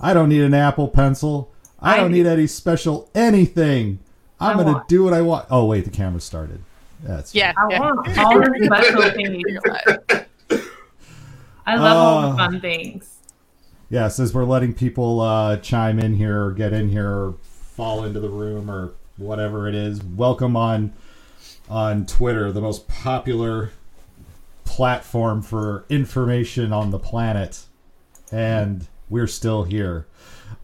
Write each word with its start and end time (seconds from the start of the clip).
I 0.00 0.14
don't 0.14 0.28
need 0.28 0.42
an 0.42 0.54
Apple 0.54 0.88
Pencil. 0.88 1.52
I, 1.80 1.96
don't 1.96 2.12
need 2.12 2.26
any 2.26 2.46
special 2.46 3.08
anything. 3.14 4.00
I'm 4.40 4.56
I 4.56 4.60
gonna 4.62 4.72
want- 4.74 4.88
do 4.88 5.04
what 5.04 5.12
I 5.14 5.20
want. 5.22 5.46
Oh 5.50 5.66
wait, 5.66 5.84
the 5.84 5.90
camera 5.90 6.20
started. 6.20 6.60
That's 7.02 7.34
Yeah. 7.34 7.52
I 7.56 7.66
yeah. 7.70 7.80
want 7.80 8.18
all 8.18 8.38
the 8.38 8.60
special 8.64 9.02
things. 9.10 9.44
You're 9.46 9.60
alive. 9.64 10.26
I 11.66 11.76
love 11.76 11.96
all 11.96 12.18
Uh, 12.18 12.30
the 12.30 12.36
fun 12.36 12.60
things. 12.60 13.14
Yes, 13.90 14.18
as 14.20 14.34
we're 14.34 14.44
letting 14.44 14.74
people 14.74 15.20
uh, 15.20 15.56
chime 15.58 15.98
in 15.98 16.14
here 16.14 16.44
or 16.46 16.52
get 16.52 16.72
in 16.72 16.88
here 16.90 17.08
or 17.08 17.34
fall 17.42 18.04
into 18.04 18.20
the 18.20 18.28
room 18.28 18.70
or 18.70 18.92
whatever 19.16 19.68
it 19.68 19.74
is. 19.74 20.02
Welcome 20.02 20.56
on 20.56 20.92
on 21.68 22.06
Twitter, 22.06 22.50
the 22.50 22.60
most 22.60 22.88
popular 22.88 23.70
platform 24.64 25.42
for 25.42 25.84
information 25.88 26.72
on 26.72 26.90
the 26.90 26.98
planet, 26.98 27.64
and 28.32 28.86
we're 29.10 29.26
still 29.26 29.64
here. 29.64 30.06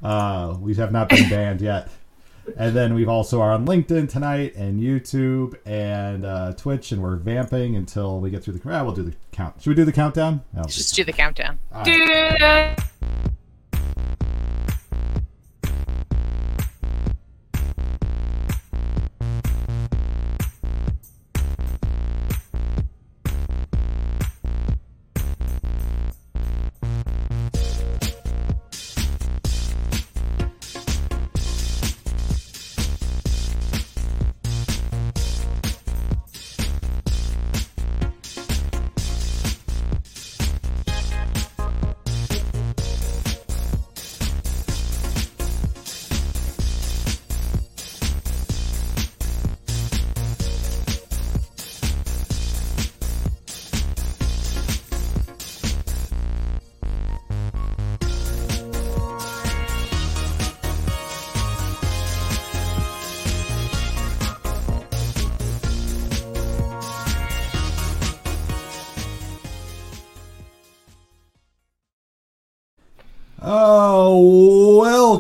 Uh, 0.03 0.57
we 0.61 0.75
have 0.75 0.93
not 0.93 1.09
been 1.09 1.29
banned 1.29 1.61
yet. 1.61 1.91
And 2.59 2.77
then 2.77 2.93
we've 2.95 3.09
also 3.09 3.41
are 3.41 3.53
on 3.53 3.67
LinkedIn 3.67 4.11
tonight 4.11 4.55
and 4.55 4.79
YouTube 4.79 5.55
and 5.65 6.27
uh, 6.27 6.53
Twitch, 6.53 6.93
and 6.93 7.03
we're 7.03 7.17
vamping 7.17 7.75
until 7.75 8.21
we 8.21 8.31
get 8.31 8.45
through 8.45 8.55
the. 8.55 8.71
Ah, 8.71 8.85
we'll 8.85 8.93
do 8.95 9.03
the 9.03 9.15
count. 9.33 9.63
Should 9.63 9.71
we 9.71 9.75
do 9.75 9.85
the 9.85 9.93
countdown? 9.93 10.43
No, 10.53 10.63
Just 10.65 10.95
do 10.95 11.05
the 11.05 11.13
countdown. 11.13 11.59
All 11.73 11.85
right. 11.85 12.79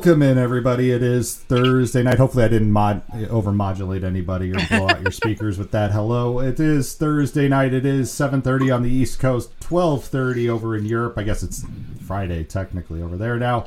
Welcome 0.04 0.22
in 0.22 0.36
everybody. 0.36 0.90
It 0.90 1.02
is 1.02 1.34
Thursday 1.34 2.02
night. 2.02 2.18
Hopefully, 2.18 2.44
I 2.44 2.48
didn't 2.48 2.72
mod 2.72 3.00
over 3.30 3.52
modulate 3.52 4.04
anybody 4.04 4.52
or 4.52 4.56
blow 4.68 4.86
out 4.86 5.00
your 5.00 5.10
speakers 5.10 5.56
with 5.56 5.70
that. 5.70 5.92
Hello, 5.92 6.40
it 6.40 6.60
is 6.60 6.92
Thursday 6.94 7.48
night. 7.48 7.72
It 7.72 7.86
is 7.86 8.10
7:30 8.10 8.74
on 8.74 8.82
the 8.82 8.90
East 8.90 9.18
Coast, 9.18 9.58
12:30 9.60 10.50
over 10.50 10.76
in 10.76 10.84
Europe. 10.84 11.14
I 11.16 11.22
guess 11.22 11.42
it's 11.42 11.64
Friday 12.06 12.44
technically 12.44 13.00
over 13.00 13.16
there 13.16 13.38
now. 13.38 13.66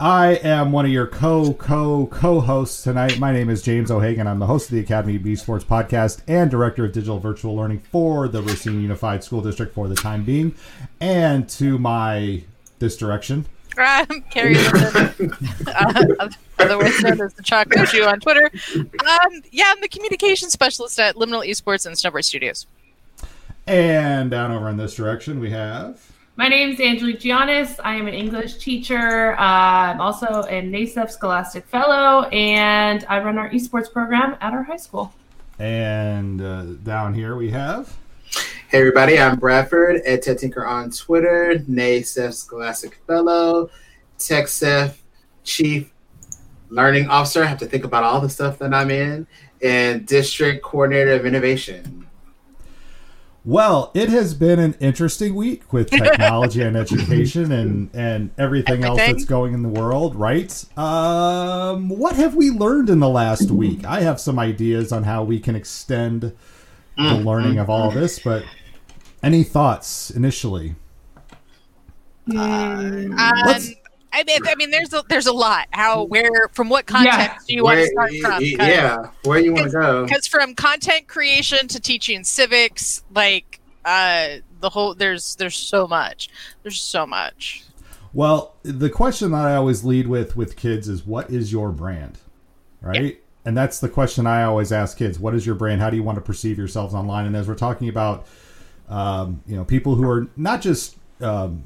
I 0.00 0.36
am 0.36 0.72
one 0.72 0.86
of 0.86 0.90
your 0.90 1.06
co 1.06 1.52
co 1.52 2.06
co 2.06 2.40
hosts 2.40 2.82
tonight. 2.82 3.18
My 3.18 3.30
name 3.30 3.50
is 3.50 3.60
James 3.60 3.90
O'Hagan. 3.90 4.26
I'm 4.26 4.38
the 4.38 4.46
host 4.46 4.70
of 4.70 4.74
the 4.74 4.80
Academy 4.80 5.16
of 5.16 5.38
Sports 5.38 5.66
podcast 5.66 6.22
and 6.26 6.50
director 6.50 6.86
of 6.86 6.92
digital 6.92 7.18
virtual 7.18 7.54
learning 7.54 7.80
for 7.80 8.26
the 8.26 8.40
Racine 8.40 8.80
Unified 8.80 9.22
School 9.22 9.42
District 9.42 9.74
for 9.74 9.86
the 9.86 9.96
time 9.96 10.24
being. 10.24 10.54
And 10.98 11.46
to 11.50 11.78
my 11.78 12.44
this 12.78 12.96
direction, 12.96 13.44
I'm 13.82 14.22
Carrie 14.30 14.54
Linden, 14.54 15.32
uh, 15.66 16.28
otherwise 16.58 17.00
known 17.00 17.20
as 17.20 17.34
the 17.34 17.42
Choco 17.42 17.84
Shoe 17.84 18.04
on 18.04 18.20
Twitter. 18.20 18.50
Um, 18.74 19.42
yeah, 19.50 19.66
I'm 19.68 19.80
the 19.80 19.88
communication 19.88 20.50
specialist 20.50 20.98
at 20.98 21.16
Liminal 21.16 21.46
Esports 21.46 21.86
and 21.86 21.94
Snowboard 21.96 22.24
Studios. 22.24 22.66
And 23.66 24.30
down 24.30 24.50
over 24.50 24.68
in 24.68 24.76
this 24.76 24.94
direction, 24.94 25.40
we 25.40 25.50
have. 25.50 26.00
My 26.36 26.48
name 26.48 26.70
is 26.70 26.80
Angelique 26.80 27.18
Giannis. 27.18 27.80
I 27.82 27.96
am 27.96 28.06
an 28.06 28.14
English 28.14 28.58
teacher. 28.58 29.32
Uh, 29.32 29.42
I'm 29.42 30.00
also 30.00 30.26
a 30.26 30.62
NASEF 30.62 31.10
Scholastic 31.10 31.66
Fellow, 31.66 32.28
and 32.28 33.04
I 33.08 33.18
run 33.18 33.38
our 33.38 33.50
esports 33.50 33.92
program 33.92 34.36
at 34.40 34.52
our 34.52 34.62
high 34.62 34.76
school. 34.76 35.12
And 35.58 36.40
uh, 36.40 36.62
down 36.84 37.12
here 37.12 37.34
we 37.34 37.50
have. 37.50 37.96
Hey 38.70 38.80
everybody, 38.80 39.18
I'm 39.18 39.38
Bradford, 39.38 40.04
EdTech 40.04 40.40
Tinker 40.40 40.66
on 40.66 40.90
Twitter, 40.90 41.54
NASEF 41.70 42.34
Scholastic 42.34 43.00
Fellow, 43.06 43.70
TechSef 44.18 44.94
Chief 45.42 45.90
Learning 46.68 47.08
Officer. 47.08 47.42
I 47.42 47.46
have 47.46 47.56
to 47.60 47.66
think 47.66 47.84
about 47.84 48.04
all 48.04 48.20
the 48.20 48.28
stuff 48.28 48.58
that 48.58 48.74
I'm 48.74 48.90
in, 48.90 49.26
and 49.62 50.04
District 50.04 50.62
Coordinator 50.62 51.12
of 51.12 51.24
Innovation. 51.24 52.06
Well, 53.42 53.90
it 53.94 54.10
has 54.10 54.34
been 54.34 54.58
an 54.58 54.74
interesting 54.80 55.34
week 55.34 55.72
with 55.72 55.88
technology 55.88 56.60
and 56.60 56.76
education 56.76 57.50
and, 57.50 57.88
and 57.94 58.32
everything, 58.36 58.84
else 58.84 58.98
that's 58.98 59.24
going 59.24 59.54
in 59.54 59.62
the 59.62 59.70
world, 59.70 60.14
right? 60.14 60.52
Um, 60.76 61.88
what 61.88 62.16
have 62.16 62.34
we 62.34 62.50
learned 62.50 62.90
in 62.90 62.98
the 62.98 63.08
last 63.08 63.50
week? 63.50 63.86
I 63.86 64.02
have 64.02 64.20
some 64.20 64.38
ideas 64.38 64.92
on 64.92 65.04
how 65.04 65.24
we 65.24 65.40
can 65.40 65.56
extend 65.56 66.34
the 66.98 67.14
learning 67.14 67.58
of 67.58 67.70
all 67.70 67.90
this, 67.90 68.18
but 68.18 68.44
any 69.22 69.42
thoughts 69.42 70.10
initially? 70.10 70.74
Um, 72.36 73.14
I 74.12 74.24
mean, 74.26 74.40
I 74.46 74.54
mean, 74.56 74.70
there's 74.70 74.92
a, 74.92 75.02
there's 75.08 75.26
a 75.26 75.32
lot. 75.32 75.68
How, 75.70 76.04
where, 76.04 76.48
from 76.52 76.68
what 76.68 76.86
context 76.86 77.46
do 77.46 77.54
you 77.54 77.64
want 77.64 77.78
to 77.78 77.86
start 77.86 78.10
from? 78.20 78.30
y- 78.32 78.56
y- 78.58 78.68
yeah, 78.68 79.10
where 79.24 79.38
you 79.38 79.52
want 79.52 79.66
to 79.66 79.72
go? 79.72 80.04
because 80.04 80.26
from 80.26 80.54
content 80.54 81.08
creation 81.08 81.68
to 81.68 81.80
teaching 81.80 82.24
civics, 82.24 83.02
like 83.14 83.60
uh, 83.84 84.36
the 84.60 84.70
whole 84.70 84.94
there's 84.94 85.36
there's 85.36 85.56
so 85.56 85.86
much. 85.86 86.28
There's 86.62 86.80
so 86.80 87.06
much. 87.06 87.64
Well, 88.12 88.54
the 88.62 88.90
question 88.90 89.32
that 89.32 89.46
I 89.46 89.54
always 89.54 89.84
lead 89.84 90.08
with 90.08 90.36
with 90.36 90.56
kids 90.56 90.88
is 90.88 91.06
what 91.06 91.30
is 91.30 91.52
your 91.52 91.70
brand? 91.70 92.18
Right? 92.80 93.20
And 93.44 93.56
that's 93.56 93.80
the 93.80 93.88
question 93.88 94.26
I 94.26 94.42
always 94.42 94.72
ask 94.72 94.96
kids. 94.98 95.18
What 95.18 95.34
is 95.34 95.46
your 95.46 95.54
brand? 95.54 95.80
How 95.80 95.90
do 95.90 95.96
you 95.96 96.02
want 96.02 96.16
to 96.16 96.22
perceive 96.22 96.58
yourselves 96.58 96.94
online? 96.94 97.26
And 97.26 97.36
as 97.36 97.48
we're 97.48 97.54
talking 97.54 97.88
about 97.88 98.26
um, 98.88 99.42
you 99.46 99.56
know, 99.56 99.64
people 99.64 99.94
who 99.94 100.08
are 100.08 100.28
not 100.36 100.60
just 100.60 100.96
um, 101.20 101.64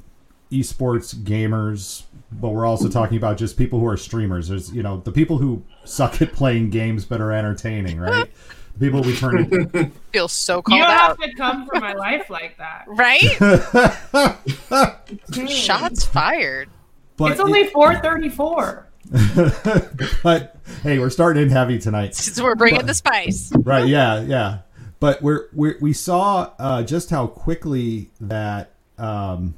esports 0.51 1.15
gamers, 1.15 2.03
but 2.31 2.49
we're 2.49 2.65
also 2.65 2.89
talking 2.89 3.17
about 3.17 3.37
just 3.37 3.57
people 3.57 3.79
who 3.79 3.87
are 3.87 3.97
streamers. 3.97 4.49
There's, 4.49 4.71
you 4.73 4.83
know, 4.83 4.97
the 4.97 5.11
people 5.11 5.37
who 5.37 5.63
suck 5.85 6.21
at 6.21 6.33
playing 6.33 6.69
games 6.69 7.05
but 7.05 7.21
are 7.21 7.31
entertaining, 7.31 7.99
right? 7.99 8.29
The 8.73 8.79
people 8.87 9.01
we 9.01 9.15
turn 9.15 9.39
into. 9.39 9.91
Feel 10.11 10.27
so 10.27 10.57
You 10.57 10.61
called 10.63 10.81
don't 10.81 10.89
out, 10.89 11.21
have 11.21 11.29
to 11.29 11.33
come 11.35 11.67
for 11.67 11.79
my 11.79 11.93
life 11.93 12.29
like 12.29 12.57
that. 12.57 12.85
right? 12.87 13.21
Shots 15.49 16.05
fired. 16.05 16.69
but 17.17 17.31
it's 17.31 17.39
only 17.39 17.65
4:34. 17.69 18.85
but 20.23 20.55
hey, 20.81 20.97
we're 20.97 21.09
starting 21.09 21.43
in 21.43 21.49
heavy 21.49 21.77
tonight. 21.77 22.15
So 22.15 22.43
we're 22.43 22.55
bringing 22.55 22.85
the 22.85 22.93
spice. 22.93 23.51
right 23.57 23.87
yeah 23.87 24.21
yeah 24.21 24.59
but 25.03 25.21
we're, 25.21 25.49
we're 25.51 25.77
we 25.81 25.91
saw 25.91 26.49
uh, 26.57 26.81
just 26.81 27.09
how 27.09 27.27
quickly 27.27 28.09
that 28.21 28.71
um, 28.97 29.53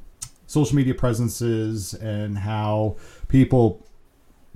social 0.48 0.74
media 0.74 0.92
presences 0.92 1.94
and 1.94 2.38
how 2.38 2.96
people 3.28 3.86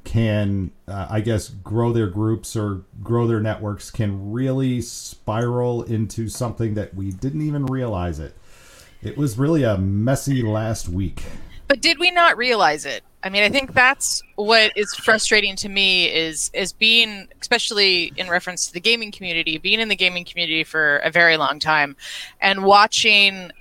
can 0.03 0.73
uh, 0.88 1.06
i 1.09 1.20
guess 1.20 1.49
grow 1.49 1.93
their 1.93 2.09
groups 2.09 2.56
or 2.56 2.82
grow 3.05 3.29
their 3.29 3.38
networks 3.38 3.88
can 3.88 4.32
really 4.32 4.81
spiral 4.81 5.85
into 5.85 6.29
something 6.29 6.75
that 6.75 6.93
we 6.93 7.12
didn't 7.12 7.43
even 7.43 7.67
realize 7.67 8.19
it. 8.19 8.35
It 9.00 9.17
was 9.17 9.38
really 9.38 9.62
a 9.62 9.79
messy 9.79 10.43
last 10.43 10.88
week 10.88 11.23
But 11.70 11.81
did 11.81 12.00
we 12.00 12.11
not 12.11 12.37
realize 12.37 12.84
it? 12.84 13.05
I 13.22 13.28
mean, 13.28 13.44
I 13.44 13.49
think 13.49 13.75
that's 13.75 14.25
what 14.34 14.72
is 14.75 14.93
frustrating 14.93 15.55
to 15.55 15.69
me 15.69 16.12
is 16.12 16.50
is 16.52 16.72
being, 16.72 17.28
especially 17.40 18.12
in 18.17 18.28
reference 18.28 18.67
to 18.67 18.72
the 18.72 18.81
gaming 18.81 19.12
community, 19.12 19.56
being 19.56 19.78
in 19.78 19.87
the 19.87 19.94
gaming 19.94 20.25
community 20.25 20.64
for 20.64 20.96
a 20.96 21.12
very 21.12 21.37
long 21.37 21.61
time, 21.61 21.94
and 22.40 22.64
watching 22.64 23.52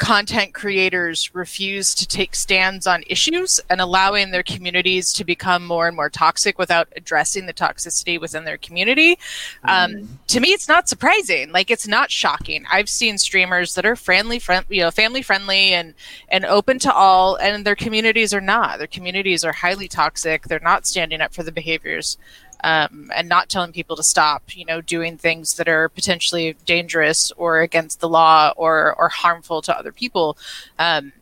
content 0.00 0.54
creators 0.54 1.32
refuse 1.34 1.94
to 1.94 2.08
take 2.08 2.34
stands 2.34 2.86
on 2.86 3.04
issues 3.06 3.60
and 3.68 3.82
allowing 3.82 4.30
their 4.30 4.42
communities 4.42 5.12
to 5.12 5.24
become 5.24 5.64
more 5.64 5.86
and 5.86 5.94
more 5.94 6.08
toxic 6.08 6.58
without 6.58 6.88
addressing 6.96 7.44
the 7.44 7.52
toxicity 7.52 8.18
within 8.18 8.44
their 8.44 8.56
community. 8.56 9.18
Um, 9.64 10.18
to 10.28 10.40
me, 10.40 10.48
it's 10.48 10.68
not 10.68 10.88
surprising. 10.88 11.52
Like 11.52 11.70
it's 11.70 11.86
not 11.86 12.10
shocking. 12.10 12.64
I've 12.72 12.88
seen 12.88 13.18
streamers 13.18 13.74
that 13.74 13.84
are 13.84 13.94
friendly, 13.94 14.38
friend, 14.38 14.64
you 14.70 14.80
know, 14.80 14.90
family 14.90 15.20
friendly 15.20 15.74
and 15.74 15.92
and 16.30 16.46
open 16.46 16.78
to 16.80 16.92
all, 16.92 17.36
and 17.36 17.66
their 17.66 17.76
communities 17.76 18.32
are 18.32 18.40
not. 18.40 18.78
Their 18.78 18.86
communities 18.86 19.44
are 19.44 19.52
highly 19.52 19.86
toxic. 19.86 20.44
They're 20.44 20.60
not 20.60 20.86
standing 20.86 21.20
up 21.20 21.34
for 21.34 21.42
the 21.42 21.52
behaviors 21.52 22.16
um, 22.62 23.10
and 23.14 23.28
not 23.28 23.48
telling 23.48 23.72
people 23.72 23.96
to 23.96 24.02
stop, 24.02 24.56
you 24.56 24.64
know, 24.64 24.80
doing 24.80 25.16
things 25.16 25.56
that 25.56 25.68
are 25.68 25.88
potentially 25.88 26.56
dangerous 26.66 27.32
or 27.36 27.60
against 27.60 28.00
the 28.00 28.08
law 28.08 28.52
or 28.56 28.94
or 28.98 29.08
harmful 29.08 29.62
to 29.62 29.76
other 29.76 29.92
people. 29.92 30.36
Um, 30.78 31.12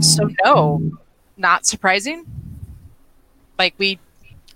so 0.00 0.28
no, 0.44 0.92
not 1.36 1.66
surprising. 1.66 2.26
Like 3.58 3.74
we, 3.78 3.98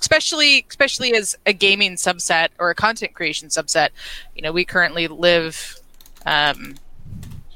especially 0.00 0.66
especially 0.68 1.14
as 1.14 1.36
a 1.46 1.52
gaming 1.52 1.94
subset 1.94 2.48
or 2.58 2.70
a 2.70 2.74
content 2.74 3.14
creation 3.14 3.48
subset, 3.48 3.90
you 4.34 4.42
know, 4.42 4.52
we 4.52 4.64
currently 4.64 5.08
live. 5.08 5.78
Um, 6.26 6.76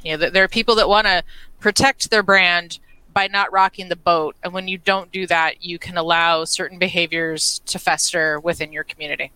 you 0.02 0.16
know, 0.16 0.30
there 0.30 0.44
are 0.44 0.48
people 0.48 0.76
that 0.76 0.88
want 0.88 1.06
to 1.08 1.24
protect 1.58 2.10
their 2.10 2.22
brand 2.22 2.78
by 3.16 3.26
not 3.28 3.50
rocking 3.50 3.88
the 3.88 3.96
boat. 3.96 4.36
And 4.44 4.52
when 4.52 4.68
you 4.68 4.76
don't 4.76 5.10
do 5.10 5.26
that, 5.28 5.64
you 5.64 5.78
can 5.78 5.96
allow 5.96 6.44
certain 6.44 6.78
behaviors 6.78 7.60
to 7.64 7.78
fester 7.78 8.38
within 8.40 8.74
your 8.74 8.84
community. 8.84 9.32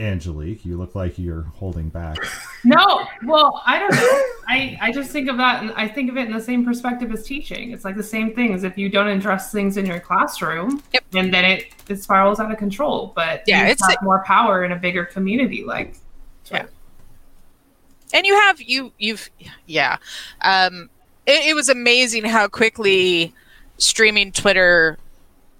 Angelique, 0.00 0.64
you 0.66 0.76
look 0.76 0.96
like 0.96 1.16
you're 1.16 1.42
holding 1.42 1.88
back. 1.88 2.18
No, 2.62 3.06
well, 3.24 3.62
I 3.64 3.78
don't 3.78 3.94
know. 3.94 4.22
I, 4.46 4.76
I 4.82 4.92
just 4.92 5.10
think 5.10 5.30
of 5.30 5.38
that 5.38 5.62
and 5.62 5.72
I 5.76 5.88
think 5.88 6.10
of 6.10 6.18
it 6.18 6.26
in 6.26 6.32
the 6.34 6.42
same 6.42 6.62
perspective 6.62 7.10
as 7.10 7.22
teaching. 7.24 7.70
It's 7.70 7.86
like 7.86 7.96
the 7.96 8.02
same 8.02 8.34
thing 8.34 8.52
as 8.52 8.64
if 8.64 8.76
you 8.76 8.90
don't 8.90 9.06
address 9.08 9.50
things 9.50 9.78
in 9.78 9.86
your 9.86 9.98
classroom 9.98 10.82
Yep. 10.92 11.04
and 11.14 11.32
then 11.32 11.46
it, 11.46 11.68
it 11.88 12.02
spirals 12.02 12.38
out 12.38 12.52
of 12.52 12.58
control. 12.58 13.14
But 13.16 13.44
Yeah, 13.46 13.60
you 13.64 13.70
it's- 13.70 13.88
have 13.90 14.02
more 14.02 14.22
power 14.24 14.62
in 14.66 14.72
a 14.72 14.76
bigger 14.76 15.06
community 15.06 15.64
like 15.64 15.94
Yeah. 16.52 16.66
And 18.12 18.26
you 18.26 18.34
have 18.34 18.60
you 18.60 18.92
you've 18.98 19.30
yeah. 19.66 19.96
Um 20.42 20.90
it, 21.26 21.48
it 21.50 21.54
was 21.54 21.68
amazing 21.68 22.24
how 22.24 22.48
quickly 22.48 23.34
streaming 23.78 24.32
twitter 24.32 24.98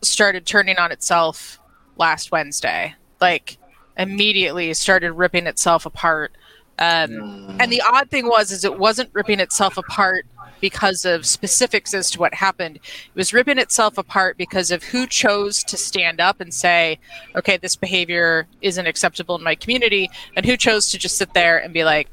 started 0.02 0.47
turning 0.47 0.79
on 0.79 0.93
itself 0.93 1.58
last 1.97 2.32
wednesday. 2.32 2.94
Like 3.20 3.58
immediately 3.97 4.73
started 4.75 5.12
ripping 5.12 5.47
itself 5.47 5.87
apart. 5.87 6.32
Um 6.79 7.56
and 7.61 7.70
the 7.70 7.82
odd 7.82 8.11
thing 8.11 8.26
was 8.26 8.50
is 8.50 8.64
it 8.64 8.79
wasn't 8.79 9.11
ripping 9.12 9.41
itself 9.41 9.76
apart 9.76 10.26
because 10.61 11.06
of 11.06 11.25
specifics 11.25 11.94
as 11.94 12.11
to 12.11 12.19
what 12.19 12.35
happened. 12.35 12.76
It 12.76 13.14
was 13.14 13.32
ripping 13.32 13.58
itself 13.58 13.96
apart 13.96 14.37
because 14.37 14.70
of 14.70 14.85
who 14.85 15.06
chose 15.06 15.64
to 15.64 15.76
stand 15.76 16.20
up 16.20 16.41
and 16.41 16.53
say 16.53 16.99
okay 17.37 17.56
this 17.56 17.76
behavior 17.76 18.46
isn't 18.62 18.87
acceptable 18.87 19.37
in 19.37 19.44
my 19.44 19.55
community 19.55 20.11
and 20.37 20.44
who 20.44 20.56
chose 20.56 20.91
to 20.91 20.99
just 20.99 21.17
sit 21.17 21.32
there 21.35 21.58
and 21.58 21.73
be 21.73 21.85
like 21.85 22.11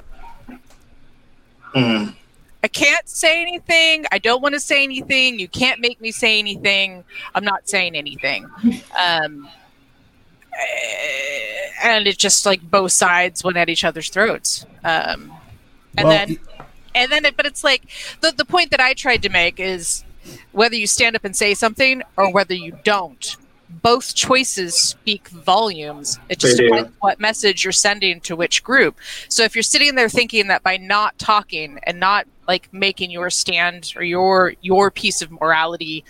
Mm. 1.75 2.14
I 2.64 2.68
can't 2.68 3.08
say 3.08 3.42
anything. 3.42 4.06
I 4.12 4.18
don't 4.18 4.42
want 4.42 4.54
to 4.56 4.60
say 4.60 4.84
anything. 4.84 5.40
You 5.40 5.48
can't 5.48 5.80
make 5.80 6.02
me 6.02 6.12
say 6.12 6.40
anything. 6.40 7.04
I'm 7.36 7.44
not 7.44 7.69
saying 7.69 7.96
anything. 7.96 8.46
Um, 9.00 9.48
eh, 10.54 11.69
and 11.84 12.08
it's 12.08 12.18
just 12.18 12.46
like 12.46 12.62
both 12.62 12.92
sides 12.92 13.44
went 13.44 13.58
at 13.58 13.69
each 13.69 13.84
other's 13.84 14.10
throats. 14.10 14.66
Um, 14.84 15.31
and 15.98 16.08
Well, 16.08 16.10
then, 16.10 16.40
and 16.96 17.12
then, 17.12 17.25
it, 17.25 17.38
but 17.38 17.46
it's 17.46 17.64
like 17.64 17.84
the 18.22 18.31
the 18.31 18.46
point 18.46 18.72
that 18.72 18.80
I 18.80 18.94
tried 18.94 19.22
to 19.24 19.30
make 19.30 19.60
is 19.60 20.04
whether 20.52 20.75
you 20.75 20.88
stand 20.88 21.16
up 21.16 21.24
and 21.24 21.36
say 21.36 21.54
something 21.54 22.02
or 22.18 22.31
whether 22.31 22.54
you 22.54 22.78
don't. 22.84 23.38
Both 23.69 24.16
choices 24.16 24.75
speak 24.80 25.28
volumes. 25.28 26.19
It 26.30 26.40
just 26.40 26.58
depends 26.58 26.90
what 27.02 27.19
message 27.19 27.64
you're 27.66 27.74
sending 27.74 28.22
to 28.22 28.36
which 28.36 28.64
group. 28.64 28.98
So 29.28 29.44
if 29.44 29.56
you're 29.56 29.64
sitting 29.64 29.96
there 29.96 30.10
thinking 30.10 30.48
that 30.48 30.64
by 30.64 30.78
not 30.78 31.18
talking 31.19 31.80
and 31.84 32.00
not 32.00 32.28
like 32.48 32.69
making 32.72 33.12
your 33.12 33.30
stand 33.30 33.94
or 33.98 34.04
your 34.04 34.54
your 34.62 34.90
piece 34.90 35.22
of 35.22 35.31
morality 35.31 36.06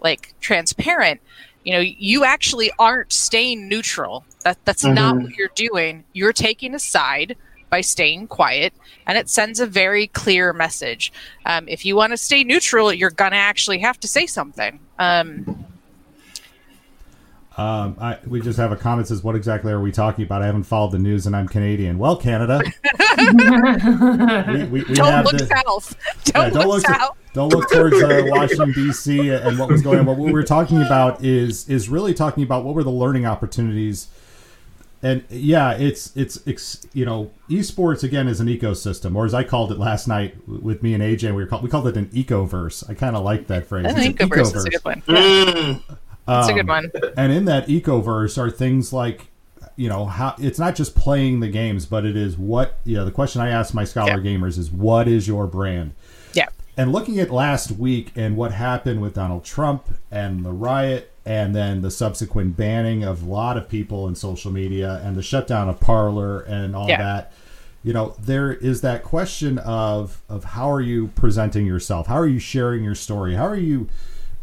like 0.00 0.34
transparent, 0.40 1.20
you 1.64 1.72
know, 1.74 1.80
you 1.80 2.24
actually 2.24 2.70
aren't 2.78 3.12
staying 3.12 3.68
neutral. 3.68 4.24
That 4.44 4.58
that's 4.64 4.84
not 4.84 5.14
Mhm. 5.16 5.22
what 5.24 5.32
you're 5.36 5.50
doing. 5.54 6.04
You're 6.14 6.32
taking 6.32 6.74
a 6.74 6.78
side 6.78 7.36
by 7.68 7.82
staying 7.82 8.26
quiet, 8.26 8.72
and 9.06 9.16
it 9.16 9.30
sends 9.30 9.60
a 9.60 9.66
very 9.66 10.06
clear 10.08 10.52
message. 10.52 11.12
Um, 11.46 11.68
if 11.68 11.84
you 11.84 11.94
want 11.94 12.10
to 12.12 12.16
stay 12.16 12.42
neutral, 12.42 12.92
you're 12.92 13.10
gonna 13.10 13.36
actually 13.36 13.78
have 13.78 14.00
to 14.00 14.08
say 14.08 14.26
something. 14.26 14.80
Um, 14.98 15.66
Um, 17.58 17.96
I, 18.00 18.18
we 18.26 18.40
just 18.40 18.58
have 18.58 18.72
a 18.72 18.76
comment 18.76 19.08
says, 19.08 19.22
"What 19.22 19.36
exactly 19.36 19.72
are 19.72 19.80
we 19.80 19.92
talking 19.92 20.24
about?" 20.24 20.40
I 20.42 20.46
haven't 20.46 20.62
followed 20.62 20.92
the 20.92 20.98
news, 20.98 21.26
and 21.26 21.36
I'm 21.36 21.46
Canadian. 21.48 21.98
Well, 21.98 22.16
Canada, 22.16 22.62
we, 24.48 24.64
we, 24.64 24.82
we 24.84 24.94
don't 24.94 25.06
have 25.06 25.24
look 25.26 25.36
the, 25.38 25.46
south. 25.46 25.94
yeah, 26.34 26.48
Don't, 26.50 26.66
look, 26.66 26.82
to- 26.84 26.92
south. 26.92 27.16
don't 27.34 27.52
look 27.52 27.70
towards 27.70 28.02
uh, 28.02 28.22
Washington 28.26 28.72
D.C. 28.72 29.28
and 29.30 29.58
what 29.58 29.68
was 29.68 29.82
going 29.82 29.98
on. 29.98 30.06
But 30.06 30.16
what 30.16 30.32
we're 30.32 30.42
talking 30.44 30.80
about 30.82 31.22
is 31.24 31.68
is 31.68 31.88
really 31.88 32.14
talking 32.14 32.42
about 32.42 32.64
what 32.64 32.74
were 32.74 32.84
the 32.84 32.90
learning 32.90 33.26
opportunities. 33.26 34.08
And 35.04 35.24
yeah, 35.28 35.72
it's 35.72 36.16
it's, 36.16 36.36
it's 36.46 36.86
you 36.94 37.04
know 37.04 37.32
esports 37.50 38.02
again 38.04 38.28
is 38.28 38.40
an 38.40 38.46
ecosystem, 38.46 39.16
or 39.16 39.26
as 39.26 39.34
I 39.34 39.42
called 39.44 39.72
it 39.72 39.78
last 39.78 40.06
night 40.06 40.36
with 40.48 40.82
me 40.82 40.94
and 40.94 41.02
AJ, 41.02 41.24
we 41.24 41.42
were 41.42 41.46
called, 41.46 41.64
we 41.64 41.68
called 41.68 41.88
it 41.88 41.96
an 41.96 42.06
ecoverse. 42.14 42.88
I 42.88 42.94
kind 42.94 43.16
of 43.16 43.24
like 43.24 43.48
that 43.48 43.66
phrase. 43.66 43.84
I 43.86 43.92
think 43.92 44.20
It's 44.20 44.22
an 44.22 44.28
Ecoverse 44.30 44.54
is 44.56 44.64
a 44.64 44.70
good 44.70 44.84
one. 44.84 45.02
Mm. 45.02 45.82
That's 46.26 46.48
a 46.48 46.52
good 46.52 46.60
Um, 46.60 46.66
one. 46.68 46.90
and 47.16 47.32
in 47.32 47.44
that 47.46 47.68
ecoverse 47.68 48.38
are 48.38 48.50
things 48.50 48.92
like 48.92 49.28
you 49.76 49.88
know 49.88 50.04
how 50.06 50.34
it's 50.38 50.58
not 50.58 50.74
just 50.76 50.94
playing 50.94 51.40
the 51.40 51.48
games 51.48 51.86
but 51.86 52.04
it 52.04 52.14
is 52.16 52.36
what 52.36 52.78
you 52.84 52.94
know 52.96 53.04
the 53.06 53.10
question 53.10 53.40
i 53.40 53.48
ask 53.48 53.72
my 53.72 53.84
scholar 53.84 54.20
Yeah. 54.20 54.36
gamers 54.36 54.58
is 54.58 54.70
what 54.70 55.08
is 55.08 55.26
your 55.26 55.46
brand 55.46 55.92
Yeah. 56.34 56.46
and 56.76 56.92
looking 56.92 57.18
at 57.18 57.30
last 57.30 57.72
week 57.72 58.12
and 58.14 58.36
what 58.36 58.52
happened 58.52 59.00
with 59.00 59.14
donald 59.14 59.44
trump 59.44 59.88
and 60.10 60.44
the 60.44 60.52
riot 60.52 61.10
and 61.24 61.54
then 61.56 61.80
the 61.80 61.90
subsequent 61.90 62.54
banning 62.56 63.02
of 63.02 63.22
a 63.22 63.26
lot 63.26 63.56
of 63.56 63.66
people 63.68 64.06
in 64.08 64.14
social 64.14 64.50
media 64.52 65.00
and 65.02 65.16
the 65.16 65.22
shutdown 65.22 65.70
of 65.70 65.80
Parler 65.80 66.40
and 66.40 66.76
all 66.76 66.88
Yeah. 66.88 66.98
that 67.02 67.32
you 67.82 67.94
know 67.94 68.14
there 68.22 68.52
is 68.52 68.82
that 68.82 69.02
question 69.02 69.56
of 69.58 70.20
of 70.28 70.44
how 70.44 70.70
are 70.70 70.82
you 70.82 71.08
presenting 71.14 71.64
yourself 71.64 72.08
how 72.08 72.16
are 72.16 72.26
you 72.26 72.38
sharing 72.38 72.84
your 72.84 72.94
story 72.94 73.34
how 73.36 73.46
are 73.46 73.56
you 73.56 73.88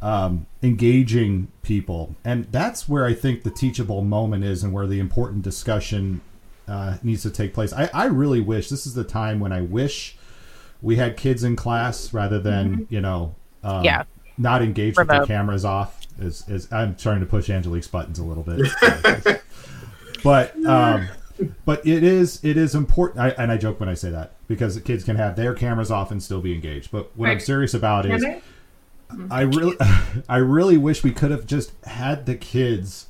um, 0.01 0.45
engaging 0.63 1.51
people 1.61 2.15
and 2.23 2.45
that's 2.51 2.87
where 2.87 3.05
i 3.05 3.13
think 3.13 3.43
the 3.43 3.51
teachable 3.51 4.01
moment 4.01 4.43
is 4.43 4.63
and 4.63 4.71
where 4.73 4.87
the 4.87 4.99
important 4.99 5.41
discussion 5.41 6.21
uh, 6.67 6.97
needs 7.03 7.21
to 7.23 7.29
take 7.29 7.53
place 7.53 7.73
I, 7.73 7.89
I 7.93 8.05
really 8.05 8.39
wish 8.41 8.69
this 8.69 8.85
is 8.87 8.93
the 8.93 9.03
time 9.03 9.39
when 9.39 9.51
i 9.51 9.61
wish 9.61 10.15
we 10.81 10.95
had 10.95 11.17
kids 11.17 11.43
in 11.43 11.55
class 11.57 12.13
rather 12.13 12.39
than 12.39 12.87
you 12.89 13.01
know 13.01 13.35
um, 13.63 13.71
Mm-hmm. 13.77 13.85
Yeah. 13.85 14.03
not 14.37 14.61
engaged 14.61 14.97
with 14.97 15.09
their 15.09 15.25
cameras 15.25 15.65
off 15.65 15.99
is, 16.19 16.47
is 16.47 16.71
i'm 16.71 16.95
trying 16.95 17.19
to 17.19 17.25
push 17.25 17.49
angelique's 17.49 17.87
buttons 17.89 18.19
a 18.19 18.23
little 18.23 18.43
bit 18.43 19.41
but 20.23 20.55
um, 20.65 21.09
but 21.65 21.85
it 21.85 22.03
is 22.03 22.39
it 22.43 22.55
is 22.55 22.73
important 22.75 23.19
I, 23.19 23.29
and 23.31 23.51
i 23.51 23.57
joke 23.57 23.79
when 23.81 23.89
i 23.89 23.93
say 23.93 24.09
that 24.11 24.33
because 24.47 24.75
the 24.75 24.81
kids 24.81 25.03
can 25.03 25.17
have 25.17 25.35
their 25.35 25.53
cameras 25.53 25.91
off 25.91 26.11
and 26.11 26.23
still 26.23 26.39
be 26.41 26.53
engaged 26.53 26.89
but 26.91 27.11
what 27.17 27.29
i'm 27.29 27.39
serious 27.41 27.73
about 27.73 28.05
is? 28.05 28.23
I 29.31 29.41
really, 29.41 29.77
I 30.29 30.37
really 30.37 30.77
wish 30.77 31.03
we 31.03 31.11
could 31.11 31.31
have 31.31 31.45
just 31.45 31.71
had 31.85 32.25
the 32.25 32.35
kids 32.35 33.07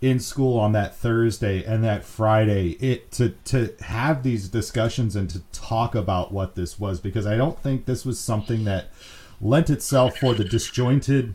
in 0.00 0.20
school 0.20 0.58
on 0.60 0.72
that 0.72 0.94
Thursday 0.94 1.64
and 1.64 1.82
that 1.82 2.04
Friday 2.04 2.70
it 2.80 3.10
to 3.12 3.30
to 3.44 3.74
have 3.80 4.22
these 4.22 4.48
discussions 4.48 5.16
and 5.16 5.28
to 5.30 5.40
talk 5.50 5.94
about 5.96 6.32
what 6.32 6.54
this 6.54 6.78
was 6.78 7.00
because 7.00 7.26
I 7.26 7.36
don't 7.36 7.58
think 7.60 7.86
this 7.86 8.04
was 8.04 8.20
something 8.20 8.62
that 8.64 8.90
lent 9.40 9.70
itself 9.70 10.16
for 10.18 10.34
the 10.34 10.44
disjointed 10.44 11.34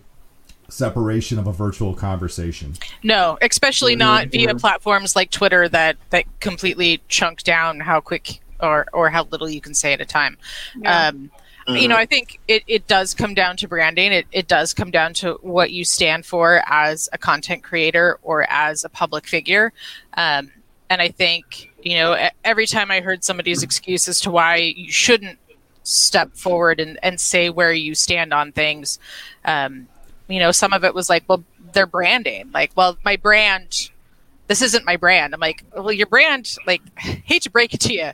separation 0.70 1.38
of 1.38 1.46
a 1.46 1.51
virtual 1.51 1.93
conversation. 1.93 2.74
No, 3.03 3.38
especially 3.41 3.96
not 3.98 4.29
via 4.29 4.53
Mhm. 4.53 4.60
platforms 4.62 5.15
like 5.15 5.29
Twitter 5.29 5.67
that 5.70 5.98
that 6.12 6.24
completely 6.39 7.01
chunk 7.10 7.43
down 7.43 7.82
how 7.82 8.00
quick 8.00 8.39
or 8.62 8.88
or 8.93 9.10
how 9.10 9.24
little 9.29 9.50
you 9.50 9.60
can 9.60 9.74
say 9.74 9.91
at 9.91 10.00
a 10.00 10.05
time. 10.05 10.38
Yeah. 10.79 11.08
Um, 11.10 11.32
you 11.67 11.88
know, 11.88 11.96
I 11.96 12.05
think 12.05 12.39
it, 12.48 12.63
it 12.67 12.88
does 12.88 13.13
come 13.13 13.34
down 13.34 13.58
to 13.58 13.67
branding. 13.67 14.12
It, 14.12 14.27
it 14.32 14.48
does 14.48 14.74
come 14.74 14.91
down 14.91 15.13
to 15.15 15.39
what 15.41 15.72
you 15.72 15.86
stand 15.86 16.25
for 16.25 16.62
as 16.67 17.08
a 17.13 17.17
content 17.17 17.63
creator 17.63 18.20
or 18.22 18.46
as 18.50 18.84
a 18.84 18.89
public 18.89 19.25
figure. 19.27 19.72
Um, 20.15 20.51
and 20.89 21.01
I 21.01 21.10
think, 21.10 21.72
you 21.82 21.96
know, 21.96 22.29
every 22.43 22.67
time 22.67 22.91
I 22.91 23.00
heard 23.00 23.24
somebody's 23.24 23.63
excuse 23.63 24.08
as 24.08 24.20
to 24.22 24.32
why 24.32 24.58
you 24.58 24.91
shouldn't 24.91 25.39
step 25.84 26.36
forward 26.36 26.79
and, 26.79 27.00
and 27.01 27.20
say 27.20 27.50
where 27.50 27.74
you 27.74 27.96
stand 27.96 28.34
on 28.34 28.51
things, 28.51 29.00
um, 29.46 29.88
you 30.27 30.39
know, 30.39 30.51
some 30.51 30.74
of 30.74 30.84
it 30.84 30.93
was 30.93 31.10
like, 31.10 31.24
well, 31.27 31.43
they're 31.72 31.88
branding. 31.88 32.51
Like, 32.53 32.72
well, 32.75 32.98
my 33.03 33.15
brand, 33.15 33.89
this 34.48 34.62
isn't 34.62 34.86
my 34.86 34.98
brand. 34.98 35.34
I'm 35.34 35.39
like, 35.39 35.63
well, 35.74 35.91
your 35.91 36.08
brand, 36.08 36.58
like, 36.67 36.82
hate 37.00 37.43
to 37.43 37.50
break 37.50 37.74
it 37.74 37.79
to 37.82 37.93
you, 37.93 38.12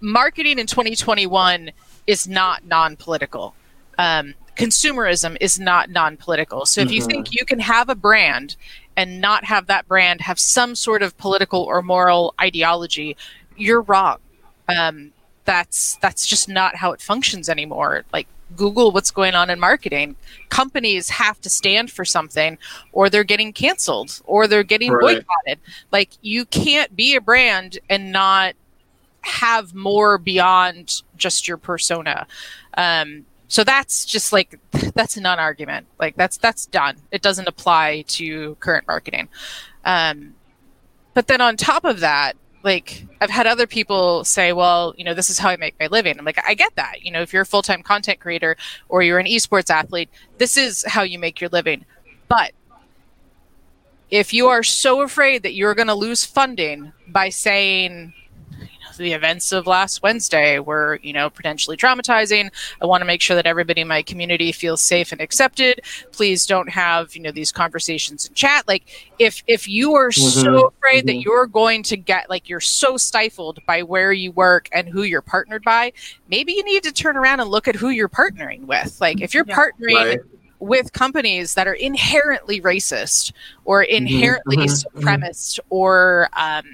marketing 0.00 0.58
in 0.58 0.66
2021 0.66 1.72
is 2.08 2.26
not 2.26 2.64
non-political. 2.64 3.54
Um, 3.98 4.34
consumerism 4.56 5.36
is 5.40 5.60
not 5.60 5.90
non-political. 5.90 6.66
So 6.66 6.80
if 6.80 6.90
you 6.90 7.00
Mhm. 7.02 7.06
think 7.06 7.28
you 7.32 7.44
can 7.44 7.60
have 7.60 7.88
a 7.88 7.94
brand 7.94 8.56
and 8.96 9.20
not 9.20 9.44
have 9.44 9.66
that 9.66 9.86
brand 9.86 10.22
have 10.22 10.40
some 10.40 10.74
sort 10.74 11.02
of 11.02 11.16
political 11.18 11.60
or 11.62 11.82
moral 11.82 12.34
ideology, 12.40 13.16
you're 13.56 13.82
wrong. 13.82 14.18
Um, 14.68 15.12
that's 15.44 15.96
that's 16.02 16.26
just 16.26 16.48
not 16.48 16.76
how 16.76 16.92
it 16.92 17.00
functions 17.00 17.48
anymore. 17.48 18.04
Like 18.12 18.26
Google 18.56 18.90
what's 18.92 19.10
going 19.10 19.34
on 19.34 19.50
in 19.50 19.60
marketing. 19.60 20.16
Companies 20.48 21.08
have 21.10 21.40
to 21.42 21.50
stand 21.50 21.90
for 21.90 22.04
something 22.04 22.58
or 22.92 23.08
they're 23.10 23.24
getting 23.24 23.52
canceled 23.52 24.20
or 24.26 24.46
they're 24.46 24.62
getting 24.74 24.92
Right. 24.92 25.00
boycotted. 25.26 25.58
Like 25.92 26.10
you 26.22 26.44
can't 26.46 26.94
be 26.96 27.14
a 27.14 27.20
brand 27.20 27.78
and 27.90 28.10
not 28.12 28.54
have 29.28 29.74
more 29.74 30.18
beyond 30.18 31.02
just 31.16 31.46
your 31.46 31.56
persona. 31.56 32.26
Um, 32.74 33.26
so 33.48 33.64
that's 33.64 34.04
just 34.04 34.32
like 34.32 34.58
that's 34.94 35.16
a 35.16 35.20
non-argument. 35.20 35.86
Like 35.98 36.16
that's 36.16 36.36
that's 36.36 36.66
done. 36.66 36.96
It 37.10 37.22
doesn't 37.22 37.48
apply 37.48 38.04
to 38.08 38.56
current 38.56 38.86
marketing. 38.86 39.28
Um, 39.84 40.34
but 41.14 41.26
then 41.26 41.40
on 41.40 41.56
top 41.56 41.84
of 41.84 42.00
that, 42.00 42.36
like 42.62 43.06
I've 43.20 43.30
had 43.30 43.46
other 43.46 43.66
people 43.66 44.24
say, 44.24 44.52
well, 44.52 44.94
you 44.96 45.04
know, 45.04 45.14
this 45.14 45.30
is 45.30 45.38
how 45.38 45.48
I 45.48 45.56
make 45.56 45.74
my 45.80 45.86
living. 45.86 46.18
I'm 46.18 46.24
like, 46.24 46.38
I 46.46 46.54
get 46.54 46.74
that. 46.76 47.02
You 47.02 47.10
know, 47.10 47.22
if 47.22 47.32
you're 47.32 47.42
a 47.42 47.46
full-time 47.46 47.82
content 47.82 48.20
creator 48.20 48.56
or 48.88 49.02
you're 49.02 49.18
an 49.18 49.26
esports 49.26 49.70
athlete, 49.70 50.10
this 50.38 50.56
is 50.56 50.84
how 50.86 51.02
you 51.02 51.18
make 51.18 51.40
your 51.40 51.50
living. 51.50 51.84
But 52.28 52.52
if 54.10 54.32
you 54.32 54.48
are 54.48 54.62
so 54.62 55.02
afraid 55.02 55.42
that 55.42 55.54
you're 55.54 55.74
going 55.74 55.88
to 55.88 55.94
lose 55.94 56.24
funding 56.24 56.92
by 57.06 57.28
saying 57.28 58.12
the 58.98 59.12
events 59.14 59.52
of 59.52 59.66
last 59.66 60.02
Wednesday 60.02 60.58
were, 60.58 61.00
you 61.02 61.12
know, 61.14 61.30
potentially 61.30 61.76
traumatizing. 61.76 62.50
I 62.82 62.86
want 62.86 63.00
to 63.00 63.06
make 63.06 63.22
sure 63.22 63.36
that 63.36 63.46
everybody 63.46 63.80
in 63.82 63.88
my 63.88 64.02
community 64.02 64.52
feels 64.52 64.82
safe 64.82 65.12
and 65.12 65.20
accepted. 65.20 65.80
Please 66.12 66.46
don't 66.46 66.68
have, 66.70 67.16
you 67.16 67.22
know, 67.22 67.32
these 67.32 67.52
conversations 67.52 68.26
in 68.26 68.34
chat. 68.34 68.68
Like 68.68 68.84
if 69.18 69.42
if 69.46 69.68
you 69.68 69.94
are 69.94 70.12
so 70.12 70.50
Mhm, 70.50 70.72
afraid 70.78 71.06
that 71.06 71.16
mhm. 71.16 71.24
you're 71.24 71.46
going 71.46 71.82
to 71.84 71.96
get 71.96 72.28
like 72.28 72.48
you're 72.48 72.60
so 72.60 72.96
stifled 72.96 73.64
by 73.66 73.82
where 73.82 74.12
you 74.12 74.32
work 74.32 74.68
and 74.72 74.88
who 74.88 75.02
you're 75.02 75.22
partnered 75.22 75.64
by, 75.64 75.92
maybe 76.28 76.52
you 76.52 76.64
need 76.64 76.82
to 76.84 76.92
turn 76.92 77.16
around 77.16 77.40
and 77.40 77.50
look 77.50 77.68
at 77.68 77.76
who 77.76 77.88
you're 77.90 78.08
partnering 78.08 78.66
with. 78.66 79.00
Like 79.00 79.20
if 79.22 79.34
you're 79.34 79.44
Yeah. 79.44 79.56
partnering 79.56 80.18
Right. 80.18 80.20
with 80.60 80.92
companies 80.92 81.54
that 81.54 81.68
are 81.68 81.74
inherently 81.74 82.60
racist 82.60 83.32
or 83.64 83.82
inherently 83.82 84.66
mhm, 84.66 84.84
mhm. 84.94 85.26
supremacist 85.26 85.60
or 85.70 86.28
um, 86.36 86.64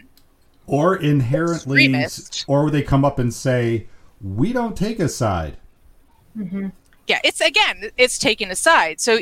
or 0.67 0.97
inherently, 0.97 1.85
Extremist. 1.87 2.45
or 2.49 2.71
they 2.71 2.83
come 2.83 3.05
up 3.05 3.19
and 3.19 3.33
say, 3.33 3.87
"We 4.23 4.53
don't 4.53 4.77
take 4.77 4.99
a 5.01 5.09
side." 5.09 5.57
Mm-hmm. 6.37 6.69
yeah 7.07 7.21
it's 7.23 7.41
again 7.41 7.91
it's 7.97 8.19
taken 8.19 8.51
aside 8.51 9.01
so 9.01 9.21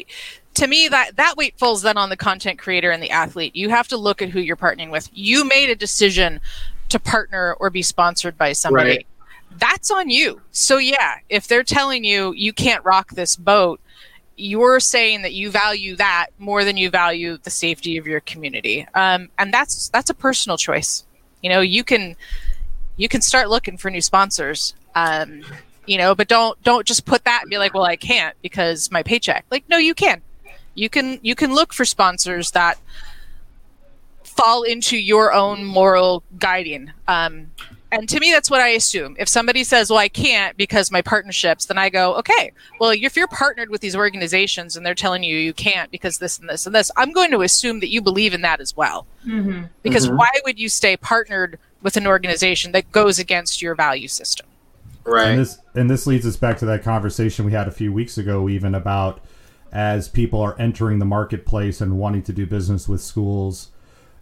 to 0.55 0.67
me 0.67 0.89
that 0.89 1.17
that 1.17 1.37
weight 1.37 1.59
falls 1.59 1.83
then 1.83 1.99
on 1.99 2.09
the 2.09 2.17
content 2.17 2.59
creator 2.59 2.91
and 2.91 3.03
the 3.03 3.11
athlete 3.11 3.55
you 3.55 3.69
have 3.69 3.87
to 3.89 3.99
look 3.99 4.23
at 4.23 4.31
who 4.31 4.41
you're 4.41 4.57
partnering 4.57 4.91
with 4.91 5.11
you 5.13 5.45
made 5.45 5.69
a 5.69 5.75
decision 5.77 6.41
to 6.89 6.99
partner 6.99 7.53
or 7.61 7.69
be 7.69 7.83
sponsored 7.83 8.39
by 8.39 8.53
somebody 8.55 8.89
Right. 8.91 9.07
that's 9.59 9.91
on 9.91 10.09
you 10.09 10.41
so 10.53 10.79
yeah 10.79 11.17
if 11.29 11.47
they're 11.49 11.63
telling 11.65 12.03
you 12.03 12.33
you 12.33 12.55
can't 12.55 12.83
rock 12.83 13.11
this 13.11 13.37
boat 13.37 13.79
you're 14.39 14.81
saying 14.81 15.21
that 15.21 15.35
you 15.35 15.51
value 15.51 15.97
that 15.97 16.29
more 16.39 16.65
than 16.65 16.79
you 16.79 16.89
value 16.89 17.37
the 17.43 17.51
safety 17.51 17.99
of 17.99 18.07
your 18.07 18.21
community 18.21 18.87
um, 18.95 19.29
and 19.39 19.53
that's 19.53 19.91
that's 19.91 20.09
a 20.09 20.15
personal 20.15 20.57
choice 20.57 21.05
you 21.43 21.51
know 21.51 21.61
you 21.61 21.85
can 21.85 22.17
you 22.97 23.09
can 23.09 23.21
start 23.21 23.51
looking 23.51 23.77
for 23.77 23.91
new 23.91 24.01
sponsors 24.01 24.75
um, 24.95 25.43
you 25.87 25.99
know 25.99 26.15
but 26.15 26.29
don't 26.29 26.63
don't 26.63 26.87
just 26.87 27.05
put 27.05 27.25
that 27.25 27.43
and 27.43 27.51
be 27.51 27.59
like 27.59 27.75
well 27.75 27.85
i 27.85 27.97
can't 27.97 28.37
because 28.43 28.91
my 28.91 29.03
paycheck. 29.03 29.45
Like 29.51 29.65
no 29.69 29.77
you 29.77 29.95
can. 29.95 30.23
You 30.75 30.89
can 30.89 31.19
you 31.23 31.35
can 31.35 31.55
look 31.55 31.73
for 31.73 31.85
sponsors 31.85 32.53
that 32.53 32.79
fall 34.25 34.63
into 34.63 34.97
your 34.97 35.33
own 35.33 35.65
moral 35.65 36.23
guiding. 36.39 36.93
Um, 37.07 37.51
and 37.93 38.09
to 38.09 38.19
me 38.19 38.33
that's 38.33 38.51
what 38.51 38.61
i 38.61 38.69
assume 38.69 39.15
if 39.19 39.29
somebody 39.29 39.63
says 39.63 39.91
well 39.91 39.99
i 39.99 40.09
can't 40.09 40.57
because 40.57 40.91
my 40.91 41.01
partnerships 41.03 41.67
then 41.67 41.79
i 41.79 41.89
go 41.89 42.15
okay 42.17 42.51
well 42.81 42.91
if 42.91 43.15
you're 43.17 43.29
partnered 43.29 43.71
with 43.71 43.81
these 43.81 43.95
organizations 43.95 44.77
and 44.77 44.85
they're 44.85 44.95
telling 44.95 45.23
you 45.23 45.37
you 45.37 45.53
can't 45.53 45.91
because 45.93 46.19
this 46.19 46.39
and 46.39 46.49
this 46.49 46.67
and 46.67 46.75
this 46.75 46.91
i'm 46.97 47.13
going 47.13 47.31
to 47.31 47.43
assume 47.43 47.79
that 47.81 47.91
you 47.91 48.01
believe 48.03 48.35
in 48.35 48.41
that 48.43 48.61
as 48.61 48.77
well 48.77 49.07
Mm-hmm. 49.27 49.67
because 49.85 50.09
Mhm. 50.09 50.17
why 50.17 50.31
would 50.45 50.59
you 50.59 50.69
stay 50.69 50.97
partnered 50.97 51.59
with 51.83 51.97
an 51.97 52.07
organization 52.09 52.73
that 52.73 52.91
goes 52.91 53.21
against 53.21 53.63
your 53.63 53.75
value 53.77 54.09
system 54.09 54.47
Right. 55.05 55.31
And 55.31 55.41
this 55.41 55.59
and 55.75 55.91
this 55.91 56.07
leads 56.07 56.25
us 56.27 56.37
back 56.37 56.59
to 56.59 56.67
that 56.67 56.85
conversation 56.85 57.45
we 57.45 57.51
had 57.53 57.67
a 57.67 57.73
few 57.73 57.93
weeks 57.93 58.19
ago, 58.19 58.49
even 58.49 58.73
about 58.73 59.21
as 59.73 60.09
people 60.09 60.41
are 60.41 60.55
entering 60.61 61.01
the 61.01 61.05
marketplace 61.05 61.81
and 61.81 61.99
wanting 61.99 62.23
to 62.23 62.33
do 62.33 62.47
business 62.47 62.89
with 62.89 63.01
schools. 63.01 63.71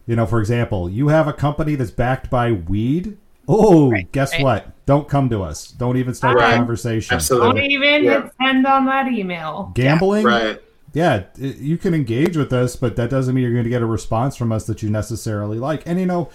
You 0.06 0.16
know, 0.16 0.24
for 0.24 0.40
example, 0.40 0.88
you 0.88 1.08
have 1.08 1.28
a 1.28 1.34
company 1.34 1.74
that's 1.74 1.90
backed 1.90 2.30
by 2.30 2.52
weed. 2.52 3.18
Oh, 3.52 3.90
Right, 3.90 4.10
guess 4.12 4.32
right. 4.32 4.42
what? 4.42 4.86
Don't 4.86 5.08
come 5.08 5.28
to 5.30 5.42
us. 5.42 5.72
Don't 5.72 5.96
even 5.96 6.14
start 6.14 6.36
Right. 6.36 6.52
the 6.52 6.56
conversation. 6.56 7.10
Don't 7.10 7.16
Absolutely. 7.16 7.66
even 7.66 8.04
Yeah. 8.04 8.22
hit 8.22 8.32
send 8.40 8.66
on 8.66 8.86
that 8.86 9.08
email. 9.08 9.72
Gambling, 9.74 10.24
Right. 10.24 10.60
yeah, 10.94 11.24
you 11.36 11.76
can 11.76 11.92
engage 11.94 12.36
with 12.36 12.52
us, 12.52 12.76
but 12.76 12.94
that 12.96 13.10
doesn't 13.10 13.34
mean 13.34 13.42
you're 13.42 13.52
going 13.52 13.64
to 13.64 13.70
get 13.70 13.82
a 13.82 13.86
response 13.86 14.36
from 14.36 14.52
us 14.52 14.66
that 14.66 14.82
you 14.82 14.90
necessarily 14.90 15.58
like. 15.58 15.82
And 15.84 15.98
you 15.98 16.06
know, 16.06 16.28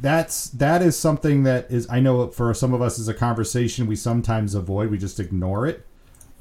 that's 0.00 0.48
that 0.50 0.82
is 0.82 0.96
something 0.96 1.42
that 1.44 1.66
is 1.70 1.86
I 1.90 2.00
know 2.00 2.28
for 2.28 2.52
some 2.54 2.72
of 2.72 2.82
us 2.82 2.98
is 2.98 3.08
a 3.08 3.14
conversation 3.14 3.86
we 3.86 3.96
sometimes 3.96 4.54
avoid. 4.54 4.90
We 4.90 4.98
just 4.98 5.18
ignore 5.20 5.66
it. 5.66 5.84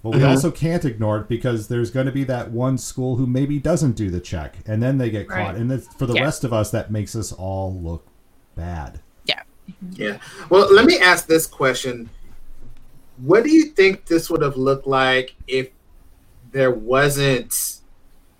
But 0.03 0.11
we 0.13 0.19
Mhm. 0.19 0.29
also 0.29 0.51
can't 0.51 0.85
ignore 0.85 1.17
it 1.17 1.27
because 1.27 1.67
there's 1.67 1.89
going 1.89 2.05
to 2.05 2.11
be 2.11 2.23
that 2.25 2.51
one 2.51 2.77
school 2.77 3.15
who 3.15 3.25
maybe 3.25 3.57
doesn't 3.57 3.95
do 3.95 4.11
the 4.11 4.19
check, 4.19 4.57
and 4.67 4.81
then 4.83 4.99
they 4.99 5.09
get 5.09 5.27
caught. 5.27 5.53
Right. 5.53 5.55
And 5.55 5.83
for 5.83 6.05
the 6.05 6.13
Yeah. 6.13 6.23
rest 6.23 6.43
of 6.43 6.53
us, 6.53 6.69
that 6.69 6.91
makes 6.91 7.15
us 7.15 7.31
all 7.31 7.73
look 7.73 8.05
bad. 8.55 8.99
Yeah 9.91 10.07
Yeah. 10.07 10.17
Well, 10.49 10.73
let 10.73 10.85
me 10.85 10.97
ask 10.99 11.27
this 11.27 11.47
question. 11.47 12.09
What 13.17 13.43
do 13.43 13.49
you 13.49 13.65
think 13.65 14.05
this 14.05 14.29
would 14.29 14.41
have 14.41 14.57
looked 14.57 14.87
like 14.87 15.35
if 15.47 15.69
there 16.51 16.71
wasn't 16.71 17.79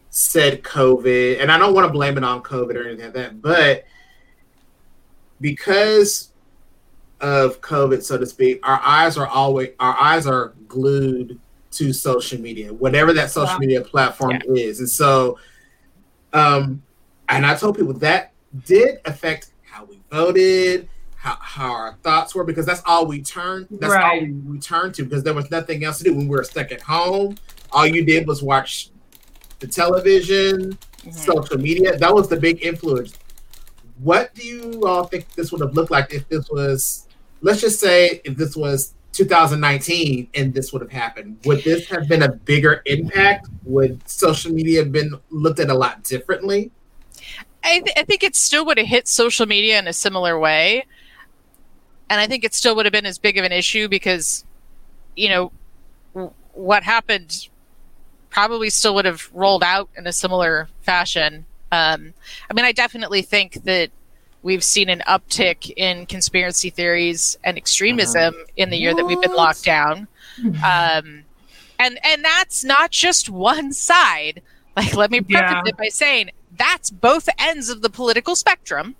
said 0.10 0.64
COVID? 0.64 1.42
And 1.42 1.52
I 1.52 1.58
don't 1.58 1.74
want 1.74 1.88
to 1.88 1.94
blame 1.94 2.18
it 2.18 2.24
on 2.24 2.42
COVID 2.42 2.76
or 2.76 2.88
anything 2.88 3.06
like 3.06 3.14
that, 3.14 3.42
but 3.42 3.86
because 5.42 6.32
of 7.22 7.62
COVID, 7.62 8.04
so 8.04 8.18
to 8.18 8.26
speak, 8.26 8.66
our 8.68 8.82
eyes 8.84 9.18
are 9.18 9.28
always 9.28 9.70
our 9.80 9.96
eyes 10.00 10.28
are 10.28 10.54
glued 10.68 11.40
to 11.72 11.92
social 11.92 12.40
media, 12.40 12.74
whatever 12.74 13.14
that 13.14 13.32
social 13.32 13.60
media 13.60 13.82
platform 13.82 14.40
is. 14.48 14.80
And 14.80 14.90
so 14.90 15.38
um 16.34 16.82
and 17.30 17.46
I 17.46 17.56
told 17.56 17.78
people 17.78 17.94
that 17.94 18.34
did 18.66 19.00
affect 19.06 19.52
how 19.64 19.86
we 19.86 20.00
voted, 20.12 20.88
how, 21.26 21.38
how 21.42 21.72
our 21.72 21.98
thoughts 22.04 22.36
were, 22.36 22.44
because 22.44 22.68
that's 22.68 22.84
all 22.86 23.08
we 23.08 23.22
turned. 23.22 23.68
That's 23.72 23.92
all 23.94 24.00
Right. 24.00 24.22
we, 24.22 24.32
we 24.34 24.60
turned 24.60 24.94
to 24.96 25.04
because 25.04 25.24
there 25.24 25.34
was 25.34 25.50
nothing 25.50 25.84
else 25.84 25.98
to 25.98 26.04
do 26.04 26.14
when 26.14 26.28
we 26.28 26.36
were 26.36 26.44
stuck 26.44 26.72
at 26.72 26.82
home. 26.82 27.36
All 27.72 27.88
you 27.88 28.06
did 28.06 28.28
was 28.28 28.44
watch 28.44 28.90
the 29.60 29.66
television, 29.68 30.78
Mhm. 31.04 31.14
social 31.14 31.58
media. 31.58 31.98
That 31.98 32.14
was 32.14 32.30
the 32.30 32.36
big 32.38 32.64
influence. 32.64 33.14
What 33.98 34.36
do 34.36 34.46
you 34.46 34.84
all 34.86 35.06
think 35.06 35.28
this 35.34 35.52
would 35.52 35.62
have 35.62 35.74
looked 35.74 35.90
like 35.90 36.14
if 36.14 36.28
this 36.30 36.48
was, 36.50 37.08
let's 37.42 37.62
just 37.62 37.80
say, 37.80 38.22
if 38.24 38.36
this 38.38 38.56
was 38.56 38.94
2019 39.14 40.28
and 40.36 40.54
this 40.54 40.72
would 40.74 40.82
have 40.84 40.92
happened? 40.92 41.38
Would 41.46 41.64
this 41.64 41.88
have 41.88 42.08
been 42.08 42.22
a 42.22 42.32
bigger 42.32 42.84
impact? 42.86 43.48
Would 43.64 44.08
social 44.08 44.52
media 44.52 44.80
have 44.84 44.92
been 44.92 45.12
looked 45.32 45.60
at 45.60 45.70
a 45.72 45.74
lot 45.74 46.04
differently? 46.04 46.72
I, 47.64 47.80
th- 47.80 47.98
I 47.98 48.04
think 48.04 48.22
it 48.24 48.36
still 48.36 48.64
would 48.68 48.78
have 48.78 48.86
hit 48.88 49.08
social 49.08 49.48
media 49.48 49.80
in 49.80 49.88
a 49.88 49.94
similar 49.94 50.38
way. 50.38 50.86
And 52.10 52.22
I 52.22 52.28
think 52.28 52.44
it 52.44 52.54
still 52.54 52.76
would 52.76 52.86
have 52.86 52.94
been 52.94 53.06
as 53.06 53.18
big 53.18 53.38
of 53.38 53.46
an 53.46 53.52
issue 53.52 53.88
because, 53.88 54.46
you 55.16 55.30
know, 55.30 55.52
w- 56.14 56.34
what 56.54 56.84
happened 56.84 57.48
probably 58.30 58.70
still 58.70 58.94
would 58.96 59.06
have 59.06 59.30
rolled 59.34 59.64
out 59.64 59.90
in 59.98 60.06
a 60.08 60.14
similar 60.14 60.68
fashion. 60.82 61.46
Um, 61.72 62.14
I 62.50 62.54
mean, 62.54 62.66
I 62.66 62.72
definitely 62.72 63.22
think 63.22 63.64
that 63.64 63.90
we've 64.44 64.64
seen 64.64 64.90
an 64.90 65.02
uptick 65.08 65.72
in 65.76 66.06
conspiracy 66.06 66.70
theories 66.70 67.38
and 67.44 67.58
extremism 67.58 68.36
in 68.56 68.70
the 68.70 68.78
year 68.78 68.94
that 68.94 69.06
we've 69.06 69.22
been 69.22 69.34
locked 69.34 69.64
down. 69.64 70.08
Um, 70.64 71.24
and 71.80 71.98
and 72.04 72.24
that's 72.24 72.64
not 72.64 72.92
just 72.92 73.30
one 73.30 73.74
side. 73.74 74.42
Like, 74.78 74.94
let 74.94 75.10
me 75.10 75.22
preface 75.22 75.52
Yeah. 75.52 75.62
it 75.68 75.78
by 75.78 75.88
saying 75.88 76.32
that's 76.58 76.90
both 76.92 77.30
ends 77.40 77.70
of 77.70 77.82
the 77.82 77.90
political 77.90 78.36
spectrum. 78.36 78.96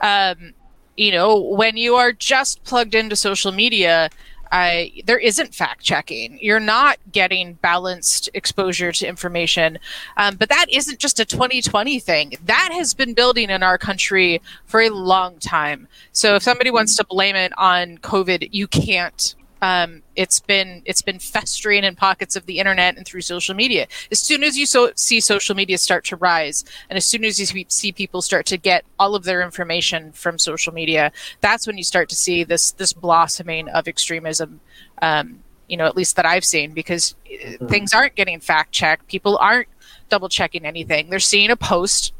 Um, 0.00 0.54
you 1.00 1.12
know, 1.12 1.38
when 1.38 1.78
you 1.78 1.94
are 1.94 2.12
just 2.12 2.62
plugged 2.64 2.94
into 2.94 3.16
social 3.16 3.52
media, 3.52 4.10
there 4.50 5.18
isn't 5.18 5.54
fact 5.54 5.82
checking. 5.82 6.38
You're 6.42 6.60
not 6.60 6.98
getting 7.10 7.54
balanced 7.54 8.28
exposure 8.34 8.92
to 8.92 9.06
information. 9.06 9.78
Um, 10.18 10.36
but 10.36 10.50
that 10.50 10.66
isn't 10.68 10.98
just 10.98 11.18
a 11.18 11.24
2020 11.24 12.00
thing. 12.00 12.34
That 12.44 12.68
has 12.72 12.92
been 12.92 13.14
building 13.14 13.48
in 13.48 13.62
our 13.62 13.78
country 13.78 14.42
for 14.66 14.82
a 14.82 14.90
long 14.90 15.38
time. 15.38 15.88
So 16.12 16.34
if 16.34 16.42
somebody 16.42 16.70
wants 16.70 16.96
to 16.96 17.04
blame 17.06 17.34
it 17.34 17.52
on 17.56 17.96
COVID, 17.98 18.50
you 18.52 18.66
can't. 18.66 19.34
Um, 19.62 20.02
it's 20.16 20.40
been 20.40 20.82
it's 20.84 21.02
been 21.02 21.18
festering 21.18 21.84
in 21.84 21.94
pockets 21.96 22.36
of 22.36 22.46
the 22.46 22.58
internet 22.58 22.96
and 22.96 23.06
through 23.06 23.20
social 23.20 23.54
media. 23.54 23.86
As 24.10 24.20
soon 24.20 24.42
as 24.42 24.56
you 24.56 24.66
so, 24.66 24.92
see 24.96 25.20
social 25.20 25.54
media 25.54 25.78
start 25.78 26.04
to 26.06 26.16
rise, 26.16 26.64
and 26.88 26.96
as 26.96 27.04
soon 27.04 27.24
as 27.24 27.38
you 27.38 27.64
see 27.68 27.92
people 27.92 28.22
start 28.22 28.46
to 28.46 28.56
get 28.56 28.84
all 28.98 29.14
of 29.14 29.24
their 29.24 29.42
information 29.42 30.12
from 30.12 30.38
social 30.38 30.72
media, 30.72 31.12
that's 31.40 31.66
when 31.66 31.76
you 31.76 31.84
start 31.84 32.08
to 32.08 32.16
see 32.16 32.44
this 32.44 32.72
this 32.72 32.92
blossoming 32.92 33.68
of 33.68 33.86
extremism. 33.86 34.60
Um, 35.02 35.40
you 35.68 35.76
know, 35.76 35.86
at 35.86 35.96
least 35.96 36.16
that 36.16 36.26
I've 36.26 36.44
seen, 36.44 36.72
because 36.72 37.14
mm-hmm. 37.30 37.66
things 37.68 37.94
aren't 37.94 38.16
getting 38.16 38.40
fact 38.40 38.72
checked. 38.72 39.06
People 39.06 39.38
aren't 39.38 39.68
double 40.08 40.28
checking 40.28 40.66
anything. 40.66 41.10
They're 41.10 41.20
seeing 41.20 41.50
a 41.50 41.56
post 41.56 42.12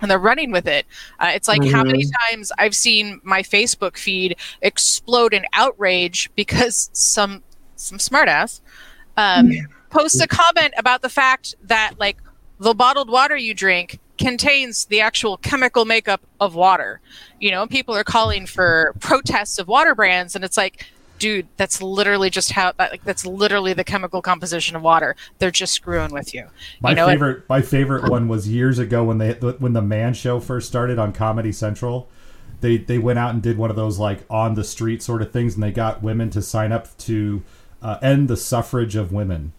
and 0.00 0.10
they're 0.10 0.18
running 0.18 0.50
with 0.50 0.66
it. 0.66 0.86
Uh, 1.18 1.30
it's 1.34 1.48
like 1.48 1.60
mm-hmm. 1.60 1.74
how 1.74 1.84
many 1.84 2.04
mm-hmm. 2.04 2.32
times 2.32 2.52
I've 2.58 2.74
seen 2.74 3.20
my 3.22 3.42
Facebook 3.42 3.96
feed 3.96 4.36
explode 4.62 5.34
in 5.34 5.44
outrage 5.52 6.30
because 6.34 6.90
some 6.92 7.42
some 7.76 7.98
smartass 7.98 8.60
um, 9.16 9.50
yeah. 9.50 9.62
posts 9.90 10.20
a 10.20 10.28
comment 10.28 10.74
about 10.76 11.02
the 11.02 11.08
fact 11.08 11.54
that 11.62 11.92
like 11.98 12.18
the 12.58 12.74
bottled 12.74 13.10
water 13.10 13.36
you 13.36 13.54
drink 13.54 13.98
contains 14.18 14.84
the 14.86 15.00
actual 15.00 15.38
chemical 15.38 15.86
makeup 15.86 16.20
of 16.40 16.54
water. 16.54 17.00
You 17.40 17.50
know, 17.50 17.66
people 17.66 17.96
are 17.96 18.04
calling 18.04 18.46
for 18.46 18.94
protests 19.00 19.58
of 19.58 19.66
water 19.66 19.94
brands, 19.94 20.36
and 20.36 20.44
it's 20.44 20.56
like 20.56 20.86
dude, 21.20 21.46
that's 21.56 21.80
literally 21.80 22.30
just 22.30 22.50
how 22.50 22.72
like 22.76 23.04
that's 23.04 23.24
literally 23.24 23.72
the 23.72 23.84
chemical 23.84 24.20
composition 24.20 24.74
of 24.74 24.82
water. 24.82 25.14
They're 25.38 25.52
just 25.52 25.72
screwing 25.74 26.12
with 26.12 26.34
you. 26.34 26.48
My 26.80 26.90
you 26.90 26.96
know, 26.96 27.06
favorite, 27.06 27.38
it, 27.38 27.48
my 27.48 27.62
favorite 27.62 28.10
one 28.10 28.26
was 28.26 28.48
years 28.48 28.80
ago 28.80 29.04
when 29.04 29.18
they 29.18 29.34
when 29.34 29.74
the 29.74 29.82
Man 29.82 30.14
Show 30.14 30.40
first 30.40 30.66
started 30.66 30.98
on 30.98 31.12
Comedy 31.12 31.52
Central. 31.52 32.08
They 32.60 32.78
they 32.78 32.98
went 32.98 33.20
out 33.20 33.32
and 33.32 33.40
did 33.42 33.56
one 33.56 33.70
of 33.70 33.76
those 33.76 34.00
like 34.00 34.24
on 34.28 34.54
the 34.54 34.64
street 34.64 35.02
sort 35.02 35.22
of 35.22 35.30
things, 35.30 35.54
and 35.54 35.62
they 35.62 35.70
got 35.70 36.02
women 36.02 36.30
to 36.30 36.42
sign 36.42 36.72
up 36.72 36.96
to 36.98 37.42
uh, 37.80 37.98
end 38.02 38.26
the 38.28 38.36
suffrage 38.36 38.96
of 38.96 39.12
women. 39.12 39.52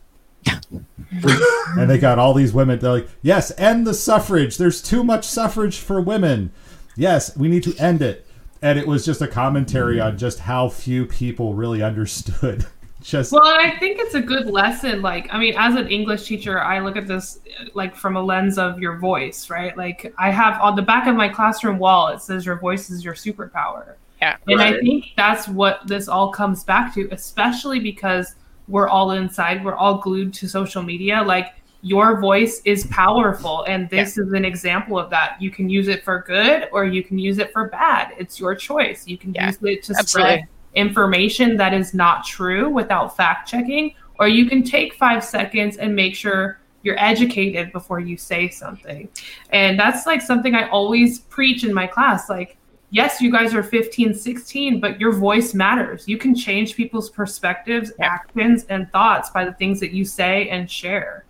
and 0.45 1.89
they 1.89 1.99
got 1.99 2.17
all 2.17 2.33
these 2.33 2.51
women. 2.51 2.79
They're 2.79 2.91
like, 2.91 3.09
"Yes, 3.21 3.57
end 3.57 3.85
the 3.85 3.93
suffrage. 3.93 4.57
There's 4.57 4.81
too 4.81 5.03
much 5.03 5.25
suffrage 5.25 5.77
for 5.77 6.01
women. 6.01 6.51
Yes, 6.97 7.37
we 7.37 7.47
need 7.47 7.63
to 7.63 7.77
end 7.77 8.01
it." 8.01 8.25
And 8.61 8.77
it 8.77 8.87
was 8.87 9.05
just 9.05 9.21
a 9.21 9.27
commentary 9.27 9.97
mm-hmm. 9.97 10.07
on 10.07 10.17
just 10.17 10.39
how 10.39 10.69
few 10.69 11.05
people 11.05 11.53
really 11.53 11.81
understood. 11.81 12.65
Just 13.01 13.31
well 13.31 13.41
i 13.43 13.75
think 13.79 13.97
it's 13.99 14.13
a 14.13 14.21
good 14.21 14.45
lesson 14.45 15.01
like 15.01 15.27
i 15.31 15.39
mean 15.39 15.55
as 15.57 15.73
an 15.73 15.87
english 15.87 16.27
teacher 16.27 16.61
i 16.61 16.79
look 16.79 16.95
at 16.95 17.07
this 17.07 17.39
like 17.73 17.95
from 17.95 18.15
a 18.15 18.21
lens 18.21 18.59
of 18.59 18.79
your 18.79 18.97
voice 18.97 19.49
right? 19.49 19.75
Like 19.75 20.13
i 20.19 20.29
have 20.29 20.61
on 20.61 20.75
the 20.75 20.83
back 20.83 21.07
of 21.07 21.15
my 21.15 21.27
classroom 21.27 21.79
wall 21.79 22.09
it 22.09 22.21
says 22.21 22.45
your 22.45 22.59
voice 22.59 22.91
is 22.91 23.03
your 23.03 23.15
superpower. 23.15 23.95
Yeah. 24.21 24.37
And 24.47 24.59
right. 24.59 24.75
i 24.75 24.79
think 24.81 25.13
that's 25.17 25.47
what 25.47 25.79
this 25.87 26.07
all 26.07 26.31
comes 26.31 26.63
back 26.63 26.93
to 26.93 27.09
especially 27.11 27.79
because 27.79 28.35
we're 28.67 28.87
all 28.87 29.11
inside 29.11 29.65
we're 29.65 29.73
all 29.73 29.97
glued 29.97 30.31
to 30.35 30.47
social 30.47 30.83
media. 30.83 31.23
Like 31.23 31.53
your 31.81 32.19
voice 32.19 32.61
is 32.65 32.83
mm-hmm. 32.83 32.93
powerful 32.93 33.63
and 33.67 33.89
this 33.89 34.17
yeah. 34.17 34.23
is 34.23 34.33
an 34.33 34.45
example 34.45 34.97
of 34.97 35.09
that 35.09 35.41
you 35.41 35.49
can 35.49 35.69
use 35.69 35.87
it 35.87 36.03
for 36.03 36.23
good 36.27 36.69
or 36.71 36.85
you 36.85 37.03
can 37.03 37.17
use 37.17 37.39
it 37.39 37.51
for 37.51 37.67
bad 37.69 38.13
it's 38.17 38.39
your 38.39 38.55
choice 38.55 39.07
you 39.07 39.17
can 39.17 39.33
yeah. 39.33 39.47
use 39.47 39.57
it 39.61 39.83
to 39.83 39.93
Absolutely. 39.97 40.31
spread 40.31 40.47
information 40.75 41.57
that 41.57 41.73
is 41.73 41.93
not 41.93 42.23
true 42.23 42.69
without 42.69 43.17
fact 43.17 43.49
checking 43.49 43.93
or 44.19 44.27
you 44.27 44.45
can 44.47 44.63
take 44.63 44.93
five 44.93 45.23
seconds 45.23 45.77
and 45.77 45.93
make 45.93 46.15
sure 46.15 46.59
you're 46.83 46.99
educated 46.99 47.71
before 47.71 47.99
you 47.99 48.15
say 48.15 48.47
something 48.47 49.09
and 49.49 49.79
that's 49.79 50.05
like 50.05 50.21
something 50.21 50.55
i 50.55 50.69
always 50.69 51.19
preach 51.19 51.63
in 51.63 51.73
my 51.73 51.85
class 51.85 52.29
like 52.29 52.57
yes 52.89 53.19
you 53.19 53.31
guys 53.31 53.53
are 53.53 53.63
15 53.63 54.13
16 54.13 54.79
but 54.79 54.99
your 54.99 55.11
voice 55.11 55.53
matters 55.53 56.07
you 56.07 56.17
can 56.17 56.33
change 56.33 56.75
people's 56.75 57.09
perspectives 57.09 57.91
yeah. 57.99 58.05
actions 58.05 58.65
and 58.69 58.89
thoughts 58.91 59.29
by 59.31 59.43
the 59.43 59.53
things 59.53 59.79
that 59.79 59.91
you 59.91 60.05
say 60.05 60.47
and 60.49 60.71
share 60.71 61.25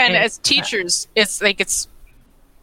and 0.00 0.16
as 0.16 0.38
teachers 0.38 1.08
it's 1.14 1.40
like 1.42 1.60
it's 1.60 1.88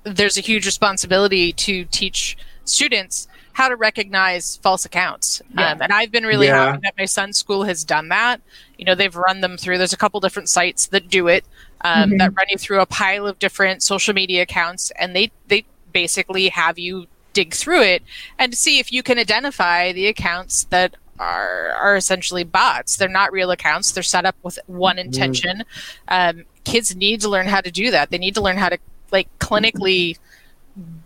there's 0.03 0.38
a 0.38 0.41
huge 0.41 0.65
responsibility 0.65 1.51
to 1.53 1.86
teach 1.86 2.38
students 2.65 3.27
how 3.53 3.67
to 3.67 3.75
recognize 3.75 4.58
false 4.58 4.86
accounts 4.86 5.41
yeah. 5.56 5.72
um, 5.72 5.82
and 5.82 5.91
i've 5.91 6.12
been 6.12 6.25
really 6.25 6.48
yeah. 6.48 6.65
happy 6.65 6.79
that 6.84 6.94
my 6.98 7.06
son's 7.06 7.38
school 7.38 7.63
has 7.63 7.84
done 7.84 8.10
that 8.10 8.41
you 8.77 8.86
know 8.86 8.96
they've 8.96 9.15
run 9.15 9.41
them 9.41 9.58
through 9.58 9.77
there's 9.77 9.94
a 9.94 9.98
couple 9.98 10.20
different 10.20 10.50
sites 10.50 10.88
that 10.88 11.10
do 11.10 11.27
it 11.27 11.44
um, 11.82 12.10
mm-hmm. 12.10 12.17
that 12.17 12.36
run 12.36 12.48
you 12.50 12.58
through 12.58 12.79
a 12.79 12.86
pile 12.86 13.27
of 13.27 13.38
different 13.39 13.84
social 13.84 14.13
media 14.13 14.41
accounts 14.41 14.91
and 15.00 15.15
they 15.15 15.32
they 15.47 15.65
basically 15.91 16.50
have 16.50 16.78
you 16.78 17.08
dig 17.34 17.54
through 17.54 17.82
it 17.82 18.02
and 18.39 18.56
see 18.56 18.80
if 18.80 18.91
you 18.91 19.04
can 19.04 19.19
identify 19.19 19.91
the 19.91 20.08
accounts 20.08 20.63
that 20.65 20.95
are 21.19 21.71
are 21.71 21.95
essentially 21.95 22.43
bots. 22.43 22.97
They're 22.97 23.10
not 23.10 23.32
real 23.32 23.52
accounts. 23.52 23.91
They're 23.91 24.04
set 24.04 24.26
up 24.26 24.36
with 24.43 24.60
one 24.67 24.97
mm-hmm. 24.97 25.06
intention. 25.06 25.63
Um, 26.08 26.45
kids 26.67 26.95
need 26.95 27.21
to 27.21 27.30
learn 27.30 27.47
how 27.47 27.62
to 27.62 27.71
do 27.71 27.91
that. 27.91 28.10
They 28.10 28.17
need 28.17 28.36
to 28.36 28.41
learn 28.41 28.58
how 28.58 28.69
to 28.69 28.77
like 29.12 29.27
clinically 29.39 30.17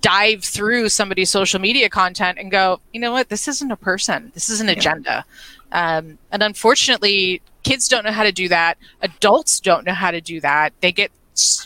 dive 0.01 0.43
through 0.43 0.89
somebody's 0.89 1.29
social 1.29 1.61
media 1.61 1.87
content 1.87 2.37
and 2.39 2.51
go, 2.51 2.81
you 2.91 2.99
know 2.99 3.11
what, 3.11 3.29
this 3.29 3.47
isn't 3.47 3.71
a 3.71 3.77
person. 3.77 4.31
This 4.33 4.49
is 4.49 4.59
an 4.59 4.69
agenda. 4.69 5.23
Um, 5.71 6.17
and 6.31 6.43
unfortunately, 6.43 7.41
kids 7.63 7.87
don't 7.87 8.03
know 8.03 8.11
how 8.11 8.23
to 8.23 8.31
do 8.31 8.49
that. 8.49 8.77
Adults 9.01 9.59
don't 9.59 9.85
know 9.85 9.93
how 9.93 10.11
to 10.11 10.19
do 10.19 10.41
that. 10.41 10.73
They 10.81 10.91
get. 10.91 11.11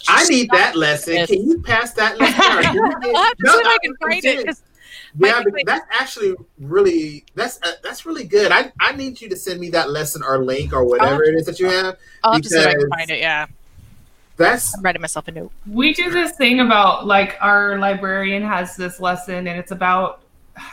I 0.08 0.26
need 0.26 0.50
that 0.52 0.76
lesson. 0.76 1.26
Can 1.26 1.50
you 1.50 1.62
pass 1.62 1.94
that 1.94 2.20
lesson? 2.20 2.42
I'll 2.42 3.24
have 3.24 3.38
to 3.38 3.50
see 3.50 3.58
if 3.58 3.68
I 3.68 3.78
can 3.82 3.96
find 3.96 4.26
it. 4.26 4.58
Yeah, 5.18 5.42
that's 5.66 5.86
actually 5.92 6.36
really 6.60 7.24
that's 7.36 7.60
uh, 7.64 7.72
that's 7.82 8.06
really 8.06 8.26
good. 8.26 8.52
I, 8.52 8.72
I 8.80 8.92
need 8.92 9.22
you 9.22 9.30
to 9.30 9.36
send 9.36 9.60
me 9.62 9.70
that 9.70 9.90
lesson 9.90 10.22
or 10.22 10.44
link 10.44 10.74
or 10.74 10.84
whatever 10.84 11.24
it 11.24 11.36
is 11.36 11.46
that 11.46 11.60
you 11.60 11.68
have. 11.68 11.98
I'll 12.24 12.34
have 12.34 12.42
to 12.42 12.50
see 12.50 12.60
if 12.60 12.68
I 12.68 12.74
can 12.74 12.90
find 12.90 13.10
it. 13.10 13.20
Yeah. 13.20 13.48
That's 14.38 14.76
I'm 14.76 14.84
writing 14.84 15.02
myself 15.02 15.28
a 15.28 15.32
note. 15.32 15.52
We 15.66 15.94
do 15.94 16.10
this 16.10 16.34
thing 16.34 16.60
about 16.60 17.08
like 17.08 17.38
our 17.42 17.78
librarian 17.80 18.44
has 18.44 18.76
this 18.76 19.00
lesson 19.00 19.48
and 19.48 19.60
it's 19.60 19.72
about 19.72 20.22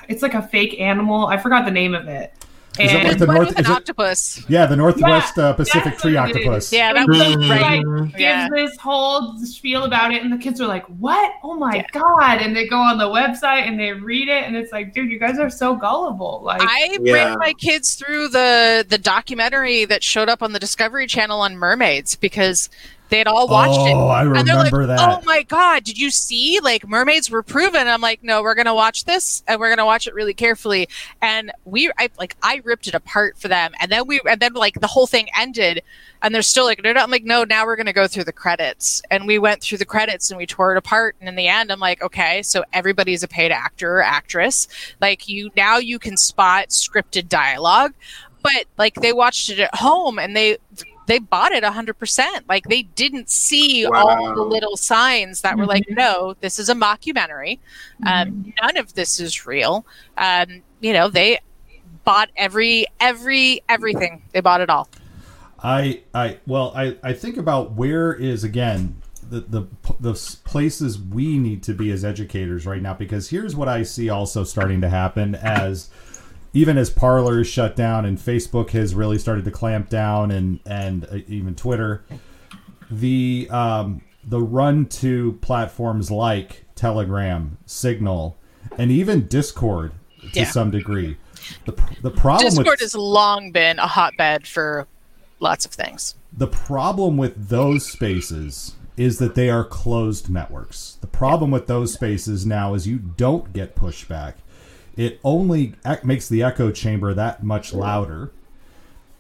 it's 0.09 0.23
like 0.23 0.35
a 0.35 0.43
fake 0.43 0.81
animal. 0.81 1.27
I 1.27 1.37
forgot 1.37 1.65
the 1.65 1.71
name 1.71 1.95
of 1.95 2.09
it. 2.09 2.33
Is 2.79 2.91
and 2.91 3.07
like 3.07 3.19
the 3.19 3.27
north, 3.27 3.49
with 3.49 3.59
an 3.59 3.67
octopus. 3.67 4.39
It, 4.39 4.45
yeah, 4.49 4.65
the 4.65 4.77
Northwest 4.77 5.35
yeah, 5.37 5.49
uh, 5.49 5.53
Pacific 5.53 5.99
tree 5.99 6.17
octopus. 6.17 6.73
Yeah, 6.73 6.95
that 6.95 7.07
was 7.07 7.37
right. 7.37 7.85
Like, 7.85 8.19
yeah. 8.19 8.49
gives 8.49 8.71
this 8.71 8.81
whole 8.81 9.37
spiel 9.41 9.85
about 9.85 10.15
it, 10.15 10.23
and 10.23 10.33
the 10.33 10.39
kids 10.39 10.59
are 10.59 10.67
like, 10.67 10.87
"What? 10.87 11.35
Oh 11.43 11.53
my 11.53 11.77
yeah. 11.77 11.87
god!" 11.93 12.41
And 12.41 12.57
they 12.57 12.67
go 12.67 12.79
on 12.79 12.97
the 12.97 13.09
website 13.09 13.69
and 13.69 13.79
they 13.79 13.93
read 13.93 14.29
it, 14.29 14.45
and 14.45 14.57
it's 14.57 14.73
like, 14.73 14.95
"Dude, 14.95 15.11
you 15.11 15.19
guys 15.19 15.39
are 15.39 15.51
so 15.51 15.77
gullible." 15.77 16.41
Like, 16.43 16.63
I 16.63 16.97
yeah. 17.03 17.13
ran 17.13 17.39
my 17.39 17.53
kids 17.53 17.95
through 17.95 18.29
the 18.29 18.87
the 18.89 18.97
documentary 18.97 19.85
that 19.85 20.03
showed 20.03 20.31
up 20.31 20.43
on 20.43 20.55
the 20.55 20.59
Discovery 20.59 21.07
Channel 21.07 21.41
on 21.43 21.59
mermaids 21.59 22.17
because 22.17 22.71
they 23.13 23.19
had 23.19 23.27
all 23.27 23.47
watched 23.47 23.79
oh, 23.79 23.87
it. 23.87 24.11
I 24.11 24.23
remember 24.23 24.39
and 24.39 24.49
they're 24.49 24.57
like, 24.57 24.73
oh 24.73 24.87
that. 24.87 24.99
Oh 24.99 25.23
my 25.27 25.43
god, 25.43 25.85
did 25.85 25.99
you 25.99 26.11
see? 26.11 26.61
Like 26.61 26.89
mermaids 26.89 27.31
were 27.31 27.43
proven. 27.43 27.87
I'm 27.87 28.01
like, 28.01 28.25
no, 28.25 28.41
we're 28.43 28.55
gonna 28.55 28.75
watch 28.75 29.05
this 29.05 29.43
and 29.47 29.61
we're 29.61 29.69
gonna 29.69 29.85
watch 29.85 30.07
it 30.07 30.15
really 30.15 30.33
carefully. 30.33 30.89
And 31.21 31.53
we, 31.67 31.93
I 31.99 32.09
like, 32.19 32.39
I 32.43 32.63
ripped 32.65 32.89
it 32.89 32.95
apart 32.95 33.37
for 33.37 33.49
them. 33.49 33.75
And 33.81 33.93
then 33.93 34.07
we, 34.07 34.23
and 34.25 34.41
then 34.41 34.55
like 34.55 34.81
the 34.81 34.87
whole 34.87 35.07
thing 35.07 35.29
ended, 35.37 35.83
and 36.23 36.35
they're 36.35 36.41
still 36.41 36.65
like, 36.65 36.83
no, 36.83 36.95
no. 36.95 37.03
I'm 37.03 37.11
like, 37.11 37.25
no, 37.25 37.45
now 37.45 37.67
we're 37.67 37.77
gonna 37.77 37.93
go 37.93 38.07
through 38.07 38.25
the 38.25 38.33
credits. 38.33 39.03
And 39.11 39.27
we 39.27 39.39
went 39.39 39.61
through 39.61 39.79
the 39.79 39.85
credits 39.85 40.31
and 40.31 40.39
we 40.39 40.47
tore 40.47 40.73
it 40.75 40.79
apart. 40.79 41.15
And 41.21 41.29
in 41.29 41.37
the 41.37 41.49
end, 41.49 41.71
I'm 41.71 41.81
like, 41.81 42.01
okay, 42.01 42.43
so 42.43 42.65
everybody's 42.73 43.23
a 43.23 43.29
paid 43.29 43.53
actor 43.53 43.99
or 43.99 44.03
actress. 44.03 44.69
Like 45.03 45.29
you 45.29 45.51
now, 45.55 45.77
you 45.77 45.99
can 45.99 46.17
spot 46.17 46.71
scripted 46.71 47.29
dialogue 47.29 47.93
but 48.43 48.65
like 48.77 48.95
they 48.95 49.13
watched 49.13 49.51
it 49.51 49.61
at 49.61 49.75
home 49.75 50.19
and 50.19 50.37
they 50.37 50.59
they 51.07 51.19
bought 51.19 51.53
it 51.53 51.65
100%. 51.65 52.43
Like 52.49 52.69
they 52.69 52.83
didn't 52.83 53.31
see 53.31 53.87
wow. 53.87 54.07
all 54.07 54.35
the 54.35 54.43
little 54.43 54.77
signs 54.77 55.41
that 55.43 55.57
were 55.57 55.67
like, 55.67 55.85
mm-hmm. 55.85 55.95
no, 55.95 56.35
this 56.41 56.59
is 56.59 56.69
a 56.69 56.75
mockumentary. 56.75 57.59
Um, 58.07 58.29
mm-hmm. 58.29 58.51
none 58.63 58.77
of 58.77 58.95
this 58.95 59.21
is 59.21 59.47
real. 59.47 59.87
Um, 60.17 60.63
you 60.81 60.93
know, 60.93 61.09
they 61.09 61.41
bought 62.05 62.31
every, 62.37 62.87
every, 63.01 63.63
everything. 63.69 64.23
They 64.33 64.41
bought 64.41 64.61
it 64.61 64.71
all. 64.71 64.89
I, 65.63 66.03
I, 66.15 66.39
well, 66.47 66.73
I, 66.75 66.97
I 67.03 67.13
think 67.13 67.37
about 67.37 67.73
where 67.73 68.13
is 68.13 68.43
again 68.43 69.01
the, 69.33 69.41
the 69.41 69.67
the 69.99 70.39
places 70.45 70.99
we 70.99 71.39
need 71.39 71.63
to 71.63 71.73
be 71.73 71.91
as 71.91 72.05
educators 72.05 72.67
right 72.67 72.83
now 72.83 72.93
because 72.93 73.31
here's 73.31 73.57
what 73.57 73.67
I 73.67 73.83
see 73.83 74.11
also 74.11 74.45
starting 74.45 74.83
to 74.83 74.91
happen 74.91 75.35
as 75.37 75.89
even 76.53 76.77
as 76.77 76.91
Parler 76.91 77.41
is 77.41 77.47
shut 77.47 77.77
down 77.77 78.05
and 78.05 78.19
Facebook 78.19 78.71
has 78.71 78.95
really 78.95 79.19
started 79.19 79.45
to 79.45 79.51
clamp 79.51 79.89
down 79.89 80.31
and 80.31 80.61
and 80.67 81.05
uh, 81.07 81.19
even 81.29 81.55
Twitter, 81.55 82.05
the 82.91 83.49
um, 83.51 84.03
the 84.25 84.41
run 84.41 84.87
to 84.87 85.33
platforms 85.41 86.11
like 86.11 86.65
Telegram, 86.75 87.59
Signal, 87.67 88.37
and 88.79 88.91
even 88.91 89.27
Discord 89.27 89.93
to 90.33 90.41
yeah. 90.41 90.45
some 90.45 90.71
degree 90.71 91.17
The, 91.65 91.73
the 92.03 92.11
problem 92.11 92.47
Discord 92.47 92.67
with 92.67 92.81
has 92.81 92.95
long 92.95 93.51
been 93.51 93.79
a 93.79 93.87
hotbed 93.87 94.47
for 94.47 94.87
lots 95.41 95.67
of 95.67 95.73
things. 95.73 96.15
the 96.33 96.47
problem 96.47 97.17
with 97.17 97.49
those 97.49 97.85
spaces 97.91 98.77
is 98.97 99.19
that 99.19 99.35
they 99.35 99.49
are 99.51 99.65
closed 99.65 100.31
networks. 100.31 100.99
The 101.01 101.07
problem 101.07 101.51
with 101.51 101.67
those 101.67 101.95
spaces 101.95 102.45
now 102.47 102.75
is 102.75 102.87
you 102.87 102.99
don't 102.99 103.53
get 103.53 103.75
pushback. 103.75 104.35
It 104.97 105.21
only 105.25 105.75
makes 106.03 106.29
the 106.29 106.43
echo 106.43 106.71
chamber 106.71 107.15
that 107.15 107.43
much 107.43 107.73
louder. 107.73 108.33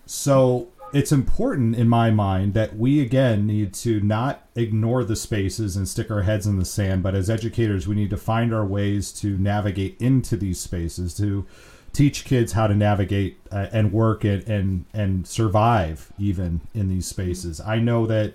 So 0.07 0.69
it's 0.93 1.13
important 1.13 1.75
in 1.77 1.89
my 1.89 2.11
mind 2.11 2.53
that 2.55 2.77
we 2.77 3.01
again 3.01 3.47
need 3.47 3.73
to 3.75 4.01
not 4.01 4.47
ignore 4.55 5.05
the 5.05 5.17
spaces 5.17 5.77
and 5.77 5.89
stick 5.89 6.11
our 6.11 6.23
heads 6.23 6.47
in 6.47 6.59
the 6.59 6.65
sand, 6.65 7.03
but 7.03 7.15
as 7.15 7.31
educators, 7.31 7.89
we 7.89 7.95
need 7.95 8.11
to 8.11 8.17
find 8.17 8.53
our 8.53 8.65
ways 8.65 9.11
to 9.13 9.39
navigate 9.39 10.01
into 10.01 10.37
these 10.37 10.61
spaces 10.61 11.15
to 11.15 11.47
teach 11.93 12.25
kids 12.25 12.53
how 12.53 12.67
to 12.67 12.75
navigate 12.75 13.39
uh, 13.51 13.67
and 13.73 13.93
work 13.93 14.25
and, 14.25 14.47
and 14.49 14.85
and 14.93 15.27
survive 15.27 16.13
even 16.19 16.61
in 16.75 16.89
these 16.89 17.07
spaces. 17.07 17.61
I 17.61 17.79
know 17.79 18.07
that 18.07 18.35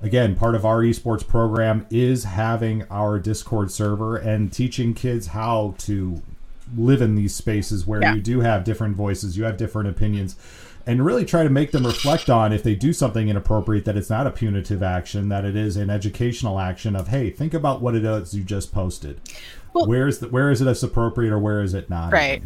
again, 0.00 0.34
part 0.34 0.54
of 0.54 0.64
our 0.64 0.82
esports 0.82 1.26
program 1.26 1.86
is 1.90 2.24
having 2.24 2.84
our 2.90 3.18
Discord 3.18 3.70
server 3.70 4.16
and 4.16 4.52
teaching 4.52 4.94
kids 4.94 5.28
how 5.28 5.74
to 5.78 6.22
live 6.76 7.00
in 7.02 7.14
these 7.14 7.34
spaces 7.34 7.86
where 7.86 8.00
Yeah. 8.00 8.14
you 8.14 8.20
do 8.20 8.40
have 8.40 8.64
different 8.64 8.96
voices, 8.96 9.36
you 9.36 9.44
have 9.44 9.56
different 9.56 9.88
opinions, 9.88 10.36
and 10.86 11.04
really 11.04 11.24
try 11.24 11.42
to 11.42 11.50
make 11.50 11.70
them 11.72 11.84
reflect 11.86 12.30
on 12.30 12.52
if 12.52 12.62
they 12.62 12.74
do 12.74 12.92
something 12.92 13.28
inappropriate 13.28 13.84
that 13.84 13.96
it's 13.96 14.10
not 14.10 14.26
a 14.26 14.30
punitive 14.30 14.82
action, 14.82 15.28
that 15.28 15.44
it 15.44 15.54
is 15.56 15.76
an 15.76 15.90
educational 15.90 16.58
action 16.58 16.96
of 16.96 17.08
hey, 17.08 17.30
think 17.30 17.52
about 17.54 17.80
what 17.82 17.94
it 17.94 18.04
is 18.04 18.34
you 18.34 18.42
just 18.42 18.72
posted. 18.72 19.20
Well- 19.74 19.86
where 19.86 20.08
is 20.08 20.18
the, 20.20 20.28
where 20.28 20.50
is 20.50 20.60
it 20.62 20.66
as 20.66 20.82
appropriate 20.82 21.32
or 21.32 21.38
where 21.38 21.60
is 21.62 21.74
it 21.74 21.90
not? 21.90 22.12
Right. 22.12 22.42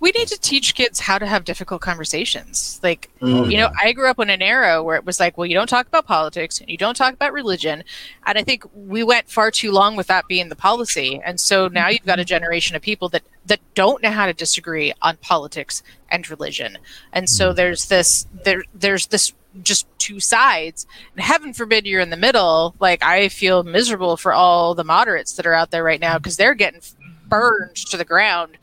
We 0.00 0.10
need 0.12 0.28
to 0.28 0.38
teach 0.40 0.74
kids 0.74 1.00
how 1.00 1.18
to 1.18 1.26
have 1.26 1.44
difficult 1.44 1.80
conversations. 1.80 2.78
Like, 2.82 3.10
Mm. 3.20 3.50
you 3.50 3.56
know, 3.56 3.70
I 3.82 3.92
grew 3.92 4.08
up 4.10 4.18
in 4.18 4.30
an 4.30 4.42
era 4.42 4.82
where 4.82 4.96
it 4.96 5.04
was 5.04 5.18
like, 5.18 5.36
well, 5.38 5.46
you 5.46 5.54
don't 5.54 5.68
talk 5.68 5.86
about 5.86 6.06
politics 6.06 6.60
and 6.60 6.68
you 6.68 6.76
don't 6.76 6.96
talk 6.96 7.14
about 7.14 7.32
religion. 7.32 7.82
And 8.26 8.38
I 8.38 8.42
think 8.42 8.64
we 8.74 9.02
went 9.02 9.30
far 9.30 9.50
too 9.50 9.72
long 9.72 9.96
with 9.96 10.06
that 10.08 10.26
being 10.28 10.48
the 10.48 10.56
policy. 10.56 11.20
And 11.24 11.40
so 11.40 11.68
now 11.68 11.88
you've 11.88 12.04
got 12.04 12.18
a 12.18 12.24
generation 12.24 12.76
of 12.76 12.82
people 12.82 13.08
that, 13.10 13.22
that 13.46 13.60
don't 13.74 14.02
know 14.02 14.10
how 14.10 14.26
to 14.26 14.32
disagree 14.34 14.92
on 15.02 15.16
politics 15.18 15.82
and 16.10 16.28
religion. 16.28 16.78
And 17.12 17.28
so 17.28 17.52
there's 17.52 17.86
this, 17.86 18.26
there, 18.44 18.62
there's 18.74 19.06
this 19.06 19.32
just 19.62 19.86
two 19.98 20.20
sides. 20.20 20.86
And 21.14 21.24
heaven 21.24 21.54
forbid 21.54 21.86
you're 21.86 22.00
in 22.02 22.10
the 22.10 22.16
middle. 22.16 22.74
Like, 22.78 23.02
I 23.02 23.28
feel 23.30 23.62
miserable 23.62 24.18
for 24.18 24.32
all 24.34 24.74
the 24.74 24.84
moderates 24.84 25.32
that 25.36 25.46
are 25.46 25.54
out 25.54 25.70
there 25.70 25.82
right 25.82 26.00
now 26.00 26.18
because 26.18 26.36
they're 26.36 26.54
getting 26.54 26.82
burned 27.28 27.74
to 27.76 27.96
the 27.96 28.04
ground 28.04 28.56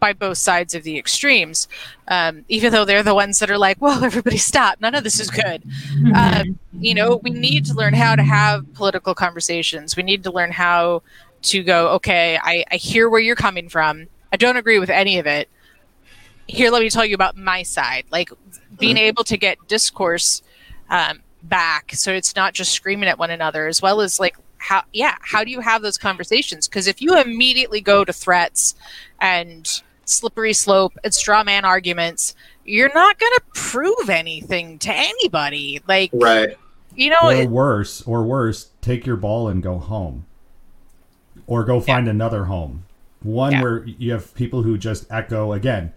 by 0.00 0.12
both 0.12 0.38
sides 0.38 0.74
of 0.74 0.82
the 0.82 0.98
extremes, 0.98 1.68
um, 2.08 2.44
even 2.48 2.72
though 2.72 2.84
they're 2.84 3.02
the 3.02 3.14
ones 3.14 3.38
that 3.38 3.50
are 3.50 3.58
like, 3.58 3.80
"Well, 3.80 4.02
everybody 4.10 4.38
stop! 4.38 4.80
None 4.80 4.94
of 4.94 5.04
this 5.04 5.20
is 5.20 5.30
good." 5.30 5.62
Um, 6.14 6.58
you 6.72 6.94
know, 6.94 7.20
we 7.22 7.30
need 7.30 7.66
to 7.66 7.74
learn 7.74 7.94
how 7.94 8.16
to 8.16 8.22
have 8.22 8.72
political 8.74 9.14
conversations. 9.14 9.96
We 9.96 10.02
need 10.02 10.24
to 10.24 10.32
learn 10.32 10.50
how 10.50 11.02
to 11.42 11.62
go. 11.62 11.90
Okay, 11.90 12.38
I, 12.42 12.64
I 12.70 12.76
hear 12.76 13.08
where 13.08 13.20
you're 13.20 13.36
coming 13.36 13.68
from. 13.68 14.06
I 14.32 14.36
don't 14.36 14.56
agree 14.56 14.78
with 14.78 14.90
any 14.90 15.18
of 15.18 15.26
it. 15.26 15.48
Here, 16.46 16.70
let 16.70 16.82
me 16.82 16.90
tell 16.90 17.04
you 17.04 17.14
about 17.14 17.36
my 17.36 17.62
side. 17.62 18.06
Like 18.10 18.30
being 18.78 18.96
able 18.96 19.22
to 19.24 19.36
get 19.36 19.58
discourse 19.68 20.42
um, 20.88 21.20
back, 21.42 21.92
so 21.94 22.12
it's 22.12 22.34
not 22.34 22.54
just 22.54 22.72
screaming 22.72 23.08
at 23.08 23.18
one 23.18 23.30
another, 23.30 23.68
as 23.68 23.80
well 23.80 24.00
as 24.00 24.18
like 24.18 24.36
how 24.60 24.82
yeah 24.92 25.16
how 25.22 25.42
do 25.42 25.50
you 25.50 25.60
have 25.60 25.80
those 25.80 25.96
conversations 25.96 26.68
because 26.68 26.86
if 26.86 27.00
you 27.00 27.18
immediately 27.18 27.80
go 27.80 28.04
to 28.04 28.12
threats 28.12 28.74
and 29.18 29.82
slippery 30.10 30.52
slope 30.52 30.96
and 31.04 31.14
straw 31.14 31.42
man 31.44 31.64
arguments 31.64 32.34
you're 32.64 32.92
not 32.92 33.18
going 33.18 33.32
to 33.34 33.42
prove 33.54 34.10
anything 34.10 34.78
to 34.78 34.92
anybody 34.92 35.80
like 35.88 36.10
Right. 36.12 36.56
you 36.94 37.10
know 37.10 37.16
Or 37.24 37.32
it, 37.34 37.48
worse, 37.50 38.02
or 38.02 38.22
worse, 38.24 38.70
take 38.80 39.06
your 39.06 39.16
ball 39.16 39.48
and 39.48 39.62
go 39.62 39.78
home. 39.78 40.26
Or 41.46 41.64
go 41.64 41.80
find 41.80 42.06
another 42.08 42.44
home. 42.44 42.84
One 43.22 43.52
Yeah. 43.52 43.62
where 43.62 43.84
you 43.84 44.12
have 44.12 44.32
people 44.34 44.62
who 44.62 44.78
just 44.78 45.06
echo 45.10 45.52
again. 45.52 45.92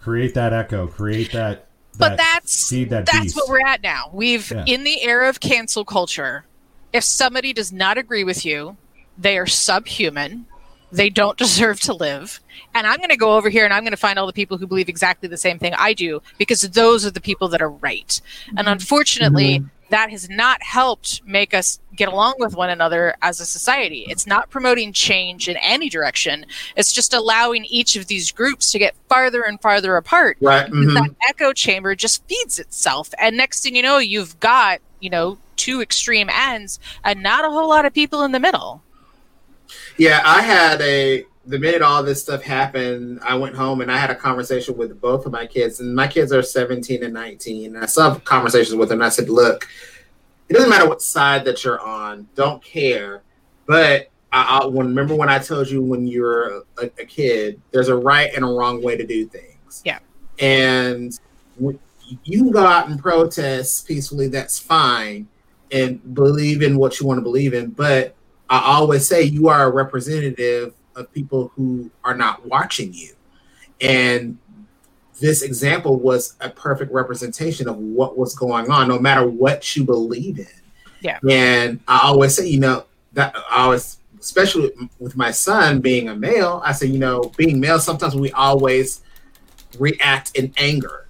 Create 0.00 0.34
that 0.34 0.52
echo, 0.52 0.86
create 0.86 1.32
that, 1.32 1.66
but 1.96 2.10
that 2.10 2.16
that's 2.18 2.70
that 2.70 2.88
that's 3.06 3.18
beast. 3.20 3.36
what 3.36 3.48
we're 3.48 3.66
at 3.66 3.82
now 3.82 4.10
we've 4.12 4.50
Yeah. 4.50 4.64
in 4.66 4.84
the 4.84 5.02
era 5.02 5.28
of 5.28 5.40
cancel 5.40 5.84
culture 5.84 6.44
if 6.92 7.04
somebody 7.04 7.52
does 7.52 7.72
not 7.72 7.96
agree 7.98 8.22
with 8.24 8.44
you 8.44 8.76
they 9.16 9.36
are 9.38 9.46
subhuman 9.46 10.46
they 10.90 11.10
don't 11.10 11.38
deserve 11.44 11.80
to 11.80 11.94
live. 11.94 12.40
And 12.74 12.86
i'm 12.86 12.98
going 12.98 13.08
to 13.10 13.16
go 13.16 13.36
over 13.36 13.48
here 13.48 13.64
and 13.64 13.72
i'm 13.72 13.82
going 13.82 13.92
to 13.92 13.96
find 13.96 14.18
all 14.18 14.26
the 14.26 14.32
people 14.32 14.58
who 14.58 14.66
believe 14.66 14.88
exactly 14.88 15.28
the 15.28 15.36
same 15.36 15.58
thing 15.58 15.74
i 15.78 15.92
do 15.92 16.20
because 16.38 16.60
those 16.62 17.06
are 17.06 17.10
the 17.10 17.20
people 17.20 17.48
that 17.48 17.62
are 17.62 17.70
right. 17.70 18.20
And 18.56 18.68
unfortunately 18.68 19.64
that 19.90 20.10
has 20.10 20.28
not 20.28 20.62
helped 20.62 21.22
make 21.24 21.54
us 21.54 21.80
get 21.96 22.08
along 22.08 22.34
with 22.38 22.54
one 22.54 22.70
another 22.70 23.14
as 23.22 23.40
a 23.40 23.46
society. 23.46 24.04
It's 24.08 24.26
not 24.26 24.50
promoting 24.50 24.92
change 24.92 25.48
in 25.48 25.56
any 25.58 25.88
direction. 25.88 26.46
It's 26.76 26.92
just 26.92 27.14
allowing 27.14 27.64
each 27.64 27.96
of 27.96 28.06
these 28.06 28.30
groups 28.30 28.70
to 28.72 28.78
get 28.78 28.94
farther 29.08 29.42
and 29.42 29.60
farther 29.60 29.96
apart. 29.96 30.38
Right. 30.40 30.66
because 30.66 30.88
mhm. 30.88 30.94
that 30.94 31.16
echo 31.28 31.52
chamber 31.52 31.94
just 31.94 32.26
feeds 32.28 32.58
itself. 32.58 33.12
And 33.18 33.36
next 33.36 33.62
thing 33.62 33.74
you 33.74 33.82
know 33.82 33.98
you've 33.98 34.38
got 34.40 34.80
you 35.00 35.10
know 35.10 35.38
two 35.56 35.80
extreme 35.80 36.28
ends 36.30 36.78
and 37.04 37.22
not 37.22 37.44
a 37.44 37.50
whole 37.50 37.68
lot 37.68 37.84
of 37.84 37.92
people 37.92 38.22
in 38.22 38.32
the 38.32 38.40
middle 38.40 38.82
Yeah, 39.96 40.22
I 40.24 40.42
had 40.42 40.80
a 40.80 41.24
the 41.46 41.58
minute 41.58 41.80
all 41.80 42.02
this 42.02 42.20
stuff 42.20 42.42
happened, 42.42 43.20
I 43.22 43.34
went 43.34 43.56
home 43.56 43.80
and 43.80 43.90
I 43.90 43.96
had 43.96 44.10
a 44.10 44.14
conversation 44.14 44.76
with 44.76 45.00
both 45.00 45.24
of 45.24 45.32
my 45.32 45.46
kids, 45.46 45.80
and 45.80 45.94
my 45.94 46.06
kids 46.06 46.30
are 46.30 46.42
17 46.42 47.02
and 47.02 47.14
19. 47.14 47.74
And 47.74 47.82
I 47.82 47.86
still 47.86 48.10
have 48.10 48.24
conversations 48.24 48.76
with 48.76 48.90
them. 48.90 49.00
I 49.00 49.08
said, 49.08 49.30
"Look, 49.30 49.66
it 50.48 50.54
doesn't 50.54 50.70
matter 50.70 50.88
what 50.88 51.02
side 51.02 51.44
that 51.44 51.64
you're 51.64 51.80
on. 51.80 52.28
Don't 52.34 52.62
care. 52.62 53.22
But 53.66 54.10
I, 54.32 54.60
I 54.60 54.68
remember 54.68 55.14
when 55.14 55.28
I 55.28 55.38
told 55.38 55.68
you 55.68 55.82
when 55.82 56.06
you're 56.06 56.58
a, 56.58 56.62
a 56.98 57.04
kid, 57.04 57.60
there's 57.70 57.88
a 57.88 57.96
right 57.96 58.30
and 58.34 58.44
a 58.44 58.48
wrong 58.48 58.82
way 58.82 58.96
to 58.96 59.06
do 59.06 59.26
things. 59.26 59.82
Yeah. 59.84 59.98
And 60.38 61.18
you 61.58 62.42
can 62.42 62.50
go 62.50 62.64
out 62.64 62.88
and 62.88 62.98
protest 62.98 63.86
peacefully. 63.86 64.28
That's 64.28 64.58
fine, 64.58 65.28
and 65.70 66.14
believe 66.14 66.62
in 66.62 66.78
what 66.78 66.98
you 67.00 67.06
want 67.06 67.18
to 67.18 67.22
believe 67.22 67.52
in. 67.52 67.70
But 67.70 68.14
I 68.50 68.60
always 68.60 69.06
say 69.06 69.22
you 69.22 69.48
are 69.48 69.64
a 69.64 69.70
representative 69.70 70.74
of 70.96 71.12
people 71.12 71.52
who 71.54 71.90
are 72.04 72.14
not 72.14 72.46
watching 72.46 72.92
you. 72.92 73.14
And 73.80 74.38
this 75.20 75.42
example 75.42 75.98
was 75.98 76.34
a 76.40 76.48
perfect 76.50 76.92
representation 76.92 77.68
of 77.68 77.76
what 77.76 78.16
was 78.16 78.34
going 78.34 78.70
on, 78.70 78.88
no 78.88 78.98
matter 78.98 79.26
what 79.26 79.76
you 79.76 79.84
believe 79.84 80.38
in. 80.38 80.46
Yeah. 81.00 81.18
And 81.28 81.80
I 81.86 82.00
always 82.04 82.34
say, 82.34 82.46
you 82.46 82.60
know, 82.60 82.86
that 83.12 83.36
I 83.50 83.64
always, 83.64 83.98
especially 84.20 84.72
with 84.98 85.16
my 85.16 85.30
son 85.30 85.80
being 85.80 86.08
a 86.08 86.16
male, 86.16 86.62
I 86.64 86.72
say, 86.72 86.86
you 86.86 86.98
know, 86.98 87.32
being 87.36 87.60
male, 87.60 87.78
sometimes 87.78 88.16
we 88.16 88.32
always 88.32 89.02
react 89.78 90.36
in 90.36 90.52
anger. 90.56 91.06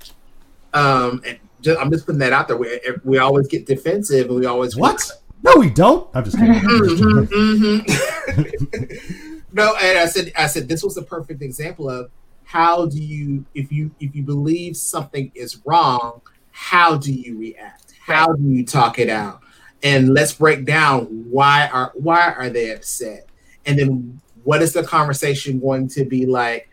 Um, 0.74 1.22
and 1.26 1.38
just, 1.60 1.80
I'm 1.80 1.90
just 1.90 2.06
putting 2.06 2.18
that 2.20 2.32
out 2.32 2.48
there. 2.48 2.56
We, 2.56 2.80
we 3.04 3.18
always 3.18 3.48
get 3.48 3.66
defensive 3.66 4.26
and 4.26 4.38
we 4.38 4.46
always 4.46 4.76
What? 4.76 5.10
No, 5.42 5.56
we 5.56 5.70
don't. 5.70 6.08
I'm 6.14 6.24
just 6.24 6.36
kidding. 6.36 6.54
Mhm, 6.58 7.84
mhm. 7.86 9.42
no, 9.52 9.74
and 9.76 9.98
I 9.98 10.06
said, 10.06 10.32
I 10.36 10.46
said 10.46 10.68
this 10.68 10.82
was 10.82 10.96
a 10.96 11.02
perfect 11.02 11.42
example 11.42 11.88
of 11.88 12.10
how 12.44 12.86
do 12.86 13.02
you, 13.02 13.44
if 13.54 13.70
you 13.72 13.90
if 14.00 14.14
you 14.14 14.22
believe 14.22 14.76
something 14.76 15.30
is 15.34 15.60
wrong, 15.64 16.22
how 16.50 16.96
do 16.96 17.12
you 17.12 17.38
react? 17.38 17.94
How 18.00 18.32
do 18.32 18.42
you 18.42 18.64
talk 18.64 18.98
it 18.98 19.08
out? 19.08 19.40
And 19.82 20.12
let's 20.14 20.32
break 20.32 20.64
down 20.64 21.04
why 21.30 21.68
are 21.68 21.92
why 21.94 22.32
are 22.32 22.50
they 22.50 22.72
upset, 22.72 23.28
and 23.66 23.78
then 23.78 24.20
what 24.44 24.62
is 24.62 24.72
the 24.72 24.82
conversation 24.82 25.60
going 25.60 25.88
to 25.88 26.04
be 26.04 26.26
like 26.26 26.68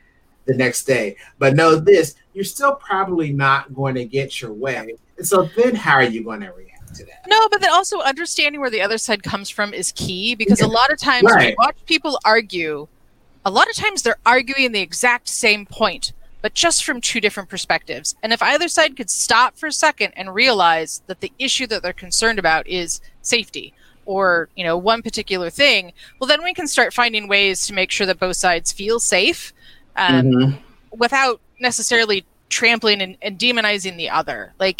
the 0.46 0.56
next 0.56 0.86
day? 0.86 1.18
But 1.38 1.56
know 1.56 1.76
this: 1.76 2.16
you're 2.34 2.44
still 2.44 2.76
probably 2.76 3.32
not 3.32 3.74
going 3.74 3.96
to 3.96 4.06
get 4.06 4.42
your 4.42 4.54
way, 4.54 4.96
and 5.18 5.28
so 5.28 5.48
then 5.56 5.76
how 5.76 5.96
are 5.96 6.04
you 6.04 6.24
going 6.24 6.42
to 6.42 6.52
react 6.52 6.75
to 6.96 7.06
that? 7.06 7.24
no 7.28 7.48
but 7.50 7.62
then 7.62 7.72
also 7.72 8.00
understanding 8.00 8.60
where 8.62 8.70
the 8.70 8.82
other 8.82 8.98
side 8.98 9.24
comes 9.24 9.50
from 9.50 9.74
is 9.74 9.92
key 9.94 10.36
because 10.36 10.62
a 10.62 10.68
lot 10.68 10.92
of 10.92 10.98
times 11.00 11.24
Right. 11.32 11.56
watch 11.58 11.78
people 11.86 12.20
argue 12.26 12.88
a 13.46 13.52
lot 13.52 13.70
of 13.70 13.76
times 13.76 14.02
they're 14.02 14.18
arguing 14.26 14.72
the 14.72 14.82
exact 14.82 15.28
same 15.28 15.66
point 15.66 16.14
but 16.42 16.54
just 16.54 16.84
from 16.84 17.02
two 17.02 17.20
different 17.22 17.50
perspectives 17.50 18.16
and 18.24 18.32
if 18.34 18.42
either 18.42 18.68
side 18.68 18.96
could 18.98 19.10
stop 19.10 19.58
for 19.58 19.68
a 19.68 19.72
second 19.72 20.14
and 20.16 20.34
realize 20.34 21.02
that 21.08 21.20
the 21.22 21.32
issue 21.40 21.68
that 21.68 21.82
they're 21.84 21.94
concerned 21.94 22.40
about 22.40 22.68
is 22.68 23.02
safety 23.22 23.74
or 24.06 24.50
you 24.56 24.64
know 24.64 24.78
one 24.78 25.02
particular 25.02 25.50
thing 25.50 25.92
well 26.20 26.28
then 26.28 26.44
we 26.44 26.54
can 26.54 26.68
start 26.68 26.94
finding 26.94 27.28
ways 27.28 27.66
to 27.66 27.74
make 27.74 27.90
sure 27.92 28.06
that 28.08 28.20
both 28.20 28.36
sides 28.36 28.72
feel 28.72 29.00
safe 29.00 29.54
um, 29.98 30.26
Mhm. 30.26 30.60
without 30.92 31.40
necessarily 31.60 32.26
trampling 32.50 33.02
and, 33.02 33.18
and 33.22 33.40
demonizing 33.40 33.98
the 33.98 34.10
other. 34.10 34.54
Like 34.60 34.80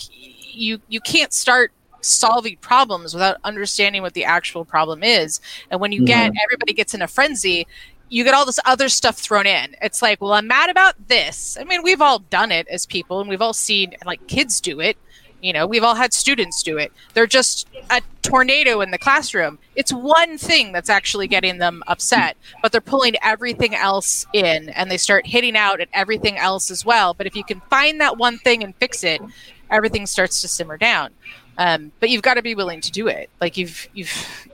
you 0.54 0.80
you 0.88 1.00
can't 1.02 1.34
start 1.34 1.72
solving 2.06 2.58
problems 2.58 3.14
without 3.14 3.38
understanding 3.44 4.02
what 4.02 4.14
the 4.14 4.26
actual 4.26 4.66
problem 4.66 5.04
is. 5.04 5.42
And 5.72 5.80
when 5.80 5.92
you 5.92 6.06
get 6.06 6.32
everybody 6.44 6.74
gets 6.74 6.94
in 6.94 7.02
a 7.02 7.08
frenzy, 7.08 7.68
you 8.10 8.24
get 8.24 8.34
all 8.34 8.46
this 8.46 8.60
other 8.66 8.90
stuff 8.90 9.18
thrown 9.18 9.48
in. 9.48 9.76
It's 9.82 10.02
like, 10.02 10.22
well, 10.22 10.34
I'm 10.34 10.48
mad 10.48 10.70
about 10.70 11.08
this. 11.08 11.58
I 11.60 11.64
mean, 11.64 11.84
we've 11.84 12.02
all 12.02 12.20
done 12.20 12.52
it 12.52 12.68
as 12.68 12.86
people, 12.86 13.20
and 13.20 13.30
we've 13.30 13.42
all 13.42 13.54
seen 13.54 13.96
like 14.06 14.28
kids 14.28 14.62
do 14.62 14.80
it. 14.80 14.98
You 15.42 15.54
know, 15.54 15.68
we've 15.68 15.84
all 15.84 15.96
had 15.96 16.14
students 16.14 16.64
do 16.64 16.78
it. 16.78 16.92
They're 17.14 17.28
just 17.28 17.68
a 17.92 18.02
tornado 18.24 18.82
in 18.82 18.90
the 18.90 18.98
classroom. 18.98 19.60
It's 19.76 19.94
one 19.94 20.38
thing 20.40 20.72
that's 20.72 20.90
actually 20.90 21.28
getting 21.28 21.60
them 21.60 21.84
upset, 21.88 22.36
but 22.64 22.72
they're 22.72 22.82
pulling 22.82 23.16
everything 23.22 23.76
else 23.76 24.26
in 24.34 24.70
and 24.70 24.90
they 24.90 24.98
start 24.98 25.28
hitting 25.28 25.56
out 25.56 25.82
at 25.82 25.90
everything 25.94 26.38
else 26.38 26.72
as 26.72 26.84
well. 26.84 27.14
But 27.14 27.28
if 27.28 27.36
you 27.36 27.44
can 27.44 27.62
find 27.70 28.02
that 28.02 28.18
one 28.18 28.40
thing 28.40 28.64
and 28.64 28.76
fix 28.78 29.04
it, 29.04 29.22
everything 29.70 30.08
starts 30.08 30.42
to 30.42 30.48
simmer 30.48 30.78
down. 30.78 31.12
Um, 31.58 31.92
but 32.00 32.10
you've 32.10 32.22
got 32.22 32.36
to 32.36 32.42
be 32.42 32.56
willing 32.56 32.82
to 32.82 32.92
do 32.92 33.08
it. 33.08 33.30
Like 33.40 33.58
you've 33.58 33.88
you've 33.94 34.50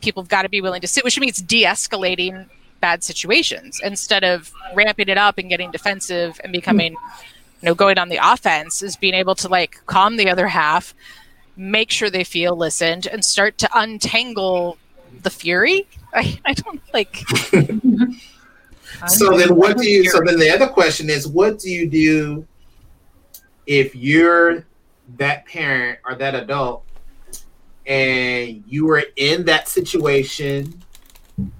people 0.00 0.22
have 0.22 0.28
got 0.28 0.42
to 0.42 0.48
be 0.48 0.60
willing 0.60 0.80
to 0.80 0.86
sit, 0.86 1.02
which 1.04 1.18
means 1.18 1.38
de-escalating 1.38 2.46
bad 2.80 3.02
situations 3.02 3.80
instead 3.82 4.22
of 4.24 4.52
ramping 4.74 5.08
it 5.08 5.18
up 5.18 5.38
and 5.38 5.48
getting 5.48 5.70
defensive 5.70 6.40
and 6.44 6.52
becoming 6.52 6.92
you 6.92 7.66
know 7.66 7.74
going 7.74 7.98
on 7.98 8.08
the 8.08 8.18
offense 8.22 8.82
is 8.82 8.96
being 8.96 9.14
able 9.14 9.34
to 9.34 9.48
like 9.48 9.80
calm 9.86 10.16
the 10.16 10.28
other 10.28 10.46
half 10.46 10.94
make 11.56 11.90
sure 11.90 12.10
they 12.10 12.24
feel 12.24 12.54
listened 12.54 13.06
and 13.06 13.24
start 13.24 13.56
to 13.58 13.68
untangle 13.74 14.76
the 15.22 15.30
fury 15.30 15.86
i, 16.14 16.38
I 16.44 16.52
don't 16.52 16.82
like 16.92 17.16
so 19.08 19.36
then 19.36 19.56
what 19.56 19.78
do 19.78 19.88
you 19.88 20.08
so 20.10 20.20
then 20.24 20.38
the 20.38 20.50
other 20.50 20.66
question 20.68 21.08
is 21.08 21.26
what 21.26 21.58
do 21.58 21.70
you 21.70 21.88
do 21.88 22.46
if 23.66 23.94
you're 23.96 24.66
that 25.16 25.46
parent 25.46 25.98
or 26.04 26.14
that 26.14 26.34
adult 26.34 26.84
and 27.86 28.64
you 28.66 28.86
were 28.86 29.04
in 29.16 29.44
that 29.44 29.68
situation 29.68 30.82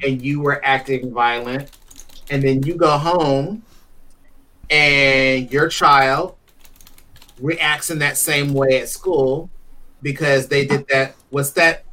and 0.02 0.22
you 0.22 0.40
were 0.40 0.64
acting 0.64 1.12
violent 1.12 1.70
and 2.30 2.42
then 2.42 2.62
you 2.64 2.74
go 2.74 2.98
home 2.98 3.62
and 4.70 5.50
your 5.52 5.68
child 5.68 6.34
reacts 7.40 7.90
in 7.90 7.98
that 8.00 8.16
same 8.16 8.52
way 8.52 8.80
at 8.80 8.88
school 8.88 9.48
because 10.02 10.48
they 10.48 10.66
did 10.66 10.86
that 10.88 11.14
what's 11.30 11.50
that 11.50 11.84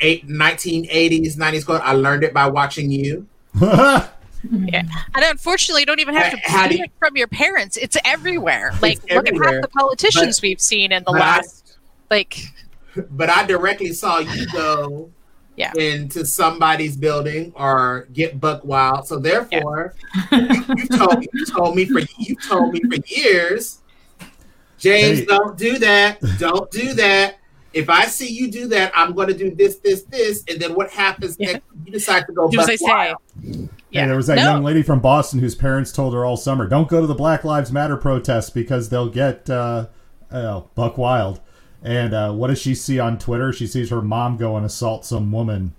eight, 0.00 0.26
1980s 0.26 1.36
90s 1.36 1.66
quote 1.66 1.82
i 1.82 1.92
learned 1.92 2.24
it 2.24 2.32
by 2.32 2.46
watching 2.46 2.90
you 2.90 3.26
yeah. 4.50 4.82
Mm-hmm. 4.82 4.98
And 5.14 5.24
unfortunately 5.26 5.82
you 5.82 5.86
don't 5.86 6.00
even 6.00 6.14
have 6.14 6.32
uh, 6.32 6.36
to 6.36 6.50
How 6.50 6.68
do 6.68 6.76
you- 6.76 6.84
it 6.84 6.90
from 6.98 7.16
your 7.16 7.28
parents. 7.28 7.76
It's 7.76 7.96
everywhere. 8.04 8.72
Like 8.82 8.98
It's 9.04 9.14
look 9.14 9.28
at 9.28 9.34
half 9.34 9.62
the 9.62 9.68
politicians 9.68 10.38
But- 10.38 10.42
we've 10.42 10.60
seen 10.60 10.92
in 10.92 11.02
the 11.04 11.12
but 11.12 11.22
I- 11.22 11.36
last 11.36 11.76
like 12.10 12.38
but 13.10 13.30
i 13.30 13.42
directly 13.46 13.92
saw 13.94 14.18
you 14.18 14.46
go 14.52 15.10
Yeah. 15.56 15.72
into 15.76 16.26
somebody's 16.26 16.96
building 16.96 17.52
or 17.56 18.06
get 18.12 18.38
buck 18.40 18.64
wild. 18.64 19.06
So 19.08 19.18
therefore 19.18 19.94
you 20.30 20.86
told 20.88 21.24
you 21.32 21.46
told 21.46 21.76
me 21.76 21.84
for 21.86 22.00
you 22.18 22.36
told 22.36 22.72
me 22.74 22.80
for 22.80 22.96
years 23.06 23.78
james 24.78 25.20
Hey. 25.20 25.24
don't 25.26 25.56
do 25.56 25.78
that. 25.78 26.18
Don't 26.38 26.70
do 26.70 26.92
that. 26.94 27.36
If 27.72 27.88
I 27.88 28.04
see 28.04 28.28
you 28.30 28.50
do 28.50 28.66
that, 28.68 28.92
I'm 28.94 29.14
going 29.14 29.28
to 29.28 29.34
do 29.34 29.54
this, 29.54 29.76
this, 29.76 30.02
this, 30.02 30.44
and 30.46 30.60
then 30.60 30.74
what 30.74 30.90
happens 30.90 31.36
Yeah. 31.38 31.52
next? 31.52 31.64
You 31.86 31.92
decide 31.92 32.26
to 32.26 32.32
go. 32.34 32.50
do 32.50 32.60
as 32.60 32.66
buck 32.66 32.72
I 32.72 32.76
say 32.76 33.64
Yeah, 33.92 34.06
there 34.06 34.16
was 34.16 34.26
that 34.26 34.36
No. 34.36 34.42
young 34.42 34.62
lady 34.64 34.82
from 34.82 35.00
Boston 35.00 35.40
whose 35.40 35.54
parents 35.54 35.92
told 35.92 36.14
her 36.14 36.24
all 36.24 36.36
summer, 36.36 36.66
"Don't 36.66 36.88
go 36.88 37.00
to 37.00 37.06
the 37.06 37.14
Black 37.14 37.44
Lives 37.44 37.70
Matter 37.70 37.96
protests 37.96 38.50
because 38.50 38.88
they'll 38.88 39.08
get 39.10 39.48
uh, 39.50 39.86
uh, 40.30 40.62
buck 40.74 40.96
wild." 40.98 41.40
And 41.82 42.14
uh, 42.14 42.32
what 42.32 42.46
does 42.48 42.60
she 42.60 42.74
see 42.74 42.98
on 43.00 43.18
Twitter? 43.18 43.52
She 43.52 43.66
sees 43.66 43.90
her 43.90 44.00
mom 44.02 44.36
go 44.36 44.56
and 44.56 44.64
assault 44.64 45.04
some 45.04 45.30
woman 45.32 45.74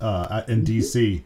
uh, 0.00 0.42
in 0.46 0.62
D.C. 0.62 1.24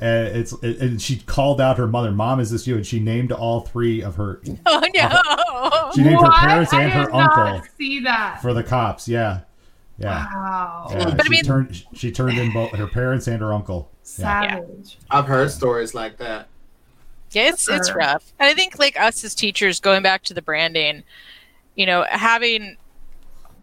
And 0.00 0.28
it's 0.36 0.52
it, 0.62 0.78
and 0.80 1.00
she 1.02 1.16
called 1.18 1.60
out 1.60 1.78
her 1.78 1.86
mother. 1.86 2.10
Mom, 2.12 2.40
is 2.40 2.50
this 2.50 2.66
you? 2.66 2.76
And 2.76 2.86
she 2.86 3.00
named 3.00 3.32
all 3.32 3.60
three 3.60 4.00
of 4.02 4.16
her. 4.16 4.40
oh 4.66 4.80
no 4.94 5.90
She 5.94 6.02
named 6.02 6.16
What? 6.16 6.34
her 6.34 6.46
parents 6.48 6.72
and 6.72 6.92
her 6.92 7.12
uncle 7.14 7.62
See 7.78 8.00
that? 8.00 8.40
for 8.42 8.52
the 8.54 8.62
cops. 8.62 9.08
Yeah, 9.08 9.40
yeah. 9.98 10.26
Wow. 10.34 10.86
yeah. 10.90 11.04
But 11.16 11.26
I 11.26 11.28
mean- 11.28 11.44
turned 11.44 11.84
she 11.94 12.12
turned 12.12 12.38
in 12.38 12.52
both 12.52 12.70
her 12.72 12.86
parents 12.86 13.26
and 13.28 13.40
her 13.40 13.52
uncle. 13.52 13.90
Yeah. 14.16 14.62
I've 15.10 15.26
heard 15.26 15.50
stories 15.50 15.94
like 15.94 16.18
that. 16.18 16.48
Yeah, 17.30 17.48
it's 17.50 17.68
it's 17.68 17.94
rough. 17.94 18.32
And 18.38 18.48
I 18.48 18.54
think 18.54 18.78
like 18.78 18.98
us 18.98 19.22
as 19.24 19.34
teachers, 19.34 19.80
going 19.80 20.02
back 20.02 20.22
to 20.24 20.34
the 20.34 20.42
branding, 20.42 21.02
you 21.74 21.84
know, 21.86 22.06
having 22.08 22.76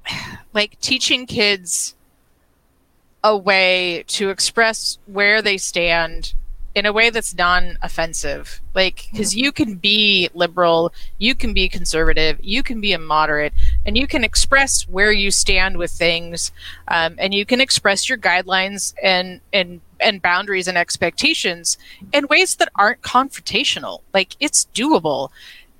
like 0.54 0.80
teaching 0.82 1.26
kids 1.26 1.96
a 3.24 3.36
way 3.36 4.04
to 4.08 4.30
express 4.30 5.00
where 5.08 5.42
they 5.42 5.58
stand 5.58 6.34
in 6.76 6.86
a 6.86 6.92
way 6.92 7.10
that's 7.10 7.34
non-offensive 7.34 8.62
like 8.76 9.08
because 9.10 9.34
you 9.36 9.52
can 9.52 9.76
be 9.76 10.30
liberal 10.34 10.94
you 11.18 11.34
can 11.34 11.54
be 11.54 11.70
conservative 11.70 12.38
you 12.44 12.62
can 12.62 12.82
be 12.82 12.92
a 12.92 13.00
moderate 13.00 13.54
and 13.86 13.98
you 13.98 14.06
can 14.06 14.26
express 14.26 14.84
where 14.90 15.12
you 15.12 15.32
stand 15.32 15.78
with 15.78 15.90
things 15.90 16.52
um, 16.90 17.16
and 17.18 17.34
you 17.34 17.46
can 17.46 17.62
express 17.62 18.10
your 18.10 18.18
guidelines 18.18 18.94
and 19.02 19.40
and 19.54 19.80
and 20.00 20.22
boundaries 20.22 20.68
and 20.68 20.78
expectations 20.78 21.78
in 22.14 22.28
ways 22.28 22.56
that 22.56 22.70
aren't 22.76 23.02
confrontational. 23.02 24.02
Like 24.14 24.36
it's 24.40 24.68
doable. 24.74 25.30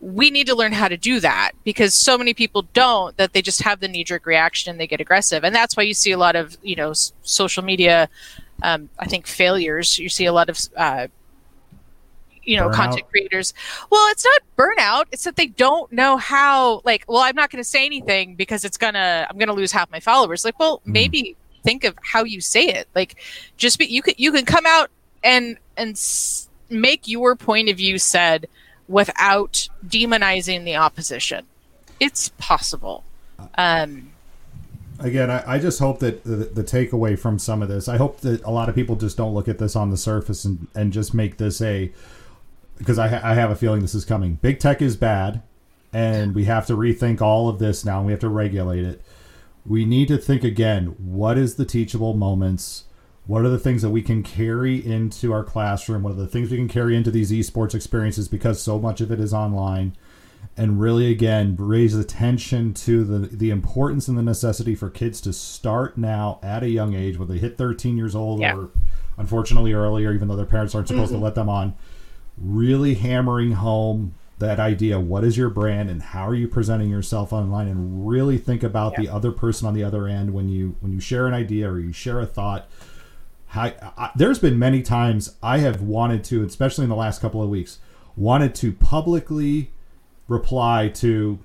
We 0.02 0.30
need 0.30 0.48
to 0.48 0.56
learn 0.56 0.74
how 0.74 0.88
to 0.88 0.98
do 0.98 1.20
that 1.22 1.52
because 1.64 1.96
so 1.96 2.18
many 2.18 2.34
people 2.34 2.64
don't 2.74 3.16
that 3.18 3.34
they 3.34 3.42
just 3.42 3.62
have 3.64 3.80
the 3.80 3.88
knee-jerk 3.88 4.26
reaction 4.26 4.70
and 4.72 4.80
they 4.80 4.88
get 4.88 5.02
aggressive. 5.02 5.44
And 5.44 5.56
that's 5.56 5.76
why 5.76 5.84
you 5.84 5.94
see 5.94 6.12
a 6.12 6.18
lot 6.18 6.36
of 6.36 6.58
you 6.62 6.76
know 6.76 6.92
s- 6.92 7.14
social 7.24 7.64
media 7.64 8.10
um, 8.64 8.90
i 9.00 9.06
think 9.06 9.26
failures. 9.28 9.98
You 10.00 10.10
see 10.10 10.26
a 10.26 10.34
lot 10.34 10.50
of 10.50 10.58
uh, 10.78 11.08
you 12.44 12.58
know 12.58 12.70
Burnout. 12.70 12.74
content 12.74 13.10
creators. 13.10 13.54
Well 13.90 14.06
it's 14.12 14.24
not 14.26 14.42
burnout. 14.58 15.06
It's 15.12 15.24
that 15.24 15.36
they 15.36 15.48
don't 15.48 15.92
know 15.92 16.18
how 16.18 16.82
like 16.86 17.04
well 17.08 17.22
i'm 17.22 17.36
not 17.36 17.50
going 17.50 17.64
to 17.64 17.68
say 17.70 17.86
anything 17.86 18.36
because 18.36 18.64
it's 18.64 18.78
gonna 18.78 19.26
i'm 19.30 19.38
gonna 19.38 19.54
lose 19.54 19.72
half 19.72 19.90
my 19.92 20.00
followers. 20.00 20.46
Like 20.46 20.60
well 20.60 20.80
Mhm. 20.86 20.92
maybe 20.94 21.36
think 21.66 21.84
of 21.84 21.96
how 22.02 22.24
you 22.24 22.40
say 22.40 22.68
it 22.68 22.88
like 22.96 23.16
just 23.58 23.78
be 23.78 23.86
you 23.86 24.02
could 24.02 24.18
you 24.18 24.32
can 24.32 24.46
come 24.46 24.66
out 24.66 24.90
and 25.24 25.58
and 25.76 26.00
make 26.70 27.08
your 27.08 27.36
point 27.36 27.70
of 27.70 27.78
view 27.78 27.98
said 27.98 28.48
without 28.88 29.68
demonizing 29.86 30.64
the 30.64 30.76
opposition 30.76 31.46
it's 32.00 32.30
possible 32.38 33.04
um 33.58 34.12
again, 35.00 35.30
I, 35.30 35.56
I 35.56 35.60
just 35.60 35.80
hope 35.80 36.00
that 36.00 36.24
the, 36.24 36.36
the 36.36 36.64
takeaway 36.64 37.18
from 37.18 37.40
some 37.40 37.62
of 37.62 37.70
this, 37.70 37.88
I 37.88 37.98
hope 37.98 38.22
that 38.22 38.44
a 38.44 38.52
lot 38.52 38.70
of 38.70 38.76
people 38.76 38.96
just 38.96 39.18
don't 39.18 39.34
look 39.34 39.48
at 39.48 39.58
this 39.58 39.76
on 39.76 39.90
the 39.90 39.98
surface 39.98 40.46
and, 40.46 40.68
and 40.76 40.94
just 40.94 41.14
make 41.14 41.38
this 41.38 41.62
a, 41.62 41.92
because 42.78 43.00
I, 43.00 43.06
I 43.32 43.34
have 43.36 43.52
a 43.52 43.56
feeling 43.56 43.82
this 43.82 43.96
is 43.96 44.06
coming. 44.06 44.36
Big 44.36 44.60
tech 44.60 44.82
is 44.82 44.96
bad, 44.96 45.42
and 45.94 46.36
we 46.36 46.46
have 46.46 46.66
to 46.68 46.74
rethink 46.76 47.22
all 47.22 47.50
of 47.50 47.60
this 47.60 47.86
now, 47.86 47.98
and 47.98 48.06
we 48.06 48.12
have 48.12 48.22
to 48.22 48.30
regulate 48.30 48.84
it. 48.84 49.02
We 49.66 49.86
need 49.86 50.08
to 50.10 50.18
think 50.18 50.44
again 50.44 50.96
what 50.98 51.38
is 51.38 51.56
the 51.56 51.66
teachable 51.66 52.14
moments? 52.14 52.86
What 53.26 53.44
are 53.44 53.50
the 53.50 53.58
things 53.60 53.82
that 53.82 53.90
we 53.90 54.04
can 54.04 54.22
carry 54.22 54.86
into 54.86 55.34
our 55.34 55.44
classroom? 55.44 56.04
What 56.04 56.12
are 56.12 56.16
the 56.16 56.28
things 56.28 56.52
we 56.52 56.58
can 56.58 56.68
carry 56.68 56.96
into 56.96 57.10
these 57.10 57.32
esports 57.32 57.74
experiences 57.74 58.28
because 58.28 58.62
so 58.62 58.78
much 58.78 59.02
of 59.02 59.12
it 59.12 59.20
is 59.20 59.34
online? 59.34 59.96
and 60.58 60.80
really 60.80 61.12
again 61.12 61.56
raise 61.60 61.96
attention 61.96 62.74
to 62.74 63.04
the 63.04 63.28
the 63.36 63.50
importance 63.50 64.08
and 64.08 64.18
the 64.18 64.24
necessity 64.24 64.76
for 64.76 64.90
kids 64.90 65.20
to 65.22 65.34
start 65.34 65.98
now 65.98 66.40
at 66.42 66.64
a 66.64 66.70
young 66.70 66.94
age 66.94 67.18
whether 67.18 67.34
they 67.34 67.40
hit 67.40 67.58
13 67.58 67.98
years 67.98 68.16
old 68.16 68.40
Yeah. 68.40 68.56
or 68.56 68.70
unfortunately 69.18 69.74
earlier 69.74 70.14
even 70.14 70.28
though 70.28 70.36
their 70.36 70.46
parents 70.46 70.76
aren't 70.76 70.88
supposed 70.88 71.10
to 71.10 71.16
mm-hmm. 71.16 71.24
let 71.24 71.36
them 71.36 71.50
on 71.50 71.76
really 72.38 72.96
hammering 72.96 73.54
home 73.54 74.14
that 74.40 74.60
idea 74.60 75.00
what 75.00 75.24
is 75.24 75.38
your 75.38 75.50
brand 75.50 75.90
and 75.90 76.02
how 76.02 76.28
are 76.28 76.36
you 76.36 76.48
presenting 76.48 76.90
yourself 76.90 77.32
online 77.32 77.68
and 77.70 78.08
really 78.08 78.38
think 78.38 78.64
about 78.64 78.96
the 78.96 79.08
other 79.08 79.32
person 79.32 79.66
on 79.68 79.74
the 79.74 79.84
other 79.84 80.08
end 80.08 80.34
when 80.34 80.50
you 80.50 80.76
when 80.82 80.92
you 80.92 81.00
share 81.00 81.26
an 81.28 81.34
idea 81.34 81.70
or 81.70 81.80
you 81.80 81.94
share 81.94 82.20
a 82.20 82.26
thought 82.26 82.68
how, 83.48 83.72
I, 83.98 84.12
there's 84.16 84.40
been 84.40 84.60
many 84.60 84.82
times 84.82 85.36
I 85.42 85.60
have 85.60 85.82
wanted 85.82 86.26
to, 86.26 86.44
especially 86.44 86.84
in 86.84 86.90
the 86.90 86.96
last 86.98 87.22
couple 87.22 87.42
of 87.42 87.48
weeks, 87.50 87.80
wanted 88.18 88.54
to 88.56 88.74
publicly 88.74 89.72
reply 90.28 90.90
to 90.96 91.40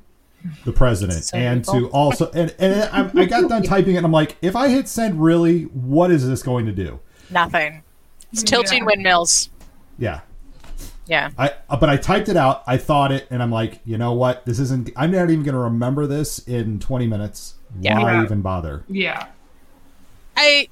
the 0.64 0.72
president 0.72 1.22
So 1.24 1.36
and 1.36 1.62
people. 1.62 1.80
to 1.82 1.88
also 1.90 2.30
and 2.32 2.52
and 2.58 2.82
I, 2.92 3.20
I 3.20 3.26
got 3.26 3.48
done 3.48 3.62
typing 3.74 3.94
it. 3.94 3.98
and 3.98 4.06
I'm 4.06 4.10
like, 4.12 4.36
if 4.42 4.56
I 4.56 4.68
hit 4.70 4.88
send, 4.88 5.22
really, 5.22 5.64
what 5.64 6.10
is 6.10 6.26
this 6.26 6.42
going 6.42 6.66
to 6.66 6.72
do? 6.72 6.98
nothing 7.30 7.84
it's 8.32 8.42
tilting 8.42 8.78
Yeah. 8.80 8.86
windmills 8.86 9.50
Yeah, 9.98 10.20
yeah 11.10 11.30
I 11.36 11.52
uh, 11.68 11.76
but 11.76 11.88
I 11.90 11.96
typed 11.98 12.28
it 12.30 12.36
out. 12.36 12.62
I 12.66 12.76
thought 12.78 13.10
it, 13.12 13.26
and 13.30 13.42
I'm 13.42 13.50
like, 13.50 13.80
you 13.84 13.98
know 13.98 14.12
what? 14.14 14.44
This 14.46 14.58
isn't. 14.60 14.90
I'm 14.96 15.10
not 15.10 15.28
even 15.30 15.42
going 15.42 15.54
to 15.54 15.58
remember 15.60 16.06
this 16.06 16.38
in 16.46 16.78
20 16.78 17.06
minutes. 17.06 17.54
Yeah. 17.80 17.98
Why 17.98 18.12
Yeah. 18.14 18.22
even 18.24 18.40
bother? 18.42 18.84
Yeah. 18.88 19.26
I 20.36 20.68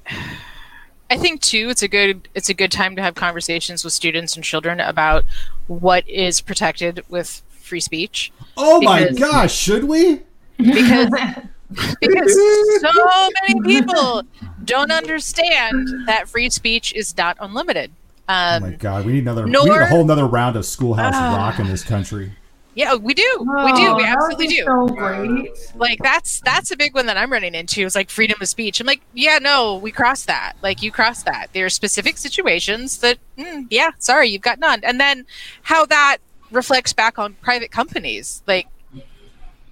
I 1.11 1.17
think 1.17 1.41
too 1.41 1.69
it's 1.69 1.81
a 1.83 1.87
good 1.87 2.27
it's 2.35 2.49
a 2.49 2.53
good 2.53 2.71
time 2.71 2.95
to 2.95 3.01
have 3.01 3.15
conversations 3.15 3.83
with 3.83 3.93
students 3.93 4.35
and 4.35 4.43
children 4.43 4.79
about 4.79 5.25
what 5.67 6.07
is 6.09 6.41
protected 6.41 7.03
with 7.09 7.41
free 7.49 7.79
speech 7.79 8.31
Oh 8.57 8.81
my 8.81 9.03
Because- 9.03 9.19
gosh! 9.19 9.55
Should 9.55 9.83
we? 9.85 10.21
because 10.57 11.09
because 12.01 12.81
so 12.81 13.29
many 13.47 13.61
people 13.63 14.23
don't 14.65 14.91
understand 14.91 15.87
that 16.07 16.27
free 16.27 16.49
speech 16.49 16.93
is 16.93 17.15
not 17.17 17.37
unlimited 17.39 17.91
Um, 18.29 18.63
oh 18.63 18.67
my 18.67 18.75
god, 18.75 19.05
we 19.05 19.13
need 19.13 19.23
another. 19.23 19.43
we 19.45 19.51
need 19.51 19.69
a 19.69 19.87
whole 19.87 20.03
another 20.03 20.27
round 20.27 20.55
of 20.55 20.63
Schoolhouse 20.65 21.15
Ah. 21.15 21.35
Rock 21.35 21.59
in 21.59 21.67
this 21.67 21.83
country. 21.83 22.31
yeah, 22.75 22.93
we 22.93 23.15
do. 23.15 23.23
we 23.39 23.45
do. 23.73 23.87
Oh, 23.87 23.95
We 23.97 24.03
absolutely 24.03 24.47
do. 24.47 24.63
So 24.65 24.87
great. 24.87 25.49
like 25.75 25.97
that's 26.03 26.39
that's 26.41 26.69
a 26.69 26.77
big 26.77 26.93
one 26.93 27.07
that 27.07 27.17
I'm 27.17 27.31
running 27.31 27.55
into 27.55 27.81
is 27.81 27.95
like 27.95 28.11
freedom 28.11 28.37
of 28.39 28.47
speech. 28.47 28.79
I'm 28.79 28.85
like, 28.85 29.01
yeah, 29.15 29.39
no, 29.39 29.77
we 29.77 29.91
crossed 29.91 30.27
that. 30.27 30.53
Like 30.61 30.83
you 30.83 30.91
crossed 30.91 31.25
that. 31.25 31.47
There 31.53 31.65
are 31.65 31.69
specific 31.71 32.17
situations 32.17 32.99
that, 32.99 33.17
mm, 33.35 33.65
yeah, 33.71 33.91
sorry, 33.97 34.27
you've 34.29 34.43
got 34.43 34.59
none. 34.59 34.81
And 34.83 34.99
then 34.99 35.25
how 35.63 35.85
that 35.87 36.17
reflects 36.51 36.93
back 36.93 37.17
on 37.17 37.33
private 37.41 37.71
companies, 37.71 38.43
like 38.45 38.67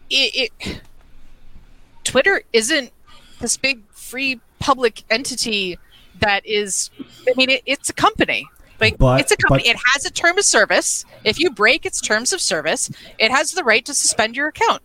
it, 0.10 0.52
it 0.60 0.82
Twitter 2.04 2.41
isn't 2.54 2.91
this 3.39 3.56
big 3.56 3.82
free 3.91 4.39
public 4.60 5.04
entity 5.12 5.78
that 6.19 6.45
is. 6.45 6.89
I 7.27 7.34
mean, 7.36 7.49
it, 7.49 7.62
it's 7.65 7.89
a 7.89 7.93
company. 7.93 8.47
Like 8.80 8.97
But- 8.97 9.21
it's 9.21 9.32
a 9.32 9.38
company. 9.38 9.63
but- 9.63 9.71
it 9.75 9.77
has 9.93 10.06
a 10.06 10.12
term 10.12 10.38
of 10.38 10.45
service. 10.45 11.06
If 11.23 11.39
you 11.39 11.49
break 11.49 11.86
its 11.86 11.99
terms 12.01 12.32
of 12.34 12.41
service, 12.41 12.91
it 13.17 13.32
has 13.32 13.51
the 13.51 13.63
right 13.63 13.84
to 13.86 13.93
suspend 13.93 14.36
your 14.36 14.47
account. 14.49 14.82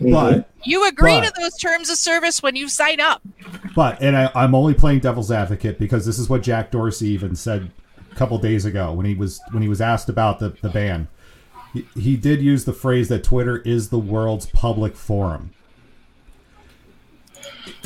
Mm-hmm. 0.00 0.12
But 0.12 0.50
You 0.64 0.86
agree 0.88 1.20
But- 1.20 1.34
to 1.34 1.40
those 1.40 1.56
terms 1.56 1.88
of 1.90 1.96
service 1.96 2.42
when 2.42 2.56
you 2.56 2.68
sign 2.68 3.00
up. 3.00 3.22
But 3.74 4.02
and 4.02 4.16
I, 4.16 4.30
I'm 4.34 4.54
only 4.54 4.74
playing 4.74 5.00
devil's 5.00 5.30
advocate 5.30 5.78
because 5.78 6.04
this 6.06 6.18
is 6.18 6.28
what 6.28 6.42
Jack 6.42 6.70
Dorsey 6.70 7.08
even 7.08 7.34
said 7.36 7.70
a 8.10 8.14
couple 8.14 8.38
days 8.38 8.64
ago 8.64 8.92
when 8.92 9.06
he 9.06 9.14
was 9.14 9.40
when 9.52 9.62
he 9.62 9.68
was 9.68 9.80
asked 9.80 10.08
about 10.08 10.38
the, 10.38 10.50
the 10.62 10.68
ban. 10.68 11.08
He, 11.72 11.86
he 11.98 12.16
did 12.16 12.40
use 12.40 12.64
the 12.66 12.72
phrase 12.72 13.08
that 13.08 13.24
Twitter 13.24 13.58
is 13.58 13.88
the 13.88 13.98
world's 13.98 14.46
public 14.46 14.94
forum. 14.96 15.50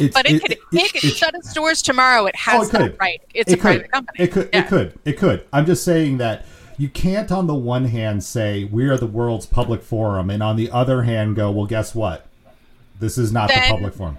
It's, 0.01 0.15
But 0.15 0.31
it, 0.31 0.43
could 0.43 0.53
it, 0.73 0.93
could 0.93 1.01
shut 1.03 1.35
its 1.35 1.53
doors 1.53 1.83
tomorrow. 1.83 2.27
It 2.27 2.35
oh, 2.37 2.39
has 2.39 2.61
Oh, 2.61 2.63
it 2.63 2.73
that 2.73 2.79
could. 2.79 3.01
right. 3.01 3.23
It's 3.35 3.53
it 3.53 3.55
a 3.55 3.57
could. 3.57 3.63
private 3.63 3.93
company. 3.93 4.25
It 4.25 4.33
could. 4.33 4.49
Yeah. 4.53 4.61
It 4.61 4.69
could. 4.69 4.99
It 5.05 5.13
could. 5.19 5.45
I'm 5.53 5.67
just 5.67 5.85
saying 5.85 6.19
that 6.19 6.47
you 6.77 6.89
can't, 6.89 7.33
on 7.33 7.47
the 7.47 7.55
one 7.55 7.87
hand, 7.87 8.23
say 8.23 8.65
we 8.65 8.87
are 8.89 8.97
the 8.97 9.07
world's 9.07 9.47
public 9.47 9.83
forum, 9.83 10.31
and 10.31 10.43
on 10.43 10.57
the 10.57 10.71
other 10.71 11.03
hand, 11.03 11.37
go, 11.37 11.51
well, 11.51 11.67
guess 11.67 11.95
what? 11.95 12.27
This 13.01 13.19
is 13.19 13.33
not 13.33 13.49
the 13.49 13.61
public 13.69 13.95
forum. 13.95 14.19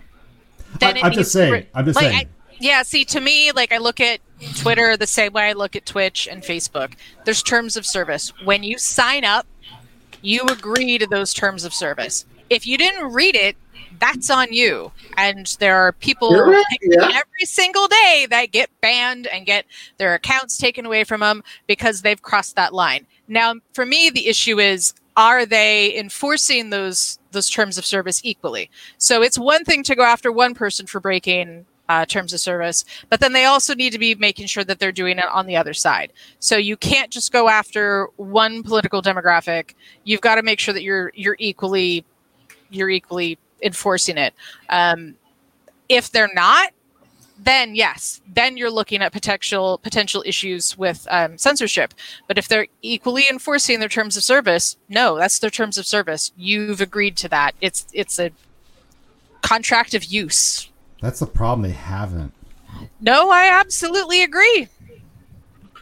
Then 0.80 0.98
I, 0.98 1.02
I'm, 1.02 1.12
just 1.14 1.32
saying. 1.32 1.52
re- 1.52 1.68
I'm 1.74 1.86
just 1.86 1.96
like, 1.96 2.12
saying. 2.12 2.28
I- 2.28 2.28
yeah, 2.62 2.84
see, 2.84 3.06
to 3.06 3.22
me, 3.22 3.52
like 3.54 3.72
I 3.72 3.78
look 3.78 4.02
at 4.02 4.20
Twitter 4.58 4.98
the 4.98 5.08
same 5.08 5.32
way 5.32 5.44
I 5.44 5.54
look 5.54 5.76
at 5.78 5.86
Twitch 5.86 6.28
and 6.30 6.44
Facebook. 6.44 6.94
There's 7.24 7.42
terms 7.42 7.78
of 7.78 7.86
service. 7.86 8.34
When 8.44 8.64
you 8.64 8.78
sign 8.78 9.24
up, 9.24 9.48
you 10.22 10.42
agree 10.42 10.98
to 10.98 11.08
those 11.08 11.34
terms 11.34 11.64
of 11.64 11.74
service. 11.74 12.26
If 12.50 12.68
you 12.68 12.78
didn't 12.78 13.14
read 13.14 13.36
it, 13.36 13.56
that's 14.00 14.30
on 14.30 14.52
you. 14.52 14.92
And 15.18 15.56
there 15.60 15.76
are 15.76 15.92
people 15.94 16.32
right, 16.34 16.64
yeah. 16.82 17.04
every 17.04 17.46
single 17.46 17.88
day 17.88 18.28
that 18.30 18.52
get 18.52 18.70
banned 18.82 19.28
and 19.28 19.46
get 19.46 19.66
their 19.98 20.14
accounts 20.14 20.58
taken 20.58 20.86
away 20.86 21.04
from 21.04 21.22
them 21.22 21.44
because 21.68 22.02
they've 22.02 22.22
crossed 22.22 22.56
that 22.56 22.74
line. 22.74 23.06
Now, 23.28 23.56
for 23.74 23.86
me, 23.86 24.10
the 24.10 24.28
issue 24.28 24.60
is 24.60 24.94
are 25.16 25.46
they 25.46 25.98
enforcing 25.98 26.70
those 26.70 27.20
those 27.32 27.50
terms 27.50 27.78
of 27.78 27.86
service 27.86 28.22
equally? 28.24 28.70
So 28.98 29.22
it's 29.22 29.38
one 29.38 29.66
thing 29.66 29.84
to 29.84 29.96
go 29.96 30.04
after 30.04 30.32
one 30.32 30.54
person 30.54 30.88
for 30.88 31.00
breaking 31.00 31.66
uh, 31.90 32.06
terms 32.06 32.34
of 32.34 32.40
service, 32.40 32.86
but 33.10 33.20
then 33.20 33.34
they 33.34 33.46
also 33.46 33.74
need 33.74 33.92
to 33.92 34.00
be 34.00 34.14
making 34.16 34.46
sure 34.46 34.64
that 34.64 34.80
they're 34.80 34.92
doing 34.92 35.18
it 35.18 35.26
on 35.26 35.48
the 35.48 35.58
other 35.58 35.74
side. 35.74 36.14
So 36.40 36.56
you 36.56 36.78
can't 36.78 37.10
just 37.10 37.32
go 37.34 37.50
after 37.50 38.08
one 38.18 38.62
political 38.64 39.02
demographic. 39.02 39.74
You've 40.04 40.22
got 40.22 40.36
to 40.36 40.44
make 40.44 40.60
sure 40.60 40.74
that 40.74 40.84
you're 40.84 41.12
you're 41.16 41.36
equally 41.40 42.06
you're 42.70 42.90
equally 42.90 43.38
enforcing 43.62 44.18
it. 44.18 44.34
Um, 44.70 45.16
if 45.88 46.12
they're 46.12 46.32
not, 46.34 46.72
then 47.42 47.74
yes, 47.74 48.22
then 48.28 48.58
you're 48.58 48.70
looking 48.70 49.02
at 49.02 49.12
potential 49.12 49.80
potential 49.82 50.24
issues 50.26 50.78
with 50.78 51.08
um, 51.10 51.38
censorship. 51.38 51.94
But 52.28 52.38
if 52.38 52.48
they're 52.48 52.68
equally 52.82 53.26
enforcing 53.30 53.80
their 53.80 53.90
terms 53.90 54.18
of 54.18 54.24
service, 54.24 54.78
no, 54.90 55.18
that's 55.18 55.40
their 55.40 55.50
terms 55.50 55.78
of 55.78 55.86
service. 55.86 56.32
You've 56.38 56.82
agreed 56.82 57.16
to 57.18 57.30
that. 57.30 57.56
It's 57.62 57.88
it's 57.94 58.20
a 58.20 58.32
contract 59.42 59.94
of 59.94 60.04
use. 60.04 60.70
That's 61.02 61.20
the 61.20 61.28
problem. 61.28 61.70
They 61.70 61.76
haven't. 61.76 62.34
No, 63.00 63.30
I 63.30 63.48
absolutely 63.48 64.22
agree. 64.22 64.68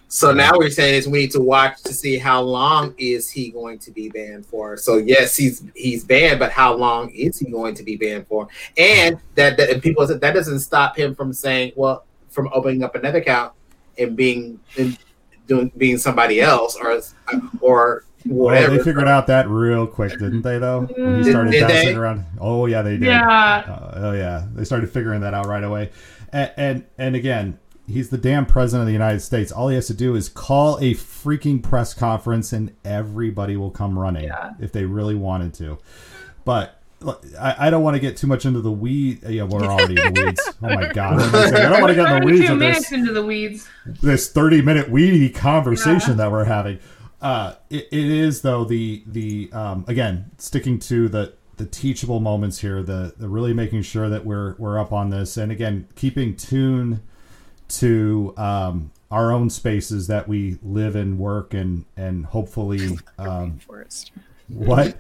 So 0.09 0.31
now 0.31 0.51
we're 0.55 0.69
saying 0.69 0.95
is 0.95 1.07
we 1.07 1.19
need 1.19 1.31
to 1.31 1.41
watch 1.41 1.81
to 1.83 1.93
see 1.93 2.17
how 2.17 2.41
long 2.41 2.93
is 2.97 3.29
he 3.29 3.49
going 3.51 3.77
to 3.79 3.91
be 3.91 4.07
banned 4.09 4.45
for. 4.45 4.77
So 4.77 4.97
yes, 4.97 5.35
he's 5.35 5.63
he's 5.75 6.05
banned, 6.05 6.39
but 6.39 6.51
how 6.51 6.73
long 6.73 7.09
is 7.09 7.39
he 7.39 7.51
going 7.51 7.75
to 7.75 7.83
be 7.83 7.97
banned 7.97 8.25
for? 8.27 8.47
And 8.77 9.19
that, 9.35 9.57
that 9.57 9.69
and 9.69 9.83
people 9.83 10.07
said 10.07 10.21
that 10.21 10.33
doesn't 10.33 10.59
stop 10.59 10.97
him 10.97 11.13
from 11.13 11.33
saying, 11.33 11.73
well, 11.75 12.05
from 12.29 12.49
opening 12.53 12.83
up 12.83 12.95
another 12.95 13.19
account 13.19 13.53
and 13.97 14.15
being 14.15 14.59
and 14.77 14.97
doing 15.45 15.71
being 15.77 15.97
somebody 15.97 16.39
else 16.39 16.77
or 16.77 17.01
or 17.59 18.05
Well, 18.25 18.69
they 18.71 18.81
figured 18.83 19.07
out 19.09 19.27
that 19.27 19.49
real 19.49 19.85
quick, 19.87 20.11
didn't 20.13 20.41
they? 20.41 20.57
Though 20.57 20.81
when 20.81 21.17
he 21.17 21.23
Did- 21.23 21.31
started 21.31 21.51
did 21.51 21.61
bouncing 21.61 21.85
they? 21.89 21.95
around. 21.95 22.25
Oh 22.39 22.65
yeah, 22.65 22.81
they 22.81 22.91
did. 22.97 23.03
Yeah. 23.07 23.57
Uh, 23.67 23.91
oh 23.95 24.11
yeah, 24.13 24.45
they 24.53 24.63
started 24.63 24.89
figuring 24.89 25.19
that 25.21 25.33
out 25.33 25.47
right 25.47 25.63
away. 25.65 25.91
And, 26.31 26.51
and 26.57 26.85
and 26.97 27.15
again, 27.15 27.59
he's 27.87 28.09
the 28.09 28.17
damn 28.17 28.45
president 28.45 28.81
of 28.81 28.87
the 28.87 28.93
United 28.93 29.21
States. 29.21 29.51
All 29.51 29.69
he 29.69 29.75
has 29.75 29.87
to 29.87 29.93
do 29.93 30.15
is 30.15 30.29
call 30.29 30.77
a 30.77 30.93
freaking 30.93 31.61
press 31.63 31.93
conference, 31.93 32.53
and 32.53 32.73
everybody 32.85 33.55
will 33.57 33.71
come 33.71 33.97
running 33.97 34.25
Yeah. 34.25 34.53
if 34.59 34.71
they 34.71 34.85
really 34.85 35.15
wanted 35.15 35.53
to. 35.55 35.77
But 36.45 36.81
I, 37.39 37.67
I 37.67 37.69
don't 37.69 37.83
want 37.83 37.95
to 37.95 37.99
get 37.99 38.17
too 38.17 38.27
much 38.27 38.45
into 38.45 38.59
the 38.61 38.71
weed. 38.71 39.21
Yeah, 39.23 39.43
we're 39.43 39.61
already 39.65 40.01
in 40.01 40.13
the 40.13 40.23
weeds. 40.25 40.41
Oh 40.63 40.67
my 40.75 40.91
god, 40.91 41.19
I 41.35 41.69
don't 41.69 41.81
want 41.81 41.89
to 41.89 41.95
get 41.95 42.11
in 42.11 42.19
the 42.21 42.25
weeds 42.25 42.47
32 42.47 42.51
with 42.53 42.59
this 42.59 42.59
minutes 42.59 42.91
into 42.91 43.13
the 43.13 43.23
weeds. 43.25 43.67
this 43.85 44.31
30 44.31 44.61
minute 44.61 44.89
weedy 44.89 45.29
conversation 45.29 46.11
Yeah. 46.11 46.15
that 46.17 46.31
we're 46.31 46.45
having 46.45 46.79
uh 47.21 47.55
it, 47.71 47.87
it 47.91 48.05
is 48.05 48.41
though 48.41 48.63
the 48.63 49.03
the 49.07 49.49
um 49.51 49.83
again 49.87 50.29
sticking 50.37 50.77
to 50.77 51.07
the 51.09 51.33
the 51.57 51.65
teachable 51.65 52.19
moments 52.19 52.59
here 52.59 52.83
the 52.83 53.11
the 53.17 53.27
really 53.27 53.53
making 53.55 53.81
sure 53.81 54.07
that 54.07 54.23
we're 54.23 54.53
we're 54.59 54.79
up 54.79 54.91
on 54.93 55.09
this 55.09 55.35
and 55.35 55.51
again 55.51 55.87
keeping 55.95 56.35
tune 56.35 57.01
to 57.69 58.33
um 58.37 58.91
our 59.11 59.31
own 59.31 59.49
spaces 59.49 60.07
that 60.07 60.27
we 60.27 60.57
live 60.63 60.95
and 60.95 61.17
work 61.19 61.53
and 61.53 61.85
and 61.95 62.25
hopefully 62.25 62.97
um 63.17 63.57
Forest. 63.59 64.11
what 64.47 64.97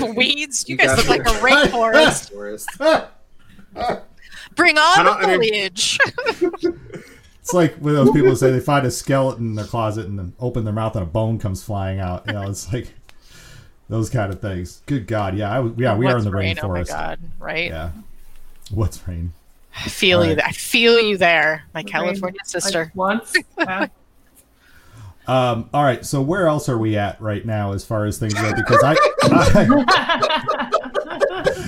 Weeds. 0.16 0.64
You 0.68 0.74
You 0.74 0.76
guys 0.76 0.96
got 0.96 0.98
look 0.98 1.08
like 1.08 1.26
a 1.26 1.38
rainforest. 1.40 2.30
Bring 4.56 4.76
on 4.78 5.04
the 5.04 5.12
foliage. 5.28 5.98
it's 7.40 7.54
like 7.54 7.74
when 7.76 7.94
those 7.94 8.10
people 8.10 8.34
say 8.36 8.50
they 8.50 8.60
find 8.60 8.84
a 8.86 8.90
skeleton 8.90 9.46
in 9.46 9.54
their 9.54 9.64
closet 9.64 10.06
and 10.06 10.18
then 10.18 10.32
open 10.40 10.64
their 10.64 10.72
mouth 10.74 10.94
and 10.96 11.02
a 11.04 11.06
bone 11.06 11.38
comes 11.38 11.62
flying 11.62 12.00
out 12.00 12.26
you 12.26 12.32
know 12.32 12.48
it's 12.48 12.72
like 12.72 12.92
those 13.88 14.10
kind 14.10 14.32
of 14.32 14.40
things 14.40 14.82
good 14.86 15.06
god 15.06 15.36
yeah 15.36 15.50
I, 15.52 15.56
w- 15.56 15.74
yeah 15.78 15.96
we 15.96 16.06
are 16.06 16.18
in 16.18 16.24
the 16.24 16.30
rain? 16.30 16.58
Oh 16.62 16.68
my 16.68 16.80
rainforest 16.80 16.88
god! 16.88 17.18
Right? 17.38 17.70
Yeah. 17.70 17.90
What's 18.70 19.06
rain? 19.06 19.32
I 19.76 19.88
feel 19.88 20.24
you. 20.24 20.34
Right. 20.34 20.44
I 20.46 20.52
feel 20.52 21.00
you 21.00 21.16
there, 21.16 21.64
my 21.74 21.80
Rain, 21.80 21.88
California 21.88 22.38
Like 22.40 22.46
sister. 22.46 22.92
once. 22.94 23.34
Yeah. 23.58 23.86
Um, 25.26 25.70
all 25.72 25.84
right. 25.84 26.04
So 26.04 26.20
where 26.22 26.48
else 26.48 26.68
are 26.68 26.78
we 26.78 26.96
at 26.96 27.20
right 27.20 27.44
now 27.46 27.72
as 27.72 27.84
far 27.84 28.04
as 28.04 28.18
things 28.18 28.34
go? 28.34 28.52
Because 28.52 28.82
I, 28.82 28.96
I, 29.22 29.66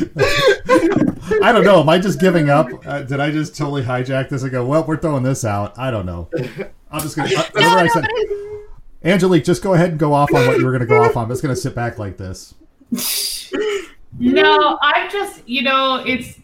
I 1.43 1.53
don't 1.53 1.65
know. 1.65 1.81
Am 1.81 1.89
I 1.89 1.99
just 1.99 2.19
giving 2.19 2.51
up? 2.51 2.67
Uh, 2.85 3.03
did 3.03 3.21
I 3.21 3.31
just 3.31 3.57
totally 3.57 3.83
hijack 3.83 4.29
this 4.31 4.43
and 4.43 4.51
go? 4.51 4.65
Well, 4.67 4.85
we're 4.85 4.97
throwing 4.97 5.23
this 5.23 5.45
out. 5.45 5.79
I 5.79 5.93
don't 5.93 6.07
know. 6.07 6.29
I'm 6.91 7.03
just 7.03 7.15
gonna. 7.17 7.29
Uh, 7.29 7.43
No, 7.55 7.61
whatever 7.61 7.79
I 7.79 7.83
no, 7.85 7.89
said. 7.93 8.07
Angelique, 9.05 9.45
just 9.45 9.63
go 9.63 9.75
ahead 9.75 9.91
and 9.91 9.99
go 9.99 10.13
off 10.13 10.33
on 10.35 10.47
what 10.47 10.59
you 10.59 10.65
were 10.65 10.71
going 10.73 10.81
to 10.81 10.87
go 10.87 11.03
off 11.03 11.17
on. 11.17 11.25
I'm 11.25 11.31
just 11.31 11.43
going 11.43 11.55
to 11.55 11.61
sit 11.61 11.75
back 11.75 11.99
like 11.99 12.17
this. 12.17 12.55
no, 14.19 14.79
I'm 14.81 15.11
just, 15.11 15.47
you 15.49 15.63
know, 15.63 16.03
it's, 16.07 16.39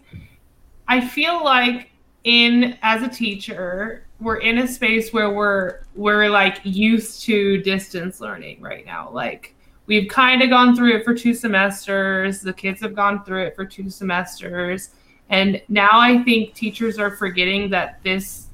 I 0.89 1.07
feel 1.07 1.45
like 1.45 1.91
in, 2.25 2.77
as 2.83 3.03
a 3.03 3.09
teacher, 3.09 4.07
we're 4.21 4.39
in 4.39 4.59
a 4.59 4.67
space 4.67 5.13
where 5.13 5.31
we're, 5.31 5.81
we're 5.95 6.29
like 6.29 6.61
used 6.65 7.23
to 7.25 7.63
distance 7.63 8.21
learning 8.21 8.61
right 8.61 8.85
now. 8.85 9.11
Like, 9.11 9.55
we've 9.87 10.09
kind 10.09 10.43
of 10.43 10.51
gone 10.51 10.75
through 10.75 10.97
it 10.97 11.05
for 11.05 11.15
two 11.15 11.35
semesters. 11.35 12.41
The 12.41 12.53
kids 12.53 12.81
have 12.81 12.95
gone 12.95 13.25
through 13.25 13.45
it 13.45 13.57
for 13.57 13.65
two 13.65 13.89
semesters. 13.91 14.91
And 15.31 15.63
now 15.69 15.91
I 15.93 16.23
think 16.23 16.55
teachers 16.55 16.99
are 16.99 17.11
forgetting 17.11 17.71
that 17.71 18.01
this 18.03 18.49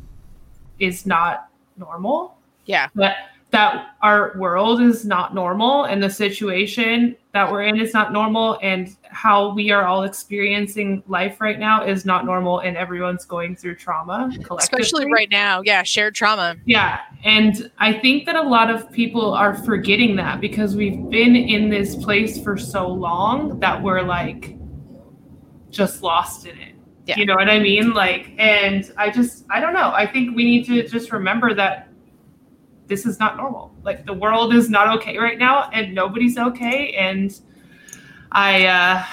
is 0.79 1.07
not 1.07 1.49
normal. 1.77 2.37
Yeah. 2.67 2.89
That 2.95 3.31
that 3.55 3.95
our 4.03 4.33
world 4.37 4.81
is 4.81 5.05
not 5.05 5.33
normal 5.33 5.85
and 5.85 6.03
the 6.03 6.11
situation 6.11 7.15
that 7.33 7.49
we're 7.51 7.63
in 7.63 7.79
is 7.79 7.95
not 7.95 8.13
normal 8.13 8.59
and 8.63 8.97
how 9.05 9.55
we 9.55 9.71
are 9.71 9.85
all 9.85 10.03
experiencing 10.03 11.05
life 11.07 11.41
right 11.41 11.61
now 11.61 11.85
is 11.85 12.05
not 12.05 12.25
normal 12.25 12.59
and 12.59 12.77
everyone's 12.77 13.25
going 13.25 13.55
through 13.55 13.77
trauma 13.77 14.29
collectively. 14.43 14.83
Especially 14.83 15.13
right 15.13 15.31
now. 15.31 15.63
Yeah, 15.65 15.85
shared 15.85 16.17
trauma. 16.17 16.57
Yeah, 16.65 16.99
and 17.23 17.71
I 17.79 17.93
think 17.93 18.27
that 18.27 18.35
a 18.35 18.43
lot 18.43 18.71
of 18.71 18.91
people 18.91 19.33
are 19.33 19.55
forgetting 19.55 20.17
that 20.17 20.41
because 20.41 20.75
we've 20.75 21.09
been 21.09 21.37
in 21.37 21.71
this 21.71 21.95
place 21.95 22.43
for 22.43 22.59
so 22.59 22.89
long 22.89 23.61
that 23.61 23.81
we're 23.81 24.03
like 24.03 24.57
just 25.71 26.03
lost 26.03 26.45
in 26.45 26.59
it. 26.59 26.75
Yeah. 27.07 27.19
You 27.19 27.27
know 27.27 27.37
what 27.37 27.49
I 27.49 27.61
mean? 27.61 27.93
Like, 27.93 28.33
and 28.37 28.91
I 28.97 29.11
just, 29.11 29.45
I 29.49 29.61
don't 29.61 29.75
know. 29.75 29.93
I 29.93 30.11
think 30.11 30.35
we 30.35 30.43
need 30.43 30.67
to 30.67 30.89
just 30.89 31.13
remember 31.13 31.55
that 31.55 31.89
this 32.87 33.07
is 33.07 33.19
not 33.19 33.37
normal. 33.37 33.75
Like 33.83 34.05
the 34.07 34.13
world 34.13 34.55
is 34.55 34.69
not 34.69 34.89
okay 34.99 35.19
right 35.19 35.39
now, 35.39 35.71
and 35.73 35.95
nobody's 35.95 36.37
okay. 36.39 36.93
And 36.93 37.39
I, 38.33 38.67
uh, 38.67 39.05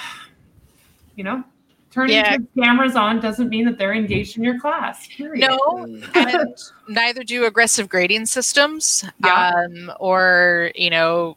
you 1.16 1.24
know, 1.24 1.42
turning 1.90 2.16
Yeah. 2.16 2.32
kids' 2.36 2.46
cameras 2.58 2.96
on 2.96 3.20
doesn't 3.20 3.48
mean 3.48 3.64
that 3.66 3.78
they're 3.78 3.94
engaged 3.94 4.36
in 4.36 4.42
your 4.44 4.58
class. 4.58 5.06
Period. 5.08 5.48
No, 5.48 5.58
Mm. 5.58 6.16
and 6.16 6.48
neither 6.88 7.22
do 7.22 7.44
aggressive 7.44 7.88
grading 7.88 8.26
systems 8.26 9.04
Yeah. 9.24 9.50
um, 9.54 9.92
or 10.00 10.70
you 10.74 10.90
know 10.90 11.36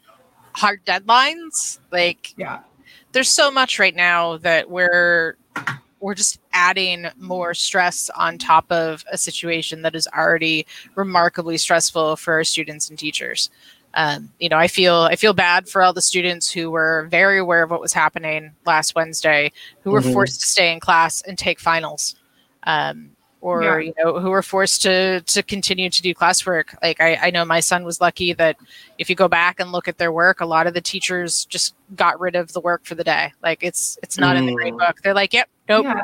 hard 0.53 0.83
deadlines 0.86 1.79
like 1.91 2.33
Yeah. 2.38 2.59
there's 3.11 3.29
so 3.29 3.51
much 3.51 3.77
right 3.79 3.95
now 3.95 4.38
that 4.38 4.69
we're 4.69 5.36
we're 6.06 6.14
just 6.14 6.39
adding 6.53 7.08
more 7.18 7.56
stress 7.56 8.12
on 8.16 8.38
top 8.38 8.72
of 8.72 9.03
a 9.12 9.18
situation 9.18 9.82
that 9.82 9.95
is 9.95 10.08
already 10.16 10.64
remarkably 10.93 11.58
stressful 11.58 12.16
for 12.16 12.36
our 12.36 12.43
students 12.43 12.91
and 12.91 12.99
teachers 12.99 13.49
um, 13.95 14.30
you 14.39 14.47
know 14.47 14.58
i 14.58 14.68
feel 14.68 14.97
i 15.12 15.16
feel 15.16 15.34
bad 15.34 15.68
for 15.68 15.82
all 15.82 15.93
the 15.93 16.01
students 16.03 16.51
who 16.51 16.70
were 16.70 17.08
very 17.10 17.39
aware 17.39 17.64
of 17.64 17.72
what 17.72 17.82
was 17.82 17.91
happening 17.91 18.51
last 18.68 18.93
wednesday 18.93 19.51
who 19.82 19.89
were 19.89 20.01
Mhm. 20.01 20.14
forced 20.14 20.41
to 20.41 20.45
stay 20.45 20.72
in 20.72 20.80
class 20.80 21.24
and 21.24 21.39
take 21.39 21.60
finals 21.60 22.16
um, 22.68 23.10
or 23.45 23.61
Yeah. 23.61 23.77
you 23.77 23.93
know 23.99 24.19
who 24.19 24.31
were 24.31 24.41
forced 24.41 24.81
to 24.81 25.21
to 25.21 25.43
continue 25.43 25.89
to 25.89 26.01
do 26.01 26.13
classwork 26.15 26.75
like 26.81 26.99
I, 26.99 27.15
I 27.27 27.29
know 27.29 27.45
my 27.45 27.59
son 27.59 27.83
was 27.83 28.01
lucky 28.01 28.33
that 28.33 28.57
if 28.97 29.07
you 29.09 29.15
go 29.15 29.27
back 29.27 29.59
and 29.59 29.71
look 29.71 29.87
at 29.87 29.97
their 29.99 30.11
work 30.11 30.41
a 30.41 30.45
lot 30.47 30.65
of 30.65 30.73
the 30.73 30.81
teachers 30.81 31.45
just 31.45 31.75
got 31.95 32.19
rid 32.19 32.35
of 32.35 32.53
the 32.53 32.59
work 32.59 32.85
for 32.85 32.95
the 32.95 33.03
day 33.03 33.31
like 33.43 33.59
it's 33.61 33.99
it's 34.01 34.17
not 34.17 34.35
in 34.35 34.47
the 34.47 34.53
grade 34.55 34.73
Mm. 34.73 34.79
book 34.79 34.97
they're 35.03 35.13
like 35.13 35.31
yep 35.33 35.47
nope 35.69 35.85
Yeah. 35.85 36.01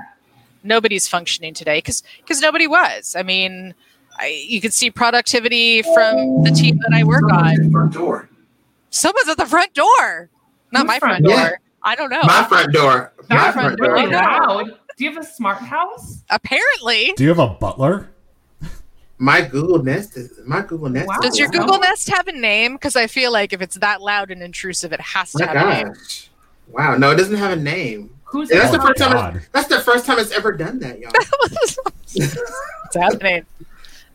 nobody's 0.64 1.08
functioning 1.08 1.54
today 1.56 1.80
because 1.80 2.04
because 2.20 2.42
nobody 2.42 2.68
was 2.68 3.16
i 3.18 3.24
mean 3.24 3.74
I, 4.20 4.28
you 4.48 4.62
could 4.62 4.74
see 4.74 4.92
productivity 4.92 5.82
from 5.82 6.44
the 6.44 6.52
team 6.52 6.78
that 6.78 6.92
i 6.94 7.04
work 7.04 7.24
on 7.32 7.72
Front 7.72 7.94
door. 7.94 8.30
someone's 8.92 9.30
at 9.30 9.38
the 9.38 9.46
front 9.48 9.74
door 9.74 10.30
not 10.72 10.82
Whose 10.84 10.88
my 10.88 11.00
front 11.00 11.12
front 11.14 11.26
door 11.26 11.36
door? 11.50 11.60
i 11.84 11.96
don't 11.96 12.12
know 12.12 12.22
My 12.24 12.44
front 12.44 12.72
door. 12.72 13.12
My 13.30 13.38
That's 13.38 13.54
front 13.54 13.78
front 13.80 14.12
door. 14.12 14.66
door. 14.68 14.78
Really 15.02 15.14
Yeah. 15.14 15.18
loud. 15.18 15.20
Do 15.20 15.20
you 15.20 15.24
have 15.24 15.24
a 15.24 15.28
smart 15.28 15.58
house? 15.60 16.24
apparently 16.30 17.14
Do 17.16 17.24
you 17.24 17.30
have 17.30 17.40
a 17.40 17.48
butler? 17.48 18.10
My 19.18 19.42
Google 19.42 19.84
Nest 19.84 20.18
is 20.18 20.40
my 20.48 20.62
Google 20.62 20.90
Nest. 20.90 21.08
Wow. 21.08 21.18
does 21.22 21.38
your 21.38 21.48
Wow. 21.52 21.60
google 21.60 21.80
nest 21.80 22.10
have 22.10 22.28
a 22.28 22.32
name 22.32 22.74
because 22.74 22.96
i 22.96 23.06
feel 23.06 23.32
like 23.32 23.54
if 23.54 23.62
it's 23.62 23.76
that 23.78 24.02
loud 24.02 24.32
and 24.32 24.42
intrusive 24.42 24.92
it 24.94 25.00
has 25.02 25.32
to 25.34 25.46
My 25.46 25.52
have 25.54 25.68
a 25.68 25.84
name. 25.84 25.94
Wow. 26.70 26.98
No, 26.98 27.12
it 27.12 27.18
doesn't 27.18 27.36
have 27.38 27.52
a 27.52 27.56
name. 27.62 28.10
Who's 28.24 28.50
Yeah, 28.50 28.60
that's 28.60 28.74
Oh, 28.74 28.78
the 28.78 28.84
first 28.88 28.98
time. 29.00 29.12
God. 29.12 29.36
It's, 29.36 29.48
that's 29.52 29.68
the 29.68 29.80
first 29.82 30.06
time 30.08 30.18
it's 30.18 30.32
ever 30.32 30.54
done 30.54 30.80
that, 30.80 31.00
y'all. 31.00 31.12
What's 32.14 32.96
happening 32.96 33.46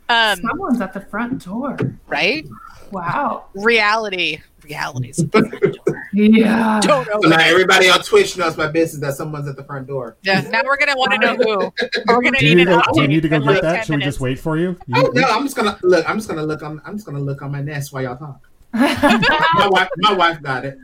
um 0.09 0.39
Someone's 0.41 0.81
at 0.81 0.93
the 0.93 1.01
front 1.03 1.45
door. 1.45 1.77
right 2.09 2.47
Wow. 2.91 3.47
reality 3.55 4.41
realities 4.67 5.19
at 5.23 5.33
the 5.33 5.43
front 5.49 5.75
door. 5.85 6.03
Yeah. 6.13 6.81
don't 6.83 7.07
know 7.09 7.21
So 7.23 7.29
now 7.29 7.41
everybody 7.41 7.91
on 7.91 8.01
Twitch 8.03 8.39
knows 8.39 8.57
my 8.57 8.69
business 8.69 9.01
that 9.03 9.15
someone's 9.15 9.47
at 9.49 9.57
the 9.57 9.65
front 9.65 9.87
door. 9.87 10.17
yeah 10.23 10.41
now 10.43 10.63
we're 10.65 10.79
gonna 10.79 10.97
want 10.97 11.13
to 11.13 11.19
know 11.19 11.35
who 11.37 11.59
we're 12.09 12.23
gonna 12.23 12.39
Do 12.39 12.47
need 12.47 12.55
need 12.57 12.69
an 12.69 12.81
to, 12.83 12.91
do 12.95 13.03
you 13.03 13.09
need 13.09 13.23
to 13.23 13.29
go 13.29 13.39
get 13.39 13.47
like 13.47 13.61
that? 13.63 13.77
10 13.79 13.85
Should 13.85 13.97
we 13.97 14.03
just 14.03 14.21
wait 14.21 14.39
for 14.39 14.57
you? 14.57 14.79
You- 14.87 14.95
Oh 14.97 15.11
no, 15.15 15.23
I'm 15.29 15.43
just 15.45 15.57
gonna 15.57 15.79
look. 15.83 16.09
I'm 16.09 16.17
just 16.17 16.29
gonna 16.29 16.43
look 16.45 16.63
on. 16.63 16.81
I'm 16.87 16.95
just 16.95 17.05
gonna 17.07 17.21
look 17.21 17.43
on 17.43 17.53
my 17.53 17.61
Nest 17.61 17.93
while 17.93 18.03
y'all 18.03 18.17
talk. 18.17 18.41
My 18.73 19.69
wife. 19.71 19.89
My 19.99 20.13
wife 20.13 20.43
got 20.43 20.65
it. 20.65 20.79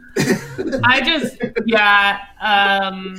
I 0.85 1.01
just, 1.03 1.37
yeah. 1.67 2.19
Um, 2.41 3.19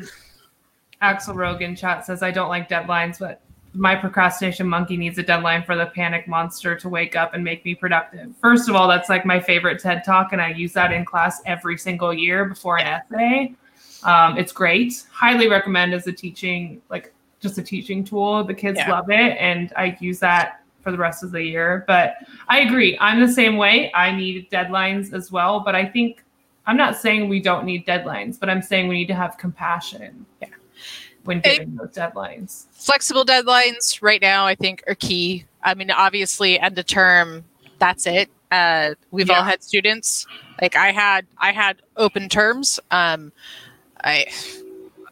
Axel 1.02 1.36
Rogan 1.36 1.76
chat 1.76 2.06
says 2.06 2.24
I 2.24 2.32
don't 2.32 2.50
like 2.50 2.70
deadlines, 2.70 3.20
but 3.20 3.42
my 3.74 3.96
procrastination 3.96 4.68
monkey 4.68 4.98
needs 4.98 5.18
a 5.18 5.24
deadline 5.24 5.64
for 5.64 5.76
the 5.76 5.88
panic 5.88 6.28
monster 6.28 6.76
to 6.76 6.90
wake 6.90 7.16
up 7.16 7.34
and 7.34 7.44
make 7.44 7.66
me 7.66 7.74
productive. 7.74 8.34
First 8.42 8.70
of 8.70 8.76
all, 8.76 8.88
that's 8.88 9.10
like 9.10 9.26
my 9.26 9.40
favorite 9.40 9.82
TED 9.82 10.04
talk, 10.06 10.32
and 10.34 10.42
I 10.42 10.50
use 10.50 10.74
that 10.74 10.92
in 10.92 11.06
class 11.06 11.42
every 11.46 11.78
single 11.78 12.14
year 12.14 12.46
before 12.46 12.78
an 12.78 12.86
essay. 12.88 13.56
Um, 14.04 14.38
it's 14.38 14.52
great. 14.52 15.04
Highly 15.12 15.48
recommend 15.48 15.94
as 15.94 16.06
a 16.08 16.12
teaching, 16.12 16.82
like 16.90 17.14
just 17.40 17.58
a 17.58 17.64
teaching 17.64 18.04
tool. 18.04 18.44
The 18.44 18.54
kids 18.54 18.78
Yeah. 18.78 18.92
love 18.92 19.10
it, 19.10 19.38
and 19.40 19.74
I 19.76 19.98
use 20.00 20.20
that 20.20 20.62
for 20.82 20.92
the 20.92 20.98
rest 20.98 21.24
of 21.24 21.32
the 21.32 21.42
year. 21.42 21.84
But 21.88 22.18
I 22.50 22.60
agree. 22.60 22.98
I'm 23.00 23.20
the 23.20 23.32
same 23.32 23.58
way. 23.58 23.92
I 23.96 24.12
need 24.12 24.50
deadlines 24.52 25.14
as 25.14 25.32
well, 25.32 25.62
but 25.62 25.76
I 25.76 25.86
think 25.86 26.24
I'm 26.66 26.78
not 26.78 26.96
saying 26.98 27.28
we 27.28 27.42
don't 27.42 27.66
need 27.66 27.86
deadlines, 27.86 28.40
but 28.40 28.50
I'm 28.50 28.62
saying 28.62 28.88
we 28.88 28.96
need 28.96 29.08
to 29.08 29.16
have 29.16 29.38
compassion. 29.38 30.26
Yeah. 30.42 30.48
When 31.24 31.40
giving 31.40 31.76
those 31.76 31.92
deadlines. 31.92 32.66
flexible 32.72 33.24
deadlines 33.26 34.02
right 34.02 34.22
now 34.22 34.46
i 34.46 34.56
think 34.56 34.84
are 34.88 34.96
key. 34.96 35.46
I 35.64 35.74
mean 35.74 35.90
obviously 35.92 36.60
end 36.60 36.78
of 36.78 36.86
term 36.86 37.46
that's 37.80 38.08
it. 38.08 38.30
Uh, 38.52 38.94
we've 39.12 39.30
all 39.30 39.44
had 39.44 39.64
students. 39.64 40.26
Like 40.62 40.76
i 40.76 40.92
had 40.92 41.26
i 41.38 41.52
had 41.52 41.82
open 41.98 42.30
terms. 42.30 42.80
Um, 42.92 43.32
i 44.04 44.26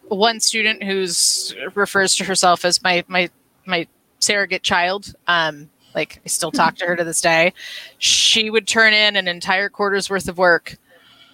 one 0.07 0.39
student 0.39 0.83
who's 0.83 1.55
refers 1.73 2.15
to 2.17 2.25
herself 2.25 2.65
as 2.65 2.83
my 2.83 3.03
my 3.07 3.29
my 3.65 3.87
surrogate 4.19 4.61
child 4.63 5.13
um, 5.27 5.69
like 5.95 6.21
i 6.25 6.27
still 6.27 6.51
talk 6.51 6.75
to 6.75 6.85
her 6.85 6.95
to 6.95 7.03
this 7.03 7.21
day. 7.21 7.53
She 7.97 8.49
would 8.49 8.67
turn 8.67 8.93
in 8.93 9.15
an 9.15 9.27
entire 9.27 9.69
quarter's 9.69 10.09
worth 10.09 10.27
of 10.27 10.37
work 10.37 10.77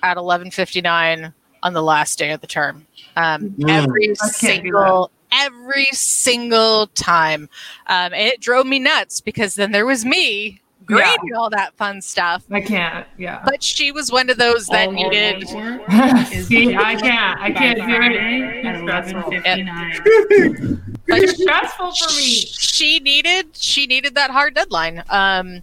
at 0.03 0.17
11.59 0.17 1.33
on 1.63 1.73
the 1.73 1.81
last 1.83 2.17
day 2.19 2.31
of 2.31 2.41
the 2.41 2.47
term 2.47 2.85
um, 3.15 3.49
Mm. 3.51 3.69
every 3.69 4.11
I 4.11 4.15
can't 4.15 4.63
do 4.63 4.69
single 4.71 5.11
every 5.31 5.87
single 5.91 6.87
time 6.87 7.49
um, 7.87 8.13
and 8.13 8.15
it 8.15 8.39
drove 8.39 8.65
me 8.65 8.79
nuts 8.79 9.19
because 9.21 9.55
then 9.55 9.71
there 9.71 9.85
was 9.85 10.05
me 10.05 10.61
grading 10.85 11.33
all 11.35 11.49
that 11.49 11.73
fun 11.75 12.01
stuff 12.01 12.45
I 12.49 12.61
can't. 12.61 13.05
Yeah. 13.17 13.41
but 13.43 13.61
she 13.61 13.91
was 13.91 14.09
one 14.09 14.29
of 14.29 14.37
those 14.37 14.67
that 14.67 14.87
All 14.87 14.93
needed 14.93 15.45
See, 16.45 16.73
I 16.75 16.95
can't. 17.01 17.41
I 17.41 17.51
can't 17.51 17.77
do 17.77 17.83
it. 17.89 18.65
It's 18.65 18.79
stressful. 18.79 19.31
11:59. 19.31 20.79
It's 21.09 21.41
stressful 21.41 21.91
for 21.93 22.09
me. 22.15 22.35
she 22.39 22.99
needed 22.99 23.47
she 23.53 23.85
needed 23.85 24.15
that 24.15 24.31
hard 24.31 24.53
deadline 24.55 25.03
um 25.09 25.61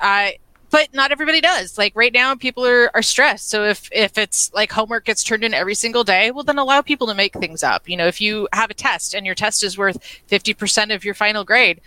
i 0.00 0.36
but 0.70 0.92
not 0.92 1.12
everybody 1.12 1.40
does. 1.40 1.78
Like 1.78 1.94
right 1.94 2.12
now 2.12 2.34
people 2.34 2.66
are, 2.66 2.90
are 2.94 3.02
stressed. 3.02 3.48
So 3.48 3.64
if 3.64 3.88
if 3.92 4.18
it's 4.18 4.52
like 4.52 4.72
homework 4.72 5.04
gets 5.04 5.24
turned 5.24 5.44
in 5.44 5.54
every 5.54 5.74
single 5.74 6.04
day 6.04 6.30
well 6.30 6.44
then 6.44 6.58
allow 6.58 6.82
people 6.82 7.06
to 7.06 7.14
make 7.14 7.34
things 7.34 7.62
up. 7.62 7.88
You 7.88 7.96
know 7.96 8.06
if 8.06 8.20
you 8.20 8.48
have 8.52 8.70
a 8.70 8.74
test 8.74 9.14
and 9.14 9.24
your 9.24 9.34
test 9.34 9.62
is 9.64 9.78
worth 9.78 9.98
50% 10.28 10.94
of 10.94 11.04
your 11.04 11.14
final 11.14 11.44
grade 11.44 11.80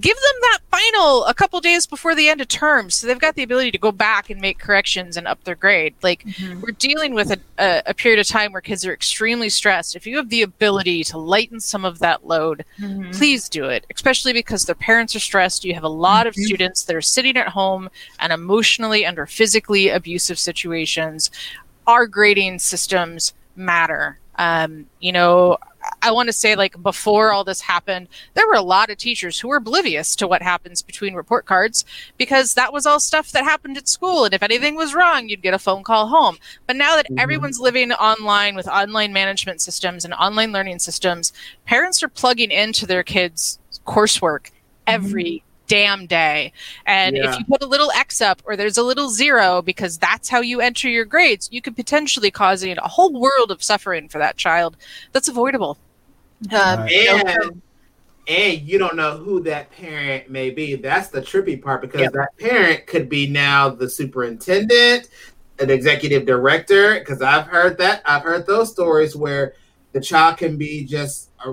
give 0.00 0.16
them 0.16 0.40
that 0.42 0.58
final 0.70 1.24
a 1.24 1.34
couple 1.34 1.60
days 1.60 1.86
before 1.86 2.14
the 2.14 2.28
end 2.28 2.40
of 2.40 2.48
term 2.48 2.90
so 2.90 3.06
they've 3.06 3.18
got 3.18 3.34
the 3.34 3.42
ability 3.42 3.70
to 3.70 3.78
go 3.78 3.90
back 3.90 4.30
and 4.30 4.40
make 4.40 4.58
corrections 4.58 5.16
and 5.16 5.26
up 5.26 5.42
their 5.44 5.54
grade. 5.54 5.94
Like 6.02 6.24
we're 6.62 6.72
dealing 6.78 7.14
with 7.14 7.30
a, 7.30 7.38
a, 7.58 7.82
a 7.86 7.94
period 7.94 8.20
of 8.20 8.26
time 8.26 8.52
where 8.52 8.60
kids 8.60 8.86
are 8.86 8.92
extremely 8.92 9.48
stressed. 9.48 9.96
If 9.96 10.06
you 10.06 10.16
have 10.16 10.28
the 10.28 10.42
ability 10.42 11.04
to 11.04 11.18
lighten 11.18 11.60
some 11.60 11.84
of 11.84 11.98
that 12.00 12.26
load 12.26 12.64
Mhm. 12.80 13.16
please 13.16 13.48
do 13.48 13.64
it 13.64 13.84
especially 13.94 14.32
because 14.32 14.64
their 14.64 14.74
parents 14.74 15.16
are 15.16 15.20
stressed. 15.20 15.64
You 15.64 15.74
have 15.74 15.84
a 15.84 15.88
lot 15.88 16.26
of 16.26 16.34
Mhm. 16.34 16.44
students 16.44 16.82
that 16.84 16.94
are 16.96 17.00
sitting 17.02 17.36
at 17.36 17.48
home 17.48 17.88
and 18.20 18.32
emotionally 18.32 19.04
and 19.04 19.18
or 19.18 19.26
physically 19.26 19.88
abusive 19.88 20.38
situations. 20.38 21.30
Our 21.86 22.06
grading 22.06 22.58
systems 22.60 23.32
matter. 23.56 24.18
Um, 24.36 24.86
you 25.00 25.10
know 25.12 25.56
i 26.02 26.10
want 26.10 26.28
to 26.28 26.32
say 26.32 26.54
like 26.54 26.80
before 26.82 27.32
all 27.32 27.44
this 27.44 27.60
happened 27.62 28.08
there 28.34 28.46
were 28.46 28.54
a 28.54 28.62
lot 28.62 28.90
of 28.90 28.96
teachers 28.96 29.38
who 29.40 29.48
were 29.48 29.56
oblivious 29.56 30.14
to 30.16 30.26
what 30.26 30.42
happens 30.42 30.82
between 30.82 31.14
report 31.14 31.44
cards 31.46 31.84
because 32.16 32.54
that 32.54 32.72
was 32.72 32.86
all 32.86 33.00
stuff 33.00 33.32
that 33.32 33.44
happened 33.44 33.76
at 33.76 33.88
school 33.88 34.24
and 34.24 34.34
if 34.34 34.42
anything 34.42 34.74
was 34.76 34.94
wrong 34.94 35.28
you'd 35.28 35.42
get 35.42 35.54
a 35.54 35.58
phone 35.58 35.82
call 35.82 36.08
home. 36.08 36.36
But 36.66 36.76
now 36.76 36.96
that 36.96 37.10
Mhm. 37.10 37.20
everyone's 37.20 37.60
living 37.60 37.92
online 37.92 38.54
with 38.54 38.68
online 38.68 39.12
management 39.12 39.60
systems 39.60 40.04
and 40.04 40.14
online 40.14 40.52
learning 40.52 40.78
systems 40.78 41.32
parents 41.66 42.02
are 42.02 42.08
plugging 42.08 42.50
into 42.50 42.86
their 42.86 43.02
kids 43.02 43.58
coursework 43.86 44.50
every 44.86 45.42
damn 45.66 46.06
day. 46.06 46.52
And 46.86 47.16
Yeah. 47.16 47.30
if 47.30 47.38
you 47.38 47.44
put 47.44 47.62
a 47.62 47.66
little 47.66 47.90
x 47.92 48.20
up 48.22 48.40
or 48.46 48.56
there's 48.56 48.78
a 48.78 48.82
little 48.82 49.10
zero 49.10 49.60
because 49.60 49.98
that's 49.98 50.28
how 50.30 50.40
you 50.40 50.60
enter 50.60 50.88
your 50.88 51.04
grades 51.04 51.48
you 51.52 51.60
could 51.60 51.76
potentially 51.76 52.30
cause 52.30 52.64
a 52.64 52.74
whole 52.82 53.12
world 53.12 53.50
of 53.50 53.62
suffering 53.62 54.08
for 54.08 54.18
that 54.18 54.36
child. 54.38 54.76
That's 55.12 55.28
avoidable 55.28 55.76
Right. 56.50 56.90
you 56.90 57.04
know, 57.06 57.22
And 57.26 57.62
and 58.28 58.60
you 58.62 58.78
don't 58.78 58.94
know 58.96 59.16
who 59.16 59.40
that 59.44 59.70
parent 59.70 60.28
may 60.30 60.50
be. 60.50 60.74
That's 60.74 61.08
the 61.08 61.20
trippy 61.22 61.60
part 61.60 61.80
because 61.80 62.02
Yep. 62.02 62.12
that 62.12 62.36
parent 62.38 62.86
could 62.86 63.08
be 63.08 63.26
now 63.26 63.70
the 63.70 63.88
superintendent, 63.88 65.08
an 65.58 65.70
executive 65.70 66.26
director. 66.26 66.98
Because 66.98 67.22
I've 67.22 67.46
heard 67.46 67.78
that. 67.78 68.02
I've 68.04 68.22
heard 68.22 68.46
those 68.46 68.70
stories 68.70 69.16
where 69.16 69.54
the 69.92 70.00
child 70.00 70.36
can 70.36 70.58
be 70.58 70.84
just 70.84 71.30
a, 71.44 71.52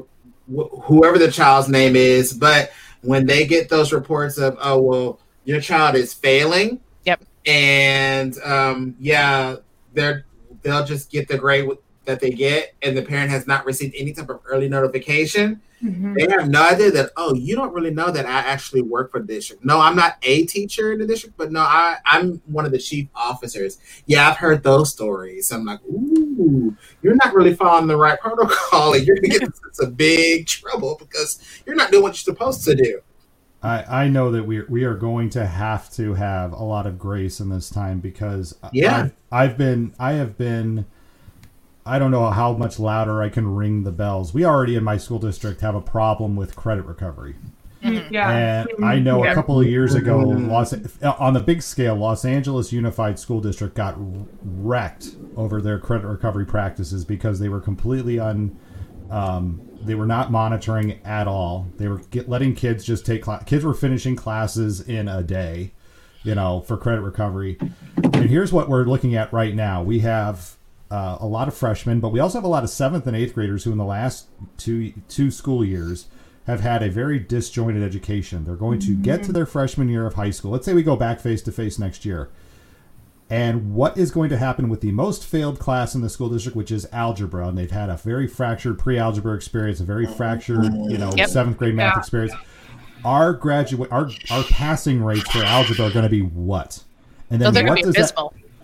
wh- 0.53 0.69
whoever 0.83 1.17
the 1.17 1.31
child's 1.31 1.69
name 1.69 1.95
is, 1.95 2.33
but 2.33 2.71
when 3.01 3.25
they 3.25 3.45
get 3.47 3.69
those 3.69 3.93
reports 3.93 4.37
of, 4.37 4.57
oh 4.59 4.81
well, 4.81 5.19
your 5.45 5.61
child 5.61 5.95
is 5.95 6.13
failing. 6.13 6.81
Yep. 7.05 7.23
And 7.45 8.37
um, 8.43 8.95
yeah, 8.99 9.55
they're 9.93 10.25
they'll 10.63 10.85
just 10.85 11.09
get 11.09 11.27
the 11.29 11.37
grade 11.37 11.67
with 11.67 11.77
that 12.05 12.19
they 12.19 12.29
get 12.31 12.73
and 12.81 12.95
the 12.97 13.01
parent 13.01 13.29
has 13.31 13.47
not 13.47 13.65
received 13.65 13.95
any 13.97 14.13
type 14.13 14.29
of 14.29 14.39
early 14.45 14.69
notification, 14.69 15.61
Mhm. 15.83 16.15
they 16.15 16.31
have 16.33 16.49
no 16.49 16.63
idea 16.67 16.89
that 16.91 17.11
oh 17.17 17.33
you 17.35 17.53
don't 17.53 17.73
really 17.73 17.91
know 17.93 18.09
that 18.09 18.25
i 18.25 18.31
actually 18.39 18.81
work 18.81 19.11
for 19.11 19.19
the 19.19 19.27
district 19.27 19.65
no 19.65 19.77
i'm 19.81 19.95
not 19.95 20.15
a 20.23 20.45
teacher 20.45 20.93
in 20.93 20.99
the 20.99 21.05
district 21.05 21.35
but 21.37 21.51
no 21.51 21.59
I, 21.59 21.97
i'm 22.05 22.41
one 22.45 22.65
of 22.65 22.71
the 22.71 22.77
chief 22.79 23.09
officers 23.13 23.77
yeah 24.05 24.29
i've 24.29 24.37
heard 24.37 24.63
those 24.63 24.89
stories 24.93 25.51
i'm 25.51 25.65
like 25.65 25.81
ooh 25.83 26.75
you're 27.03 27.17
not 27.23 27.33
really 27.35 27.53
following 27.53 27.87
the 27.87 27.97
right 27.97 28.17
protocol 28.21 28.93
and 28.93 29.05
you're 29.05 29.17
gonna 29.17 29.27
get 29.27 29.41
into 29.43 29.59
some 29.73 29.91
big 29.93 30.47
trouble 30.47 30.95
because 30.97 31.39
you're 31.67 31.75
not 31.75 31.91
doing 31.91 32.03
what 32.03 32.09
you're 32.25 32.33
supposed 32.33 32.63
to 32.63 32.73
do 32.73 33.01
I, 33.61 34.03
I 34.03 34.07
know 34.07 34.31
that 34.31 34.45
we 34.45 34.61
we 34.63 34.85
are 34.85 34.95
going 34.95 35.29
to 35.31 35.45
have 35.45 35.91
to 35.95 36.13
have 36.13 36.53
a 36.53 36.63
lot 36.63 36.87
of 36.87 36.97
grace 36.97 37.39
in 37.41 37.49
this 37.49 37.69
time 37.69 37.99
because 37.99 38.55
Yeah. 38.71 38.95
I've, 38.97 39.13
I've 39.51 39.57
been 39.57 39.93
I 39.99 40.13
have 40.13 40.37
been 40.37 40.85
I 41.85 41.99
don't 41.99 42.11
know 42.11 42.29
how 42.31 42.53
much 42.53 42.79
louder 42.79 43.21
I 43.21 43.29
can 43.29 43.53
ring 43.53 43.83
the 43.83 43.91
bells. 43.91 44.33
We 44.33 44.43
already 44.43 44.75
in 44.75 44.83
my 44.83 44.97
school 44.97 45.19
district 45.19 45.61
have 45.61 45.75
a 45.75 45.81
problem 45.81 46.35
with 46.35 46.55
credit 46.55 46.85
recovery. 46.85 47.35
Mm, 47.83 48.09
yeah. 48.09 48.31
And 48.31 48.69
I 48.83 48.95
mm, 48.97 49.03
know 49.03 49.23
Yeah. 49.23 49.31
a 49.31 49.35
couple 49.35 49.59
of 49.59 49.67
years 49.67 49.93
ago, 49.93 50.17
mm. 50.25 50.49
Los 50.49 50.73
on 51.03 51.33
the 51.35 51.39
big 51.39 51.61
scale, 51.61 51.95
Los 51.95 52.25
Angeles 52.25 52.71
Unified 52.73 53.19
School 53.19 53.39
District 53.39 53.75
got 53.75 53.95
wrecked 54.43 55.15
over 55.35 55.61
their 55.61 55.77
credit 55.77 56.07
recovery 56.07 56.45
practices 56.45 57.05
because 57.05 57.39
they 57.39 57.49
were 57.49 57.61
completely 57.61 58.19
un. 58.19 58.57
Um, 59.11 59.61
they 59.83 59.93
were 59.93 60.07
not 60.07 60.31
monitoring 60.31 60.99
at 61.05 61.27
all. 61.27 61.67
They 61.77 61.87
were 61.87 61.99
get, 62.09 62.27
letting 62.27 62.55
kids 62.55 62.83
just 62.83 63.05
take 63.05 63.21
cla- 63.21 63.43
kids 63.45 63.63
were 63.63 63.75
finishing 63.75 64.15
classes 64.15 64.81
in 64.81 65.07
a 65.07 65.21
day, 65.21 65.73
you 66.23 66.33
know, 66.33 66.61
for 66.61 66.77
credit 66.77 67.01
recovery. 67.01 67.59
And 68.01 68.27
here's 68.27 68.51
what 68.51 68.67
we're 68.67 68.85
looking 68.85 69.13
at 69.13 69.31
right 69.31 69.53
now. 69.53 69.83
We 69.83 69.99
have 69.99 70.57
uh, 70.91 71.17
a 71.19 71.25
lot 71.27 71.47
of 71.47 71.55
freshmen, 71.55 71.99
but 71.99 72.09
we 72.09 72.19
also 72.19 72.37
have 72.37 72.43
a 72.45 72.49
lot 72.49 72.63
of 72.63 72.69
seventh 72.69 73.07
and 73.07 73.15
eighth 73.15 73.33
graders 73.33 73.63
who, 73.63 73.71
in 73.71 73.77
the 73.77 73.85
last 73.85 74.27
two 74.57 74.93
two 75.09 75.31
school 75.31 75.65
years, 75.65 76.07
have 76.45 76.59
had 76.61 76.83
a 76.83 76.89
very 76.89 77.19
disjointed 77.19 77.81
education. 77.81 78.45
They're 78.45 78.55
going 78.55 78.79
to 78.81 78.95
get 78.95 79.23
to 79.23 79.31
their 79.31 79.45
freshman 79.47 79.89
year 79.89 80.05
of 80.05 80.13
high 80.13 80.29
school. 80.29 80.51
Let's 80.51 80.65
say 80.65 80.73
we 80.73 80.83
go 80.83 80.95
back 80.95 81.19
face 81.19 81.41
to 81.43 81.51
face 81.51 81.79
next 81.79 82.05
year. 82.05 82.29
And 83.27 83.73
what 83.73 83.97
is 83.97 84.11
going 84.11 84.29
to 84.29 84.37
happen 84.37 84.69
with 84.69 84.81
the 84.81 84.91
most 84.91 85.25
failed 85.25 85.57
class 85.57 85.95
in 85.95 86.01
the 86.01 86.09
school 86.09 86.29
district, 86.29 86.55
which 86.55 86.69
is 86.71 86.87
algebra, 86.91 87.47
and 87.47 87.57
they've 87.57 87.71
had 87.71 87.89
a 87.89 87.97
very 87.97 88.27
fractured 88.27 88.77
pre-algebra 88.77 89.33
experience, 89.33 89.79
a 89.79 89.83
very 89.83 90.05
fractured, 90.05 90.71
you 90.91 90.99
know, 90.99 91.11
Yep. 91.15 91.29
seventh 91.29 91.57
grade 91.57 91.73
math 91.73 91.95
Yeah. 91.95 91.99
experience. 91.99 92.33
Our 93.03 93.33
graduate, 93.33 93.91
our 93.91 94.11
our 94.29 94.43
passing 94.43 95.03
rates 95.03 95.27
for 95.31 95.43
algebra 95.43 95.87
are 95.87 95.91
going 95.91 96.03
to 96.03 96.09
be 96.09 96.21
what? 96.21 96.83
And 97.31 97.41
So 97.41 97.45
then 97.45 97.53
they're 97.55 97.63
going 97.63 97.77
what 97.77 97.93
does 97.95 97.95
that? 97.95 98.15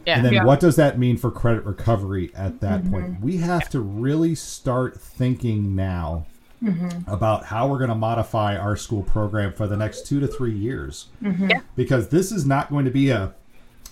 Abysmal. 0.01 0.11
Yeah. 0.11 0.15
And 0.17 0.25
then 0.25 0.33
Yeah. 0.33 0.43
what 0.45 0.59
does 0.59 0.75
that 0.75 0.99
mean 0.99 1.17
for 1.17 1.31
credit 1.31 1.65
recovery 1.65 2.31
at 2.35 2.59
that 2.61 2.81
mm-hmm. 2.81 2.91
point? 2.91 3.21
We 3.21 3.37
have 3.37 3.69
to 3.69 3.79
really 3.79 4.35
start 4.35 4.99
thinking 4.99 5.75
now 5.75 6.25
mm-hmm. 6.63 7.09
about 7.11 7.45
how 7.45 7.67
we're 7.67 7.77
going 7.77 7.89
to 7.89 7.95
modify 7.95 8.55
our 8.55 8.75
school 8.75 9.03
program 9.03 9.53
for 9.53 9.67
the 9.67 9.77
next 9.77 10.05
two 10.05 10.19
to 10.19 10.27
three 10.27 10.53
years. 10.53 11.07
Mm-hmm. 11.23 11.49
Yeah. 11.49 11.61
Because 11.75 12.09
this 12.09 12.31
is 12.31 12.45
not 12.45 12.69
going 12.69 12.85
to 12.85 12.91
be 12.91 13.09
a, 13.09 13.33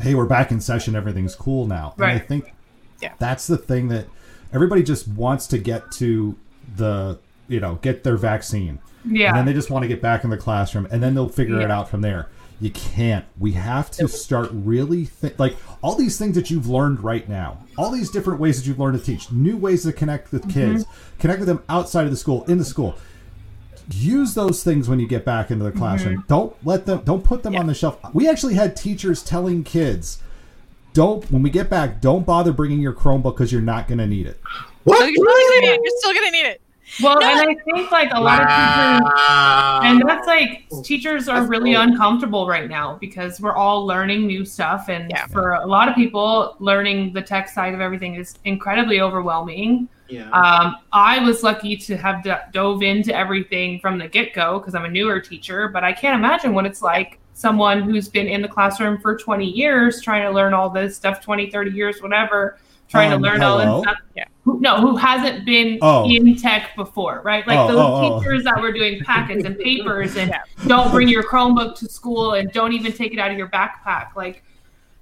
hey, 0.02 0.16
we're 0.16 0.26
back 0.26 0.52
in 0.52 0.62
session, 0.62 0.96
everything's 0.96 1.36
cool 1.36 1.66
now. 1.68 1.94
And 1.98 2.06
I 2.06 2.20
think 2.20 2.54
Yeah. 3.02 3.14
that's 3.20 3.48
the 3.48 3.58
thing 3.58 3.88
that 3.90 4.08
everybody 4.54 4.84
just 4.84 5.08
wants 5.08 5.48
to 5.48 5.58
get 5.58 5.92
to 5.94 6.36
the, 6.76 7.20
you 7.48 7.60
know, 7.60 7.76
get 7.82 8.04
their 8.04 8.18
vaccine. 8.18 8.80
Yeah. 9.06 9.30
And 9.30 9.38
then 9.38 9.46
they 9.46 9.54
just 9.54 9.70
want 9.70 9.84
to 9.84 9.88
get 9.88 10.02
back 10.02 10.24
in 10.24 10.30
the 10.30 10.38
classroom 10.38 10.88
and 10.92 11.02
then 11.02 11.16
they'll 11.16 11.30
figure 11.30 11.62
it 11.62 11.72
out 11.72 11.90
from 11.90 12.02
there. 12.02 12.30
You 12.62 12.72
can't. 12.72 13.26
We 13.38 13.54
have 13.54 13.90
to 13.92 14.08
start 14.08 14.50
really 14.52 15.06
think 15.06 15.40
like 15.40 15.56
all 15.82 15.96
these 15.96 16.18
things 16.18 16.36
that 16.36 16.50
you've 16.50 16.68
learned 16.68 17.02
right 17.02 17.28
now, 17.30 17.58
all 17.78 17.90
these 17.90 18.12
different 18.12 18.40
ways 18.40 18.60
that 18.60 18.68
you've 18.68 18.80
learned 18.80 19.00
to 19.00 19.06
teach, 19.06 19.32
new 19.32 19.56
ways 19.56 19.84
to 19.84 19.94
connect 19.94 20.32
with 20.34 20.42
mm-hmm. 20.42 20.74
kids, 20.74 20.86
connect 21.20 21.40
with 21.40 21.48
them 21.48 21.64
outside 21.70 22.04
of 22.04 22.12
the 22.12 22.18
school, 22.18 22.44
in 22.46 22.58
the 22.58 22.66
school. 22.66 22.96
Use 23.92 24.34
those 24.34 24.64
things 24.64 24.90
when 24.90 25.00
you 25.00 25.08
get 25.08 25.26
back 25.26 25.52
into 25.52 25.64
the 25.64 25.72
classroom. 25.72 26.18
Mm-hmm. 26.18 26.28
Don't 26.28 26.66
let 26.66 26.86
them 26.86 27.02
don't 27.06 27.24
put 27.24 27.44
them 27.44 27.56
on 27.56 27.66
the 27.66 27.74
shelf. 27.74 27.98
We 28.14 28.30
actually 28.30 28.56
had 28.56 28.76
teachers 28.76 29.24
telling 29.24 29.64
kids, 29.64 30.22
don't 30.94 31.30
when 31.32 31.42
we 31.42 31.50
get 31.50 31.70
back, 31.70 32.02
don't 32.02 32.26
bother 32.26 32.52
bringing 32.52 32.82
your 32.82 32.94
Chromebook 32.94 33.36
because 33.36 33.52
you're 33.52 33.62
not 33.62 33.88
going 33.88 34.00
to 34.00 34.06
need 34.06 34.28
it. 34.28 34.40
what 34.84 35.00
No, 35.00 35.06
you're 35.06 35.16
still 35.16 35.26
gonna 35.26 35.62
need 35.62 35.68
it. 35.70 35.82
You're 35.82 35.98
still 35.98 36.14
gonna 36.14 36.32
need 36.32 36.46
it. 36.46 36.62
Well, 37.04 37.20
No, 37.20 37.28
and 37.30 37.50
I 37.50 37.56
think 37.64 37.92
like 37.92 38.12
a 38.14 38.20
lot 38.20 38.42
of 38.42 38.48
teachers, 38.48 39.84
and 39.86 40.04
that's 40.10 40.28
like 40.28 40.66
teachers 40.84 41.28
are 41.30 41.40
That's 41.42 41.50
really 41.50 41.74
cool. 41.74 41.82
uncomfortable 41.82 42.48
right 42.48 42.70
now 42.70 42.98
because 43.00 43.40
we're 43.40 43.56
all 43.56 43.86
learning 43.86 44.28
new 44.28 44.44
stuff, 44.46 44.90
and 44.90 45.10
Yeah. 45.10 45.28
for 45.28 45.52
a 45.54 45.66
lot 45.66 45.88
of 45.88 45.96
people, 45.96 46.56
learning 46.60 47.14
the 47.14 47.22
tech 47.22 47.48
side 47.50 47.74
of 47.74 47.80
everything 47.82 48.16
is 48.16 48.38
incredibly 48.46 49.02
overwhelming. 49.02 49.88
yeah. 50.10 50.30
Um, 50.32 50.78
I 50.92 51.20
was 51.20 51.44
lucky 51.44 51.78
to 51.78 51.96
have 51.96 52.24
d- 52.24 52.34
dove 52.52 52.82
into 52.82 53.16
everything 53.16 53.80
from 53.80 54.00
the 54.00 54.08
get 54.08 54.34
go 54.34 54.58
because 54.60 54.74
I'm 54.74 54.86
a 54.86 54.90
newer 54.90 55.20
teacher, 55.20 55.68
but 55.68 55.84
I 55.84 55.94
can't 55.94 56.16
imagine 56.18 56.54
what 56.56 56.66
it's 56.66 56.82
like 56.82 57.20
someone 57.34 57.84
who's 57.84 58.10
been 58.10 58.28
in 58.28 58.42
the 58.42 58.48
classroom 58.48 58.98
for 59.00 59.16
20 59.16 59.46
years 59.46 60.02
trying 60.02 60.24
to 60.24 60.32
learn 60.32 60.54
all 60.54 60.70
this 60.70 60.96
stuff 60.98 61.22
20 61.22 61.50
30 61.52 61.72
years 61.72 62.02
whatever 62.02 62.58
trying 62.90 63.14
Um, 63.14 63.22
to 63.22 63.30
learn 63.30 63.42
all 63.44 63.60
this 63.60 63.84
stuff 63.84 63.98
Yeah. 64.18 64.26
Who, 64.54 64.60
no 64.60 64.80
who 64.82 64.96
hasn't 64.96 65.46
been 65.46 65.78
Oh. 65.82 66.10
in 66.10 66.36
tech 66.36 66.76
before 66.76 67.22
right 67.24 67.46
like 67.48 67.58
Oh, 67.58 67.68
those 67.68 67.78
oh, 67.78 67.96
oh. 68.16 68.20
teachers 68.20 68.44
that 68.46 68.60
were 68.62 68.72
doing 68.72 69.00
packets 69.04 69.46
and 69.46 69.58
papers 69.58 70.16
and 70.18 70.30
Yeah. 70.32 70.42
don't 70.68 70.92
bring 70.92 71.08
your 71.08 71.24
chromebook 71.24 71.76
to 71.80 71.88
school 71.90 72.34
and 72.34 72.52
don't 72.52 72.74
even 72.74 72.92
take 72.92 73.14
it 73.14 73.20
out 73.20 73.32
of 73.32 73.38
your 73.38 73.48
backpack 73.50 74.16
like 74.16 74.44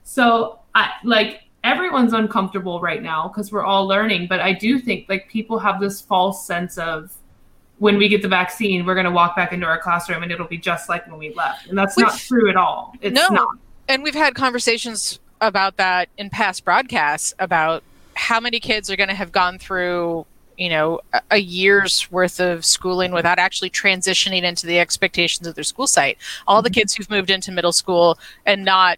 so 0.03 0.59
i 0.75 0.91
like 1.03 1.41
everyone's 1.63 2.13
uncomfortable 2.13 2.79
right 2.79 3.01
now 3.03 3.27
because 3.27 3.51
we're 3.51 3.63
all 3.65 3.85
learning 3.87 4.27
but 4.27 4.39
i 4.39 4.53
do 4.53 4.79
think 4.79 5.05
like 5.09 5.27
people 5.29 5.59
have 5.59 5.79
this 5.79 6.01
false 6.01 6.45
sense 6.45 6.77
of 6.77 7.13
when 7.79 7.97
we 7.97 8.07
get 8.07 8.21
the 8.21 8.27
vaccine 8.27 8.85
we're 8.85 8.95
going 8.95 9.05
to 9.05 9.11
walk 9.11 9.35
back 9.35 9.51
into 9.53 9.65
our 9.65 9.79
classroom 9.79 10.23
and 10.23 10.31
it'll 10.31 10.47
be 10.47 10.57
just 10.57 10.89
like 10.89 11.05
when 11.07 11.17
we 11.19 11.33
left 11.33 11.67
and 11.67 11.77
that's 11.77 11.97
not 11.97 12.17
true 12.17 12.49
at 12.49 12.55
all 12.55 12.93
it's 13.01 13.13
No. 13.15 13.27
not 13.29 13.55
and 13.89 14.03
we've 14.03 14.15
had 14.15 14.33
conversations 14.35 15.19
about 15.41 15.77
that 15.77 16.09
in 16.17 16.29
past 16.29 16.65
broadcasts 16.65 17.33
about 17.39 17.83
how 18.17 18.39
many 18.39 18.59
kids 18.59 18.89
are 18.89 18.95
going 18.97 19.09
to 19.09 19.15
have 19.15 19.31
gone 19.31 19.57
through 19.59 20.25
you 20.57 20.69
know 20.69 20.99
a, 21.29 21.37
year's 21.37 22.09
worth 22.11 22.39
of 22.39 22.65
schooling 22.65 23.11
without 23.11 23.37
actually 23.37 23.69
transitioning 23.69 24.41
into 24.43 24.65
the 24.65 24.79
expectations 24.79 25.47
of 25.47 25.55
their 25.55 25.63
school 25.63 25.87
site? 25.87 26.17
All 26.47 26.61
the 26.61 26.69
kids 26.71 26.93
who've 26.95 27.09
moved 27.09 27.29
into 27.29 27.51
middle 27.51 27.71
school 27.71 28.17
and 28.45 28.65
not 28.65 28.97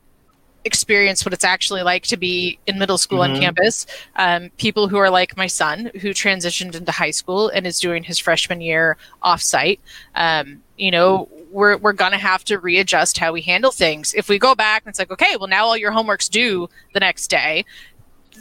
experienced 0.66 1.26
what 1.26 1.34
it's 1.34 1.46
actually 1.46 1.84
like 1.84 2.04
to 2.04 2.18
be 2.18 2.60
in 2.68 2.78
middle 2.78 2.98
school 2.98 3.22
on 3.22 3.30
Mhm. 3.32 3.40
campus 3.40 3.86
um, 4.18 4.50
people 4.58 4.90
who 4.90 4.98
are 4.98 5.10
like 5.10 5.38
my 5.38 5.48
son 5.48 5.90
who 6.02 6.10
transitioned 6.10 6.76
into 6.76 6.92
high 6.92 7.12
school 7.12 7.48
and 7.48 7.66
is 7.66 7.80
doing 7.80 8.04
his 8.04 8.20
freshman 8.20 8.60
year 8.60 8.98
offsite 9.24 9.80
um, 10.16 10.62
you 10.78 10.92
know 10.92 11.30
we're, 11.50 11.78
we're 11.78 11.94
going 11.94 12.12
to 12.12 12.18
have 12.18 12.44
to 12.44 12.60
readjust 12.60 13.18
how 13.18 13.32
we 13.32 13.42
handle 13.42 13.72
things. 13.72 14.14
If 14.14 14.30
we 14.30 14.38
go 14.38 14.54
back 14.54 14.84
and 14.86 14.92
it's 14.92 15.00
like 15.00 15.12
okay 15.12 15.38
well 15.38 15.48
now 15.48 15.66
all 15.66 15.78
your 15.78 15.92
homework's 15.92 16.28
due 16.28 16.70
the 16.94 17.00
next 17.00 17.28
day 17.30 17.64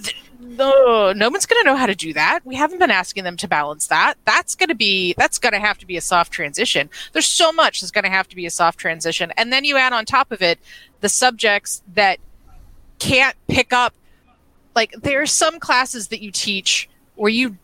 th- 0.03 0.17
no, 0.41 1.13
no 1.13 1.29
one's 1.31 1.47
going 1.47 1.63
to 1.63 1.67
know 1.67 1.77
how 1.77 1.87
to 1.87 1.95
do 1.95 2.13
that. 2.13 2.41
We 2.45 2.55
haven't 2.55 2.79
been 2.79 2.91
asking 2.91 3.25
them 3.25 3.37
to 3.39 3.49
balance 3.49 3.89
that. 3.89 4.15
That's 4.25 4.55
going 4.55 4.69
to 4.69 4.75
be 4.75 5.15
that's 5.19 5.39
going 5.39 5.53
to 5.53 5.59
have 5.59 5.79
to 5.79 5.87
be 5.87 5.97
a 5.97 6.01
soft 6.01 6.33
transition. 6.33 6.89
There's 7.13 7.27
so 7.27 7.53
much 7.53 7.81
that's 7.81 7.91
going 7.91 8.05
to 8.05 8.11
have 8.11 8.29
to 8.29 8.37
be 8.37 8.47
a 8.47 8.51
soft 8.51 8.79
transition, 8.79 9.33
and 9.37 9.53
then 9.53 9.65
you 9.65 9.77
add 9.77 9.93
on 9.93 10.05
top 10.05 10.31
of 10.33 10.41
it 10.43 10.59
the 11.01 11.09
subjects 11.09 11.83
that 11.95 12.19
can't 12.99 13.37
pick 13.49 13.73
up. 13.73 13.95
Like 14.75 14.93
there 14.93 15.21
are 15.23 15.27
some 15.27 15.59
classes 15.59 16.09
that 16.09 16.21
you 16.23 16.31
teach 16.31 16.89
where 17.17 17.31
you 17.31 17.57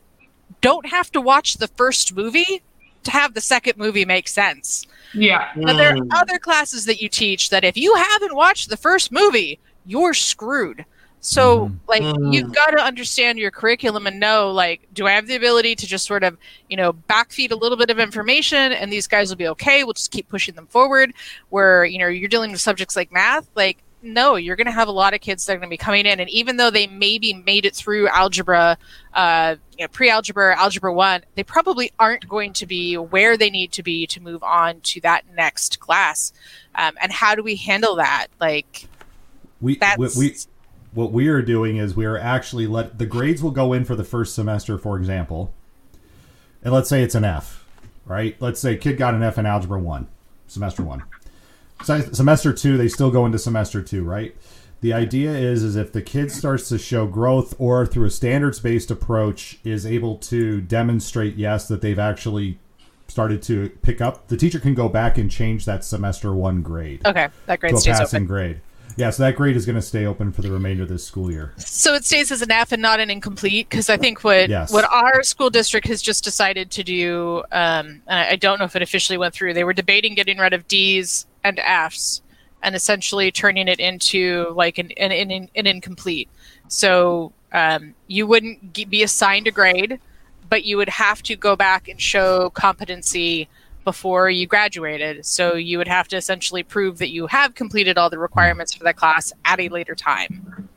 don't 0.61 0.87
have 0.87 1.13
to 1.13 1.21
watch 1.21 1.55
the 1.55 1.69
first 1.69 2.15
movie 2.15 2.63
to 3.05 3.11
have 3.11 3.35
the 3.35 3.41
second 3.41 3.77
movie 3.77 4.05
make 4.05 4.27
sense. 4.29 4.87
yeah 5.13 5.51
But 5.55 5.77
there 5.77 5.93
Mm. 5.95 6.11
are 6.13 6.23
other 6.23 6.39
classes 6.39 6.87
that 6.87 7.01
you 7.03 7.09
teach 7.09 7.51
that 7.51 7.63
if 7.63 7.77
you 7.77 7.95
haven't 7.95 8.35
watched 8.35 8.71
the 8.71 8.77
first 8.79 9.13
movie, 9.13 9.61
you're 9.85 10.15
screwed. 10.15 10.85
So, 11.27 11.69
Mhm. 11.69 11.79
like, 11.89 12.03
Mm. 12.03 12.35
you've 12.35 12.53
got 12.55 12.73
to 12.73 12.83
understand 12.83 13.39
your 13.39 13.51
curriculum 13.51 14.07
and 14.07 14.21
know, 14.21 14.51
like, 14.51 14.83
do 14.93 15.07
I 15.07 15.13
have 15.13 15.27
the 15.27 15.37
ability 15.37 15.75
to 15.77 15.87
just 15.87 16.05
sort 16.05 16.23
of, 16.23 16.37
you 16.69 16.77
know, 16.77 16.93
backfeed 16.93 17.51
a 17.51 17.55
little 17.55 17.79
bit 17.79 17.89
of 17.89 17.99
information 17.99 18.73
and 18.73 18.93
these 18.93 19.07
guys 19.07 19.31
will 19.31 19.37
be 19.39 19.49
okay? 19.49 19.85
We'll 19.85 19.95
just 19.95 20.11
keep 20.11 20.29
pushing 20.29 20.55
them 20.55 20.67
forward. 20.67 21.15
Where, 21.49 21.87
you 21.87 21.99
know, 21.99 22.09
you're 22.09 22.29
dealing 22.29 22.53
with 22.53 22.61
subjects 22.61 22.95
like 22.95 23.11
math, 23.11 23.49
like, 23.55 23.79
no, 24.03 24.37
you're 24.37 24.55
going 24.55 24.67
to 24.67 24.71
have 24.71 24.87
a 24.87 24.93
lot 24.93 25.15
of 25.15 25.23
kids 25.23 25.47
that 25.47 25.55
are 25.55 25.57
going 25.57 25.71
to 25.71 25.73
be 25.73 25.79
coming 25.79 26.05
in. 26.05 26.21
And 26.21 26.29
even 26.29 26.59
though 26.59 26.69
they 26.69 26.87
maybe 26.87 27.33
made 27.33 27.65
it 27.65 27.75
through 27.75 28.07
algebra, 28.09 28.77
uh, 29.15 29.57
you 29.79 29.85
know, 29.85 29.89
pre 29.89 30.11
algebra, 30.11 30.59
algebra 30.61 30.93
one, 30.93 31.23
they 31.37 31.43
probably 31.43 31.91
aren't 31.99 32.29
going 32.29 32.53
to 32.53 32.67
be 32.67 32.99
where 32.99 33.39
they 33.39 33.49
need 33.49 33.73
to 33.73 33.83
be 33.83 34.07
to 34.09 34.21
move 34.21 34.43
on 34.43 34.83
to 34.83 35.01
that 35.01 35.25
next 35.35 35.81
class. 35.81 36.35
Um, 36.75 36.99
and 37.01 37.11
how 37.13 37.35
do 37.35 37.43
we 37.43 37.57
handle 37.57 37.97
that? 37.97 38.27
Like, 38.39 38.89
We, 39.63 39.77
that's. 39.77 39.97
we, 40.19 40.27
we 40.29 40.37
what 40.95 41.13
we 41.13 41.29
are 41.29 41.43
doing 41.43 41.77
is 41.77 41.95
we 41.97 42.05
are 42.07 42.19
actually 42.19 42.67
let 42.67 42.99
the 42.99 43.07
grades 43.07 43.43
will 43.43 43.51
go 43.51 43.73
in 43.73 43.85
for 43.85 43.97
the 43.97 44.05
first 44.05 44.35
semester, 44.35 44.79
for 44.79 44.97
example, 44.97 45.53
and 46.63 46.73
let's 46.73 46.89
say 46.89 47.03
it's 47.03 47.15
an 47.15 47.25
F, 47.25 47.67
right? 48.07 48.37
Let's 48.41 48.61
say 48.61 48.77
kid 48.77 48.97
got 48.97 49.15
an 49.15 49.23
F 49.23 49.37
in 49.39 49.47
algebra 49.47 49.79
one, 49.79 50.07
semester 50.47 50.83
one. 50.83 51.03
Se- 51.83 52.13
semester 52.13 52.53
two, 52.53 52.77
they 52.77 52.89
still 52.89 53.11
go 53.11 53.27
into 53.27 53.39
semester 53.39 53.83
two, 53.83 54.05
right? 54.05 54.35
The 54.81 54.93
idea 54.93 55.31
is 55.33 55.63
is 55.63 55.77
if 55.77 55.93
the 55.93 56.03
kid 56.03 56.31
starts 56.31 56.69
to 56.69 56.79
show 56.79 57.07
growth 57.07 57.55
or 57.59 57.87
through 57.87 58.07
a 58.07 58.11
standards 58.11 58.61
based 58.61 58.91
approach 58.91 59.59
is 59.65 59.85
able 59.87 60.17
to 60.19 60.61
demonstrate 60.61 61.37
yes 61.37 61.67
that 61.69 61.81
they've 61.81 61.99
actually 61.99 62.59
started 63.09 63.43
to 63.43 63.71
pick 63.83 64.01
up, 64.01 64.29
the 64.29 64.37
teacher 64.37 64.59
can 64.61 64.75
go 64.75 64.89
back 64.89 65.17
and 65.19 65.31
change 65.31 65.65
that 65.65 65.85
semester 65.85 66.35
one 66.35 66.63
grade 66.63 67.01
Okay, 67.07 67.29
that 67.47 67.61
grade 67.61 67.75
to 67.77 67.91
a 67.91 67.95
passing 67.95 68.19
open. 68.19 68.27
grade. 68.27 68.61
Yeah, 68.97 69.11
so 69.11 69.23
that 69.25 69.37
grade 69.37 69.57
is 69.57 69.67
going 69.67 69.77
to 69.77 69.83
stay 69.83 70.07
open 70.07 70.33
for 70.33 70.43
the 70.43 70.51
remainder 70.51 70.83
of 70.85 70.89
this 70.89 71.05
school 71.05 71.31
year. 71.31 71.53
So 71.57 71.95
it 71.95 72.05
stays 72.05 72.31
as 72.31 72.43
an 72.43 72.51
F 72.51 72.73
and 72.73 72.81
not 72.81 73.01
an 73.01 73.11
incomplete 73.11 73.69
because 73.69 73.91
I 73.91 73.97
think 73.97 74.23
what 74.23 74.49
Yes. 74.49 74.73
what 74.73 74.85
our 74.91 75.23
school 75.23 75.51
district 75.51 75.87
has 75.89 76.01
just 76.03 76.25
decided 76.25 76.71
to 76.73 76.85
do, 76.85 77.39
um, 77.53 78.03
and 78.07 78.19
I 78.19 78.31
I 78.31 78.37
don't 78.37 78.59
know 78.59 78.65
if 78.65 78.77
it 78.77 78.83
officially 78.83 79.17
went 79.19 79.35
through. 79.35 79.55
They 79.55 79.65
were 79.65 79.73
debating 79.73 80.15
getting 80.15 80.39
rid 80.39 80.53
of 80.53 80.67
D's 80.69 81.27
and 81.43 81.59
F's 81.59 82.23
and 82.63 82.75
essentially 82.75 83.31
turning 83.31 83.69
it 83.69 83.79
into 83.81 84.53
like 84.55 84.79
an 84.79 84.91
an, 84.93 85.13
an, 85.13 85.49
an 85.55 85.67
incomplete. 85.67 86.29
So 86.69 87.33
um, 87.53 87.95
you 88.07 88.27
wouldn't 88.27 88.73
be 88.91 89.03
assigned 89.03 89.47
a 89.47 89.51
grade, 89.51 90.01
but 90.49 90.65
you 90.65 90.77
would 90.77 90.89
have 90.89 91.23
to 91.25 91.37
go 91.37 91.57
back 91.57 91.89
and 91.89 92.01
show 92.01 92.51
competency 92.51 93.49
before 93.85 94.29
you 94.31 94.47
graduated. 94.47 95.25
So 95.27 95.55
you 95.55 95.79
would 95.79 95.89
have 95.89 96.09
to 96.09 96.17
essentially 96.17 96.63
prove 96.63 96.99
that 96.99 97.11
you 97.11 97.27
have 97.29 97.55
completed 97.55 97.99
all 97.99 98.11
the 98.11 98.19
requirements 98.19 98.75
for 98.75 98.85
that 98.85 98.97
class 98.97 99.33
at 99.45 99.61
a 99.61 99.69
later 99.69 99.95
time. 99.95 100.69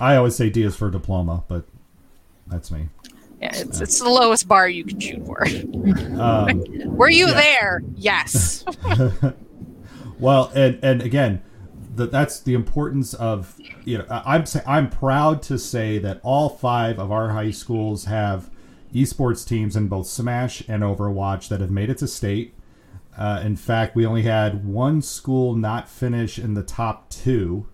I 0.00 0.16
always 0.16 0.34
say 0.36 0.50
D 0.50 0.62
is 0.62 0.74
for 0.76 0.90
diploma, 0.90 1.44
but 1.48 1.64
that's 2.46 2.70
me. 2.70 2.88
Yeah, 3.40 3.50
it's, 3.54 3.80
it's 3.80 3.98
the 3.98 4.08
lowest 4.08 4.46
bar 4.46 4.68
you 4.68 4.84
can 4.84 5.00
shoot 5.00 5.24
for. 5.26 5.44
Um, 6.20 6.62
Were 6.96 7.10
you 7.10 7.28
Yeah. 7.28 7.34
there? 7.34 7.82
Yes. 7.96 8.64
Well, 10.18 10.52
and 10.54 10.78
and 10.84 11.02
again, 11.02 11.42
the, 11.96 12.06
that's 12.06 12.38
the 12.38 12.54
importance 12.54 13.12
of 13.12 13.58
you 13.84 13.98
know 13.98 14.06
I'm 14.08 14.44
I'm 14.66 14.88
proud 14.88 15.42
to 15.44 15.58
say 15.58 15.98
that 15.98 16.20
all 16.22 16.48
five 16.48 17.00
of 17.00 17.10
our 17.10 17.30
high 17.30 17.50
schools 17.50 18.04
have 18.04 18.48
esports 18.94 19.46
teams 19.46 19.76
in 19.76 19.88
both 19.88 20.06
Smash 20.06 20.62
and 20.68 20.82
Overwatch 20.82 21.48
that 21.48 21.60
have 21.60 21.70
made 21.70 21.90
it 21.90 21.98
to 21.98 22.08
state. 22.08 22.54
Uh, 23.16 23.42
in 23.44 23.56
fact, 23.56 23.94
we 23.94 24.06
only 24.06 24.22
had 24.22 24.64
one 24.64 25.02
school 25.02 25.54
not 25.54 25.88
finish 25.88 26.38
in 26.38 26.54
the 26.54 26.62
top 26.62 27.10
two 27.10 27.68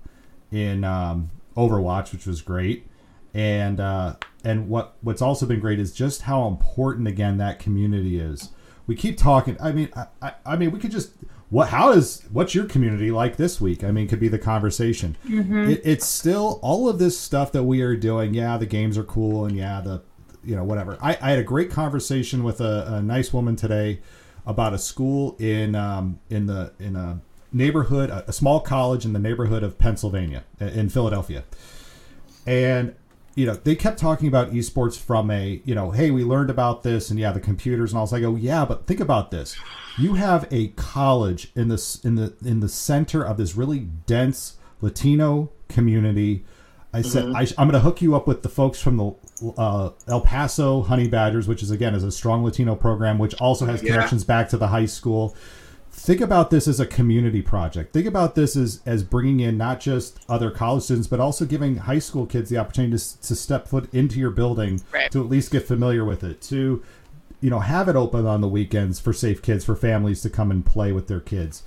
in 0.50 0.84
um, 0.84 1.30
Overwatch, 1.56 2.12
which 2.12 2.26
was 2.26 2.42
great. 2.42 2.86
And 3.34 3.78
uh, 3.78 4.16
and 4.42 4.68
what 4.68 4.96
what's 5.00 5.22
also 5.22 5.46
been 5.46 5.60
great 5.60 5.78
is 5.78 5.92
just 5.92 6.22
how 6.22 6.46
important 6.48 7.06
again 7.06 7.36
that 7.38 7.58
community 7.58 8.18
is. 8.18 8.50
We 8.86 8.96
keep 8.96 9.18
talking. 9.18 9.56
I 9.60 9.72
mean, 9.72 9.90
I, 9.94 10.06
I, 10.22 10.32
I 10.46 10.56
mean, 10.56 10.70
we 10.70 10.78
could 10.78 10.90
just 10.90 11.12
what? 11.50 11.68
How 11.68 11.92
is 11.92 12.22
what's 12.32 12.54
your 12.54 12.64
community 12.64 13.10
like 13.10 13.36
this 13.36 13.60
week? 13.60 13.84
I 13.84 13.90
mean, 13.90 14.08
could 14.08 14.18
be 14.20 14.28
the 14.28 14.38
conversation. 14.38 15.16
It, 15.70 15.82
it's 15.84 16.06
still 16.06 16.58
all 16.62 16.88
of 16.88 16.98
this 16.98 17.18
stuff 17.18 17.52
that 17.52 17.64
we 17.64 17.82
are 17.82 17.96
doing. 17.96 18.34
Yeah, 18.34 18.56
the 18.56 18.66
games 18.66 18.96
are 18.96 19.04
cool, 19.04 19.44
and 19.44 19.56
yeah, 19.56 19.80
the 19.82 20.02
you 20.45 20.57
know 20.57 20.64
whatever. 20.64 20.99
I, 21.01 21.18
I 21.20 21.30
had 21.30 21.39
a 21.39 21.45
great 21.45 21.70
conversation 21.70 22.43
with 22.43 22.61
a, 22.61 22.95
a 22.95 23.03
nice 23.03 23.32
woman 23.32 23.57
today 23.57 24.01
about 24.47 24.72
a 24.72 24.78
school 24.78 25.36
in 25.39 25.74
um, 25.74 26.20
in 26.30 26.47
the 26.47 26.72
in 26.78 26.97
a 26.97 27.20
neighborhood, 27.53 28.11
a, 28.11 28.28
a 28.28 28.32
small 28.32 28.61
college 28.61 29.05
in 29.05 29.12
the 29.12 29.18
neighborhood 29.18 29.62
of 29.62 29.78
Pennsylvania, 29.78 30.45
in 30.61 30.89
Philadelphia, 30.89 31.45
and 32.47 32.95
you 33.34 33.47
know 33.47 33.55
they 33.55 33.76
kept 33.76 33.99
talking 33.99 34.26
about 34.26 34.53
esports 34.53 34.99
from 34.99 35.30
a 35.30 35.61
you 35.64 35.74
know 35.74 35.93
hey 35.93 36.11
we 36.11 36.24
learned 36.24 36.51
about 36.51 36.82
this 36.82 37.11
and 37.11 37.20
yeah 37.20 37.30
the 37.30 37.41
computers 37.41 37.93
and 37.93 37.99
all. 37.99 38.07
So 38.07 38.16
I 38.16 38.20
go 38.20 38.34
yeah, 38.34 38.64
but 38.64 38.86
think 38.86 39.01
about 39.01 39.30
this. 39.30 39.57
You 39.99 40.14
have 40.14 40.49
a 40.51 40.68
college 40.68 41.53
in 41.55 41.68
this 41.68 42.03
in 42.05 42.16
the 42.16 42.34
in 42.45 42.61
the 42.61 42.68
center 42.68 43.22
of 43.22 43.36
this 43.36 43.55
really 43.55 43.80
dense 44.07 44.57
Latino 44.80 45.51
community. 45.68 46.45
I 46.93 47.03
said 47.03 47.26
I, 47.34 47.41
I'm 47.59 47.68
going 47.68 47.72
to 47.72 47.80
hook 47.80 48.01
you 48.01 48.16
up 48.16 48.26
with 48.26 48.43
the 48.43 48.49
folks 48.49 48.80
from 48.80 48.97
the 48.97 49.12
uh, 49.59 49.91
El 50.07 50.22
Paso 50.22 50.82
Honey 50.82 51.07
Badgers, 51.09 51.47
which 51.47 51.62
is 51.62 51.70
again 51.70 51.95
is 51.95 52.03
a 52.03 52.11
strong 52.11 52.43
Latino 52.45 52.74
program, 52.74 53.18
which 53.18 53.34
also 53.34 53.66
has 53.66 53.82
Yeah. 53.82 53.93
connections 53.95 54.24
back 54.24 54.49
to 54.51 54.57
the 54.57 54.68
high 54.68 54.86
school. 54.86 55.36
Think 55.91 56.20
about 56.20 56.51
this 56.51 56.66
as 56.68 56.78
a 56.80 56.86
community 56.86 57.43
project. 57.43 57.93
Think 57.93 58.07
about 58.07 58.34
this 58.36 58.57
as 58.57 58.80
as 58.86 59.03
bringing 59.03 59.41
in 59.41 59.59
not 59.59 59.80
just 59.80 60.18
other 60.28 60.51
college 60.51 60.84
students, 60.84 61.09
but 61.09 61.20
also 61.20 61.45
giving 61.45 61.76
high 61.76 61.99
school 61.99 62.24
kids 62.24 62.49
the 62.51 62.57
opportunity 62.57 62.97
to, 62.97 63.20
to 63.20 63.34
step 63.34 63.68
foot 63.68 63.93
into 63.93 64.18
your 64.18 64.30
building 64.30 64.80
Right. 64.93 65.11
to 65.11 65.20
at 65.20 65.28
least 65.28 65.51
get 65.51 65.66
familiar 65.66 66.05
with 66.05 66.24
it. 66.24 66.41
To 66.43 66.82
you 67.41 67.51
know 67.51 67.59
have 67.61 67.89
it 67.89 67.97
open 67.97 68.26
on 68.26 68.41
the 68.41 68.49
weekends 68.49 68.99
for 68.99 69.12
safe 69.12 69.43
kids 69.43 69.64
for 69.64 69.76
families 69.76 70.22
to 70.22 70.30
come 70.30 70.51
and 70.51 70.64
play 70.64 70.93
with 70.93 71.07
their 71.09 71.20
kids. 71.20 71.62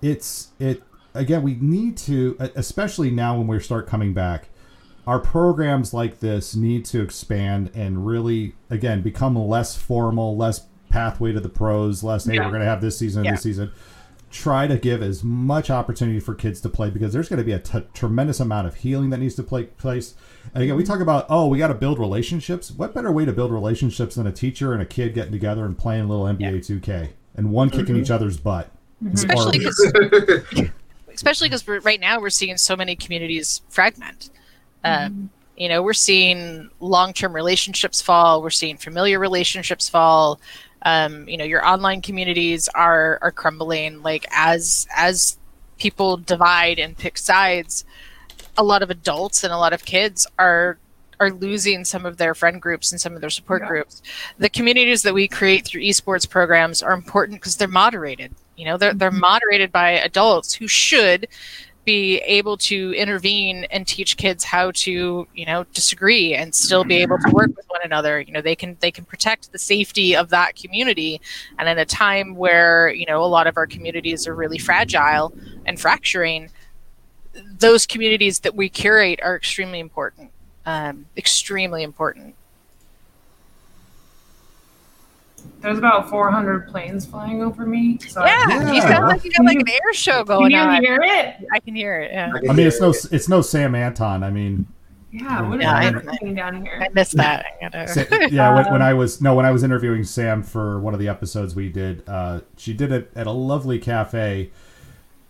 It's 0.00 0.48
it 0.60 0.82
again. 1.14 1.42
We 1.42 1.54
need 1.54 1.96
to, 1.98 2.36
especially 2.54 3.10
now 3.10 3.36
when 3.36 3.46
we 3.48 3.58
start 3.60 3.86
coming 3.88 4.12
back 4.14 4.48
our 5.06 5.18
programs 5.18 5.92
like 5.94 6.20
this 6.20 6.54
need 6.54 6.84
to 6.86 7.02
expand 7.02 7.70
and 7.74 8.06
really 8.06 8.54
again 8.68 9.02
become 9.02 9.36
less 9.36 9.76
formal 9.76 10.36
less 10.36 10.66
pathway 10.90 11.32
to 11.32 11.40
the 11.40 11.48
pros 11.48 12.02
less 12.02 12.26
hey 12.26 12.34
Yeah. 12.34 12.44
we're 12.44 12.50
going 12.50 12.60
to 12.60 12.66
have 12.66 12.80
this 12.80 12.98
season 12.98 13.24
Yeah. 13.24 13.32
this 13.32 13.42
season. 13.42 13.72
Try 14.32 14.68
to 14.68 14.78
give 14.78 15.02
as 15.02 15.24
much 15.24 15.70
opportunity 15.70 16.20
for 16.20 16.34
kids 16.34 16.60
to 16.60 16.68
play 16.68 16.88
because 16.88 17.12
there's 17.12 17.28
going 17.28 17.38
to 17.38 17.44
be 17.44 17.50
a 17.52 17.58
t- 17.58 17.82
tremendous 17.94 18.38
amount 18.38 18.68
of 18.68 18.76
healing 18.76 19.10
that 19.10 19.18
needs 19.18 19.34
to 19.34 19.42
play 19.42 19.64
place. 19.64 20.14
And 20.54 20.62
again 20.62 20.76
we 20.76 20.84
talk 20.84 21.00
about 21.00 21.26
oh 21.28 21.48
we 21.48 21.58
got 21.58 21.68
to 21.68 21.74
build 21.74 21.98
relationships. 21.98 22.70
What 22.70 22.94
better 22.94 23.10
way 23.10 23.24
to 23.24 23.32
build 23.32 23.50
relationships 23.52 24.14
than 24.14 24.26
a 24.26 24.32
teacher 24.32 24.72
and 24.72 24.80
a 24.80 24.86
kid 24.86 25.14
getting 25.14 25.32
together 25.32 25.64
and 25.64 25.76
playing 25.76 26.04
a 26.04 26.06
little 26.08 26.26
nba 26.26 26.58
2k 26.58 27.10
and 27.36 27.50
one 27.50 27.70
kicking 27.70 27.86
mm-hmm. 27.86 28.02
each 28.02 28.10
other's 28.10 28.36
butt? 28.36 28.70
Mm-hmm. 29.02 29.14
Especially 29.14 29.64
Or- 29.64 30.40
because 30.44 30.70
especially 31.14 31.48
because 31.48 31.66
right 31.84 32.00
now 32.00 32.20
we're 32.20 32.30
seeing 32.30 32.56
so 32.56 32.76
many 32.76 32.94
communities 32.96 33.62
fragment. 33.68 34.30
Um, 34.84 35.30
You 35.56 35.68
know, 35.68 35.82
we're 35.82 35.92
seeing 35.92 36.70
long-term 36.80 37.34
relationships 37.34 38.00
fall. 38.00 38.40
We're 38.42 38.48
seeing 38.48 38.78
familiar 38.78 39.18
relationships 39.18 39.90
fall. 39.90 40.40
Um, 40.82 41.28
you 41.28 41.36
know, 41.36 41.44
your 41.44 41.62
online 41.66 42.00
communities 42.00 42.66
are 42.74 43.18
are 43.20 43.30
crumbling. 43.30 44.02
Like 44.02 44.24
as 44.34 44.86
as 44.96 45.36
people 45.78 46.16
divide 46.16 46.78
and 46.78 46.96
pick 46.96 47.18
sides, 47.18 47.84
a 48.56 48.62
lot 48.62 48.82
of 48.82 48.88
adults 48.88 49.44
and 49.44 49.52
a 49.52 49.58
lot 49.58 49.74
of 49.74 49.84
kids 49.84 50.26
are 50.38 50.78
are 51.18 51.30
losing 51.30 51.84
some 51.84 52.06
of 52.06 52.16
their 52.16 52.34
friend 52.34 52.62
groups 52.62 52.90
and 52.90 52.98
some 52.98 53.14
of 53.14 53.20
their 53.20 53.28
support 53.28 53.60
Yeah. 53.60 53.68
groups. 53.68 54.00
The 54.38 54.48
communities 54.48 55.02
that 55.02 55.12
we 55.12 55.28
create 55.28 55.66
through 55.66 55.82
esports 55.82 56.26
programs 56.26 56.82
are 56.82 56.94
important 56.94 57.38
because 57.40 57.56
they're 57.56 57.68
moderated. 57.68 58.34
You 58.56 58.64
know, 58.64 58.78
they're 58.78 58.94
they're 58.94 59.10
moderated 59.10 59.70
by 59.70 59.90
adults 59.90 60.54
who 60.54 60.66
should 60.66 61.28
be 61.84 62.18
able 62.18 62.56
to 62.56 62.92
intervene 62.92 63.64
and 63.70 63.86
teach 63.86 64.16
kids 64.16 64.44
how 64.44 64.70
to, 64.72 65.26
you 65.34 65.46
know, 65.46 65.64
disagree 65.72 66.34
and 66.34 66.54
still 66.54 66.84
be 66.84 66.96
able 66.96 67.18
to 67.18 67.30
work 67.32 67.50
with 67.56 67.66
one 67.68 67.80
another. 67.82 68.20
You 68.20 68.32
know, 68.32 68.42
they 68.42 68.54
can 68.54 68.76
they 68.80 68.90
can 68.90 69.04
protect 69.04 69.52
the 69.52 69.58
safety 69.58 70.14
of 70.14 70.28
that 70.30 70.56
community. 70.56 71.20
And 71.58 71.68
in 71.68 71.78
a 71.78 71.84
time 71.84 72.34
where, 72.34 72.90
you 72.90 73.06
know, 73.06 73.22
a 73.22 73.26
lot 73.26 73.46
of 73.46 73.56
our 73.56 73.66
communities 73.66 74.26
are 74.26 74.34
really 74.34 74.58
fragile 74.58 75.32
and 75.64 75.80
fracturing, 75.80 76.50
those 77.58 77.86
communities 77.86 78.40
that 78.40 78.54
we 78.54 78.68
curate 78.68 79.20
are 79.22 79.36
extremely 79.36 79.80
important. 79.80 80.30
Um, 80.66 81.06
extremely 81.16 81.82
important. 81.82 82.34
There's 85.60 85.78
about 85.78 86.08
400 86.08 86.68
planes 86.68 87.04
flying 87.06 87.42
over 87.42 87.66
me. 87.66 87.98
So 88.08 88.24
Yeah, 88.24 88.44
Yeah. 88.48 88.72
you 88.72 88.80
sound 88.82 89.08
like 89.08 89.24
you 89.24 89.30
got 89.32 89.44
like 89.44 89.58
an 89.58 89.68
air 89.68 89.92
show 89.92 90.24
Can 90.24 90.38
going 90.38 90.50
you 90.52 90.58
on. 90.58 90.82
hear 90.82 91.00
it? 91.02 91.36
I 91.52 91.60
can 91.60 91.74
hear 91.74 92.00
it. 92.00 92.10
Yeah, 92.12 92.32
i 92.48 92.52
mean 92.52 92.66
it's 92.66 92.80
no 92.80 92.90
it's 93.10 93.28
no 93.28 93.40
sam 93.42 93.74
anton 93.74 94.22
i 94.22 94.30
mean 94.30 94.66
Yeah, 95.12 95.42
what 95.48 95.58
is 95.58 95.62
Yeah, 95.64 95.74
I- 95.74 95.82
happening 95.84 96.34
down 96.34 96.64
here? 96.64 96.80
I 96.82 96.88
missed 96.94 97.16
that. 97.16 97.44
I 97.62 98.28
yeah, 98.30 98.54
when, 98.54 98.72
when 98.72 98.82
I 98.82 98.94
was 98.94 99.20
no, 99.20 99.34
when 99.34 99.44
I 99.44 99.50
was 99.50 99.62
interviewing 99.62 100.04
Sam 100.04 100.42
for 100.42 100.80
one 100.80 100.94
of 100.94 101.00
the 101.00 101.08
episodes 101.08 101.54
we 101.54 101.68
did, 101.68 102.02
uh, 102.08 102.40
she 102.56 102.72
did 102.72 102.90
it 102.92 103.10
at 103.14 103.26
a 103.26 103.32
lovely 103.32 103.78
cafe 103.78 104.50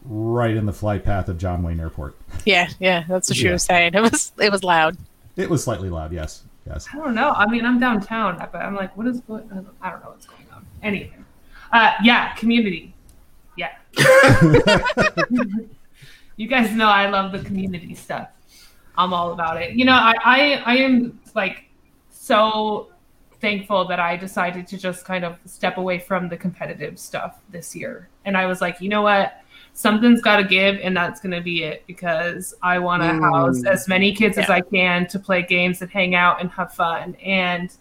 right 0.04 0.54
in 0.56 0.66
the 0.66 0.72
flight 0.72 1.04
path 1.04 1.28
of 1.28 1.38
John 1.38 1.62
Wayne 1.62 1.80
Airport. 1.80 2.14
yeah, 2.46 2.68
yeah. 2.78 3.04
That's 3.08 3.28
what 3.30 3.36
she 3.36 3.46
Yeah. 3.46 3.52
was 3.52 3.64
saying. 3.64 3.94
It 3.94 4.00
was 4.02 4.32
it 4.38 4.52
was 4.52 4.62
loud. 4.62 4.96
It 5.36 5.48
was 5.50 5.64
slightly 5.64 5.88
loud, 5.90 6.12
yes, 6.12 6.42
yes. 6.72 6.88
I 6.92 6.96
don't 6.96 7.14
know. 7.14 7.30
I 7.30 7.46
mean, 7.46 7.64
I'm 7.64 7.78
downtown, 7.78 8.36
but 8.52 8.58
I'm 8.62 8.74
like, 8.74 8.96
what 8.96 9.06
is 9.06 9.20
going? 9.20 9.48
I 9.50 9.56
don't, 9.56 9.68
I 9.82 9.90
don't 9.90 10.02
know 10.02 10.10
what's 10.10 10.26
going 10.26 10.46
on. 10.52 10.66
Anything. 10.82 11.24
Uh, 11.72 11.92
yeah, 12.02 12.34
community. 12.34 12.94
Yeah. 13.56 13.70
you 16.36 16.46
guys 16.46 16.72
know 16.74 16.88
I 16.88 17.08
love 17.08 17.32
the 17.32 17.40
community 17.40 17.94
stuff. 17.94 18.28
I'm 18.96 19.12
all 19.12 19.32
about 19.32 19.62
it. 19.62 19.74
You 19.74 19.84
know, 19.84 19.92
I, 19.92 20.14
I, 20.24 20.62
I 20.66 20.76
am 20.76 21.20
like 21.34 21.64
so 22.10 22.90
thankful 23.40 23.86
that 23.86 23.98
I 23.98 24.16
decided 24.16 24.66
to 24.68 24.78
just 24.78 25.04
kind 25.04 25.24
of 25.24 25.38
step 25.46 25.78
away 25.78 25.98
from 25.98 26.28
the 26.28 26.36
competitive 26.36 26.98
stuff 26.98 27.40
this 27.50 27.74
year. 27.74 28.08
And 28.24 28.36
I 28.36 28.46
was 28.46 28.60
like, 28.60 28.80
you 28.80 28.88
know 28.88 29.02
what? 29.02 29.39
Something's 29.80 30.20
got 30.20 30.36
to 30.36 30.44
give, 30.44 30.78
and 30.82 30.94
that's 30.94 31.20
going 31.20 31.32
to 31.32 31.40
be 31.40 31.62
it 31.62 31.84
because 31.86 32.52
I 32.60 32.78
want 32.78 33.02
to 33.02 33.08
Mm. 33.08 33.22
house 33.32 33.64
as 33.64 33.88
many 33.88 34.14
kids 34.14 34.36
as 34.36 34.50
I 34.50 34.60
can 34.60 35.06
to 35.06 35.18
play 35.18 35.40
games 35.40 35.80
and 35.80 35.90
hang 35.90 36.14
out 36.14 36.38
and 36.38 36.50
have 36.50 36.74
fun. 36.74 37.16
And 37.24 37.72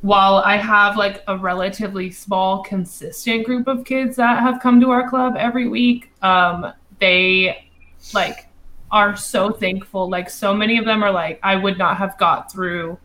while 0.00 0.36
I 0.36 0.56
have 0.56 0.96
like 0.96 1.22
a 1.28 1.36
relatively 1.36 2.10
small, 2.10 2.62
consistent 2.62 3.44
group 3.44 3.68
of 3.68 3.84
kids 3.84 4.16
that 4.16 4.40
have 4.40 4.60
come 4.60 4.80
to 4.80 4.90
our 4.92 5.06
club 5.06 5.36
every 5.38 5.68
week, 5.68 6.10
um, 6.22 6.72
they 7.00 7.68
like 8.14 8.48
are 8.90 9.14
so 9.14 9.50
thankful. 9.50 10.08
Like 10.08 10.30
so 10.30 10.54
many 10.54 10.78
of 10.78 10.86
them 10.86 11.02
are 11.04 11.10
like, 11.10 11.38
I 11.42 11.56
would 11.56 11.76
not 11.76 11.98
have 11.98 12.16
got 12.16 12.50
through 12.50 12.96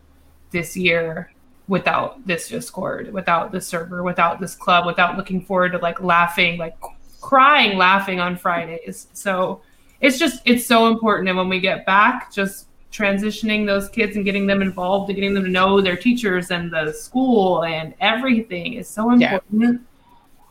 this 0.52 0.78
year 0.78 1.34
without 1.68 2.26
this 2.26 2.48
Discord, 2.48 3.12
without 3.12 3.52
this 3.52 3.68
server, 3.68 4.04
without 4.04 4.40
this 4.40 4.56
club, 4.56 4.86
without 4.86 5.18
looking 5.18 5.42
forward 5.42 5.74
to 5.74 5.80
like 5.80 6.02
laughing, 6.02 6.58
like 6.58 6.76
crying, 7.22 7.78
laughing 7.78 8.20
on 8.20 8.36
Fridays. 8.36 9.08
So 9.14 9.62
it's 10.02 10.18
just 10.18 10.42
it's 10.46 10.66
so 10.66 10.88
important. 10.88 11.30
And 11.30 11.38
when 11.38 11.50
we 11.50 11.60
get 11.60 11.86
back, 11.86 12.32
just 12.34 12.68
transitioning 12.92 13.66
those 13.66 13.88
kids 13.90 14.16
and 14.16 14.26
getting 14.26 14.48
them 14.48 14.62
involved 14.62 15.10
and 15.10 15.16
getting 15.16 15.34
them 15.34 15.44
to 15.44 15.50
know 15.50 15.80
their 15.80 15.96
teachers 15.96 16.52
and 16.52 16.72
the 16.72 16.92
school 16.92 17.64
and 17.64 17.94
everything 18.00 18.74
is 18.74 18.88
so 18.88 19.14
Yeah. 19.14 19.36
important. 19.36 19.82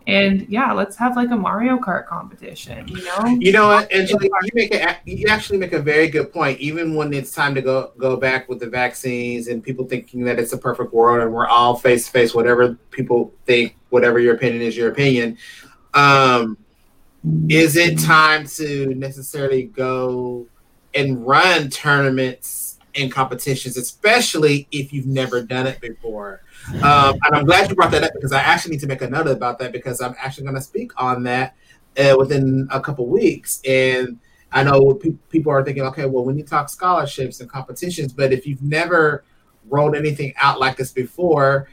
And 0.07 0.49
yeah, 0.49 0.73
let's 0.73 0.97
have 0.97 1.17
like 1.17 1.31
a 1.31 1.37
Mario 1.37 1.77
Kart 1.77 2.07
competition, 2.07 2.89
you 2.89 3.05
know? 3.05 3.37
You 3.41 3.53
know 3.53 3.69
what, 3.69 3.93
Angela, 3.93 4.23
you 4.23 4.51
make 4.55 4.75
a, 4.75 4.97
you 5.05 5.29
actually 5.29 5.59
make 5.59 5.75
a 5.75 5.83
very 5.83 6.09
good 6.09 6.33
point. 6.33 6.59
Even 6.61 6.95
when 6.95 7.13
it's 7.13 7.31
time 7.31 7.55
to 7.55 7.61
go 7.61 7.93
go 7.99 8.17
back 8.17 8.49
with 8.49 8.59
the 8.59 8.69
vaccines 8.69 9.49
and 9.49 9.63
people 9.63 9.85
thinking 9.85 10.25
that 10.25 10.39
it's 10.39 10.55
a 10.55 10.59
perfect 10.59 10.95
world 10.95 11.23
and 11.23 11.31
we're 11.31 11.47
all 11.47 11.77
face 11.77 12.07
to 12.07 12.11
face, 12.11 12.35
whatever 12.35 12.75
people 12.91 13.35
think, 13.45 13.77
whatever 13.91 14.19
your 14.19 14.35
opinion 14.35 14.63
is, 14.63 14.75
your 14.79 14.91
opinion. 14.91 15.37
Um, 15.99 16.57
is 17.49 17.77
it 17.77 17.99
time 17.99 18.47
to 18.47 18.95
necessarily 18.95 19.65
go 19.65 20.47
and 20.95 21.27
run 21.27 21.71
tournaments 21.71 22.79
and 22.95 23.11
competitions, 23.11 23.77
especially 23.77 24.69
if 24.71 24.93
you've 24.93 25.07
never 25.07 25.43
done 25.43 25.67
it 25.67 25.81
before? 25.81 26.43
Um, 26.83 27.19
and 27.25 27.35
I'm 27.35 27.45
glad 27.45 27.69
you 27.69 27.75
brought 27.75 27.91
that 27.91 28.05
up 28.05 28.13
because 28.15 28.33
I 28.33 28.41
actually 28.41 28.73
need 28.73 28.81
to 28.81 28.87
make 28.87 29.03
a 29.03 29.11
note 29.11 29.27
about 29.27 29.59
that 29.59 29.73
because 29.73 30.01
I'm 30.01 30.15
actually 30.19 30.45
going 30.45 30.57
to 30.57 30.63
speak 30.63 30.93
on 30.97 31.25
that 31.25 31.57
uh, 31.99 32.15
within 32.17 32.69
a 32.71 32.81
couple 32.81 33.07
weeks. 33.07 33.61
And 33.67 34.21
I 34.53 34.63
know 34.63 34.95
pe- 34.95 35.17
people 35.31 35.51
are 35.51 35.65
thinking, 35.65 35.83
okay, 35.85 36.07
well, 36.07 36.25
when 36.25 36.39
you 36.39 36.45
talk 36.45 36.69
scholarships 36.69 37.41
and 37.41 37.51
competitions, 37.51 38.13
but 38.13 38.33
if 38.33 38.47
you've 38.47 38.63
never 38.63 39.25
rolled 39.69 39.97
anything 39.97 40.33
out 40.37 40.61
like 40.61 40.77
this 40.77 40.93
before, 40.93 41.69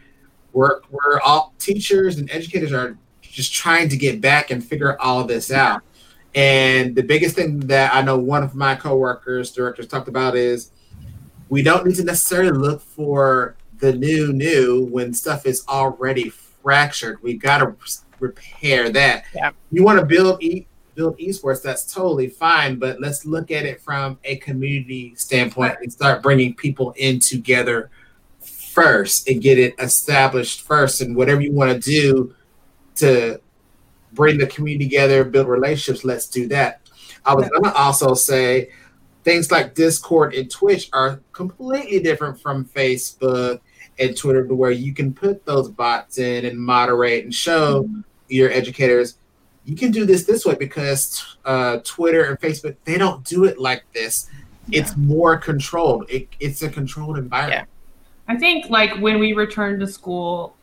we're, 0.52 0.82
we're 0.90 1.20
all 1.22 1.54
teachers 1.60 2.18
and 2.18 2.30
educators 2.32 2.74
are 2.74 2.98
just 3.36 3.54
trying 3.54 3.90
to 3.90 3.98
get 3.98 4.22
back 4.22 4.50
and 4.50 4.64
figure 4.64 5.00
all 5.02 5.26
this 5.26 5.52
out. 5.52 5.82
And 6.34 6.96
the 6.96 7.04
biggest 7.04 7.36
thing 7.36 7.60
that 7.62 7.94
I 7.94 8.02
know 8.02 8.18
one 8.18 8.44
of 8.44 8.56
my 8.56 8.76
coworkers, 8.76 9.52
directors 9.52 9.88
talked 9.88 10.08
about 10.08 10.36
is 10.36 10.72
we 11.50 11.62
don't 11.62 11.86
need 11.86 11.96
to 11.96 12.04
necessarily 12.04 12.58
look 12.58 12.82
for 12.82 13.56
the 13.80 13.92
new 13.94 14.32
new 14.32 14.86
when 14.86 15.14
stuff 15.14 15.46
is 15.46 15.66
already 15.68 16.30
fractured. 16.30 17.22
We 17.22 17.34
got 17.36 17.58
to 17.60 17.76
repair 18.20 18.90
that. 18.90 19.26
Yeah. 19.34 19.52
You 19.72 19.84
want 19.84 20.00
to 20.00 20.06
build 20.06 20.42
e- 20.42 20.68
build 20.96 21.18
esports, 21.20 21.62
that's 21.62 21.94
totally 21.94 22.30
fine, 22.30 22.80
but 22.80 23.02
let's 23.02 23.26
look 23.26 23.52
at 23.52 23.66
it 23.66 23.82
from 23.82 24.18
a 24.24 24.38
community 24.38 25.14
standpoint 25.16 25.76
and 25.82 25.92
start 25.92 26.24
bringing 26.24 26.54
people 26.54 26.94
in 26.96 27.20
together 27.20 27.90
first 28.40 29.28
and 29.28 29.42
get 29.42 29.60
it 29.60 29.76
established 29.80 30.62
first. 30.62 31.02
And 31.02 31.18
whatever 31.18 31.42
you 31.42 31.52
want 31.52 31.72
to 31.72 31.80
do 31.80 32.34
to 32.96 33.40
bring 34.14 34.38
the 34.38 34.48
community 34.48 34.86
together, 34.86 35.24
build 35.24 35.48
relationships, 35.48 36.06
let's 36.06 36.28
do 36.28 36.48
that. 36.50 36.82
I 37.26 37.34
was 37.34 37.50
going 37.50 37.64
to 37.64 37.74
also 37.74 38.14
say 38.14 38.70
things 39.24 39.52
like 39.52 39.74
Discord 39.74 40.34
and 40.34 40.50
Twitch 40.50 40.90
are 40.94 41.20
completely 41.32 42.00
different 42.00 42.40
from 42.40 42.66
Facebook 42.66 43.60
and 43.98 44.16
Twitter, 44.16 44.46
to 44.46 44.54
where 44.54 44.72
you 44.72 44.94
can 44.94 45.14
put 45.14 45.46
those 45.46 45.70
bots 45.70 46.18
in 46.18 46.46
and 46.46 46.60
moderate 46.60 47.24
and 47.24 47.34
show 47.34 47.90
your 48.28 48.52
educators 48.52 49.18
you 49.66 49.76
can 49.76 49.92
do 49.92 50.06
this 50.06 50.26
this 50.26 50.46
way 50.46 50.56
because 50.56 51.38
uh, 51.44 51.80
Twitter 51.84 52.26
and 52.26 52.40
Facebook 52.40 52.76
they 52.86 52.98
don't 52.98 53.24
do 53.26 53.46
it 53.46 53.60
like 53.60 53.84
this. 53.94 54.30
It's 54.72 54.96
more 54.96 55.38
controlled. 55.38 56.10
It, 56.10 56.28
it's 56.40 56.62
a 56.62 56.70
controlled 56.70 57.18
environment. 57.18 57.68
I 58.28 58.38
think 58.38 58.70
like 58.70 58.96
when 59.00 59.20
we 59.20 59.34
return 59.34 59.80
to 59.80 59.88
school, 59.88 60.56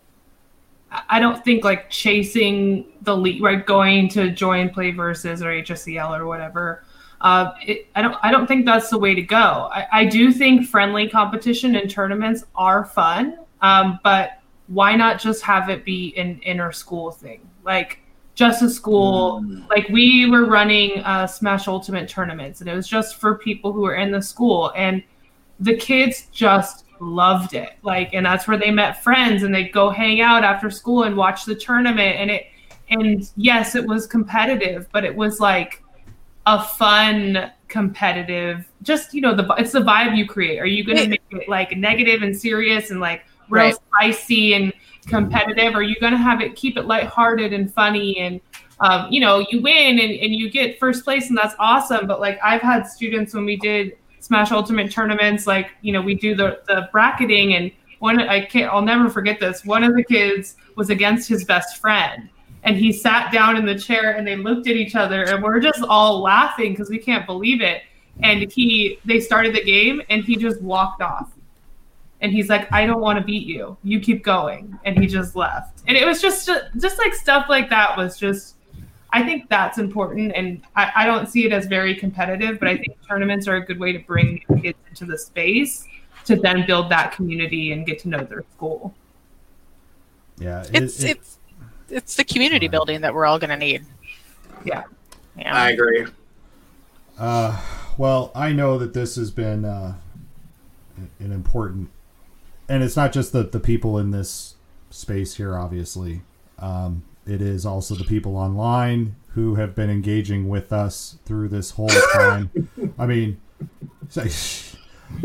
I- 1.09 1.20
don't 1.20 1.45
think 1.45 1.64
like 1.64 1.90
chasing 1.90 2.86
the 3.03 3.16
lead, 3.16 3.43
right? 3.43 3.64
Going 3.64 4.09
to 4.11 4.30
join 4.30 4.70
Play 4.70 4.90
Versus 4.90 5.43
or 5.43 5.47
HSEL 5.47 6.18
or 6.18 6.26
whatever. 6.26 6.84
Uh, 7.20 7.53
it, 7.62 7.86
I 7.95 8.03
don't. 8.03 8.16
I 8.22 8.30
don't 8.32 8.47
think 8.47 8.66
that's 8.66 8.90
the 8.90 8.99
way 8.99 9.14
to 9.14 9.22
go. 9.22 9.70
I, 9.72 9.86
I 9.93 10.05
do 10.05 10.32
think 10.32 10.66
friendly 10.66 11.09
competition 11.09 11.76
and 11.76 11.88
tournaments 11.88 12.45
are 12.57 12.84
fun, 12.84 13.38
um, 13.61 14.01
but 14.03 14.40
why 14.66 14.97
not 14.97 15.20
just 15.20 15.43
have 15.43 15.68
it 15.68 15.84
be 15.84 16.14
an 16.16 16.40
inner 16.43 16.72
school 16.72 17.12
thing? 17.12 17.49
Like 17.64 18.01
just 18.34 18.62
a 18.62 18.68
school. 18.68 19.45
Like 19.70 19.88
we 19.88 20.28
were 20.28 20.47
running 20.47 20.99
uh, 21.05 21.26
Smash 21.28 21.68
Ultimate 21.68 22.09
tournaments, 22.09 22.61
and 22.61 22.68
it 22.68 22.74
was 22.74 22.88
just 22.88 23.16
for 23.16 23.38
people 23.38 23.72
who 23.72 23.82
were 23.82 23.95
in 23.95 24.11
the 24.11 24.22
school, 24.22 24.72
and 24.74 25.03
the 25.61 25.76
kids 25.76 26.26
just 26.32 26.86
loved 27.03 27.55
it. 27.55 27.72
Like, 27.82 28.14
and 28.14 28.24
that's 28.24 28.46
where 28.46 28.57
they 28.57 28.70
met 28.70 29.03
friends, 29.03 29.42
and 29.42 29.55
they'd 29.55 29.72
go 29.72 29.90
hang 29.90 30.20
out 30.20 30.44
after 30.44 30.70
school 30.70 31.03
and 31.03 31.16
watch 31.16 31.44
the 31.44 31.55
tournament. 31.55 32.16
And 32.16 32.30
it, 32.30 32.46
and 32.90 33.28
yes, 33.36 33.74
it 33.74 33.86
was 33.86 34.07
competitive, 34.07 34.88
but 34.92 35.05
it 35.05 35.14
was 35.14 35.40
like 35.40 35.82
a 36.46 36.62
fun 36.62 37.50
competitive. 37.68 38.68
Just 38.82 39.14
you 39.14 39.20
know, 39.20 39.34
the 39.34 39.53
it's 39.59 39.72
the 39.72 39.80
vibe 39.80 40.16
you 40.16 40.26
create. 40.26 40.59
Are 40.59 40.66
you 40.66 40.84
going 40.84 40.98
to 40.98 41.09
make 41.09 41.22
it 41.30 41.48
like 41.48 41.76
negative 41.76 42.22
and 42.22 42.36
serious 42.36 42.90
and 42.90 43.00
like 43.00 43.24
real 43.48 43.64
Right. 43.64 43.74
spicy 43.74 44.55
and 44.55 44.72
competitive? 45.07 45.74
Are 45.74 45.82
you 45.82 45.96
going 46.00 46.12
to 46.12 46.18
have 46.18 46.40
it 46.40 46.55
keep 46.57 46.76
it 46.76 46.86
lighthearted 46.86 47.53
and 47.53 47.72
funny 47.72 48.18
and 48.18 48.40
um, 48.80 49.12
you 49.12 49.20
know, 49.20 49.46
you 49.48 49.62
win 49.62 50.00
and, 50.00 50.11
and 50.11 50.34
you 50.34 50.50
get 50.50 50.80
first 50.80 51.05
place 51.05 51.28
and 51.28 51.38
that's 51.38 51.55
awesome. 51.61 52.09
But 52.09 52.20
like 52.20 52.40
I've 52.42 52.62
had 52.62 52.82
students 52.82 53.32
when 53.32 53.44
we 53.44 53.57
did 53.57 53.96
Smash 54.23 54.53
Ultimate 54.53 54.93
tournaments, 54.93 55.49
like, 55.49 55.73
you 55.81 55.93
know, 55.93 56.01
we 56.01 56.14
do 56.14 56.37
the, 56.37 56.61
the 56.68 56.89
bracketing 56.93 57.55
and 57.55 57.73
one 57.99 58.20
I 58.20 58.45
can't 58.45 58.73
I'll 58.73 58.83
never 58.83 59.11
forget 59.11 59.41
this. 59.41 59.64
One 59.64 59.83
of 59.83 59.95
the 59.95 60.05
kids 60.05 60.57
was 60.77 60.91
against 60.91 61.29
his 61.29 61.45
best 61.45 61.79
friend 61.79 62.29
and 62.62 62.77
he 62.77 62.93
sat 62.93 63.33
down 63.33 63.57
in 63.57 63.66
the 63.66 63.77
chair 63.77 64.12
and 64.12 64.27
they 64.27 64.37
looked 64.37 64.68
at 64.68 64.77
each 64.77 64.95
other 64.95 65.25
and 65.25 65.43
we're 65.43 65.59
just 65.59 65.83
all 65.83 66.20
laughing 66.20 66.73
because 66.73 66.89
we 66.89 66.99
can't 66.99 67.27
believe 67.27 67.61
it. 67.61 67.83
And 68.23 68.51
he 68.51 69.01
they 69.05 69.18
started 69.18 69.57
the 69.57 69.64
game 69.64 70.03
and 70.09 70.23
he 70.25 70.37
just 70.37 70.61
walked 70.62 71.03
off. 71.03 71.33
And 72.20 72.31
he's 72.31 72.49
like, 72.49 72.73
I 72.73 72.87
don't 72.87 73.01
want 73.01 73.18
to 73.18 73.25
beat 73.25 73.49
you. 73.49 73.77
You 73.83 73.99
keep 73.99 74.23
going. 74.23 74.79
And 74.85 74.97
he 74.97 75.09
just 75.09 75.35
left. 75.35 75.83
And 75.89 75.97
it 75.97 76.07
was 76.07 76.23
just 76.23 76.49
just 76.79 76.99
like 76.99 77.14
stuff 77.14 77.47
like 77.49 77.68
that 77.70 77.97
was 77.97 78.16
just 78.16 78.55
I 79.12 79.22
think 79.22 79.48
that's 79.50 79.78
important, 79.78 80.32
and 80.34 80.62
I, 80.74 80.90
I 80.96 81.06
don't 81.06 81.28
see 81.28 81.44
it 81.44 81.52
as 81.52 81.66
very 81.66 81.94
competitive, 81.94 82.58
but 82.58 82.68
I 82.68 82.76
think 82.78 82.96
tournaments 83.06 83.46
are 83.46 83.56
a 83.56 83.64
good 83.64 83.78
way 83.78 83.92
to 83.92 83.98
bring 83.98 84.42
kids 84.62 84.78
into 84.88 85.04
the 85.04 85.18
space 85.18 85.86
to 86.24 86.36
then 86.36 86.64
build 86.66 86.90
that 86.90 87.12
community 87.12 87.72
and 87.72 87.84
get 87.84 87.98
to 88.00 88.08
know 88.08 88.24
their 88.24 88.44
school. 88.54 88.94
Yeah, 90.38 90.62
it- 90.62 90.74
It's 90.82 91.02
it- 91.02 91.10
it's 91.18 91.38
it's 91.90 92.16
the 92.16 92.24
community 92.24 92.68
building 92.68 93.02
that 93.02 93.12
we're 93.12 93.26
all 93.26 93.38
going 93.38 93.50
to 93.50 93.56
need. 93.56 93.84
Yeah. 94.64 94.84
Yeah. 95.36 95.54
I 95.54 95.70
agree. 95.70 96.06
Uh, 97.18 97.60
well, 97.98 98.32
I 98.34 98.52
know 98.52 98.78
that 98.78 98.94
this 98.94 99.16
has 99.16 99.30
been 99.30 99.66
uh, 99.66 99.96
an 101.18 101.32
important, 101.32 101.90
and 102.68 102.82
it's 102.82 102.96
not 102.96 103.12
just 103.12 103.32
the, 103.32 103.42
the 103.42 103.60
people 103.60 103.98
in 103.98 104.10
this 104.10 104.54
space 104.88 105.34
here, 105.36 105.58
obviously. 105.58 106.22
Um, 106.58 107.02
it 107.27 107.41
is 107.41 107.64
also 107.64 107.95
the 107.95 108.05
people 108.05 108.37
online 108.37 109.16
who 109.29 109.55
have 109.55 109.75
been 109.75 109.91
engaging 109.91 110.49
with 110.49 110.73
us 110.73 111.18
through 111.25 111.49
this 111.49 111.73
whole 111.73 111.89
time. 111.89 112.51
I 112.99 113.07
mean, 113.07 113.41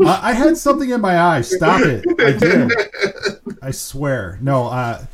I, 0.04 0.32
had 0.32 0.56
something 0.56 0.90
in 0.90 1.00
my 1.00 1.18
eye. 1.20 1.40
Stop 1.42 1.82
it. 1.82 2.04
I 2.20 2.32
did. 2.32 2.72
I 3.62 3.70
swear. 3.70 4.38
No, 4.40 4.66
uh, 4.66 5.06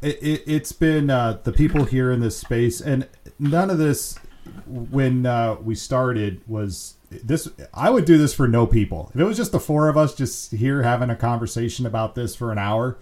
it, 0.00 0.22
it, 0.22 0.42
it's 0.46 0.72
been 0.72 1.10
uh, 1.10 1.40
the 1.42 1.52
people 1.52 1.84
here 1.84 2.12
in 2.12 2.20
this 2.20 2.36
space, 2.36 2.80
and 2.80 3.08
none 3.38 3.70
of 3.70 3.78
this 3.78 4.18
when 4.66 5.26
uh, 5.26 5.56
we 5.56 5.74
started 5.74 6.40
was 6.46 6.94
this. 7.10 7.48
I 7.74 7.90
would 7.90 8.04
do 8.04 8.16
this 8.16 8.32
for 8.32 8.48
no 8.48 8.66
people. 8.66 9.10
If 9.14 9.20
it 9.20 9.24
was 9.24 9.36
just 9.36 9.52
the 9.52 9.60
four 9.60 9.88
of 9.88 9.96
us 9.96 10.14
just 10.14 10.52
here 10.52 10.82
having 10.82 11.10
a 11.10 11.16
conversation 11.16 11.84
about 11.84 12.14
this 12.14 12.36
for 12.36 12.52
an 12.52 12.58
hour, 12.58 12.98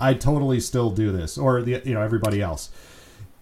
I'd 0.00 0.20
totally 0.20 0.60
still 0.60 0.90
do 0.90 1.12
this, 1.12 1.36
or 1.38 1.62
the 1.62 1.82
you 1.84 1.94
know 1.94 2.02
everybody 2.02 2.40
else. 2.40 2.70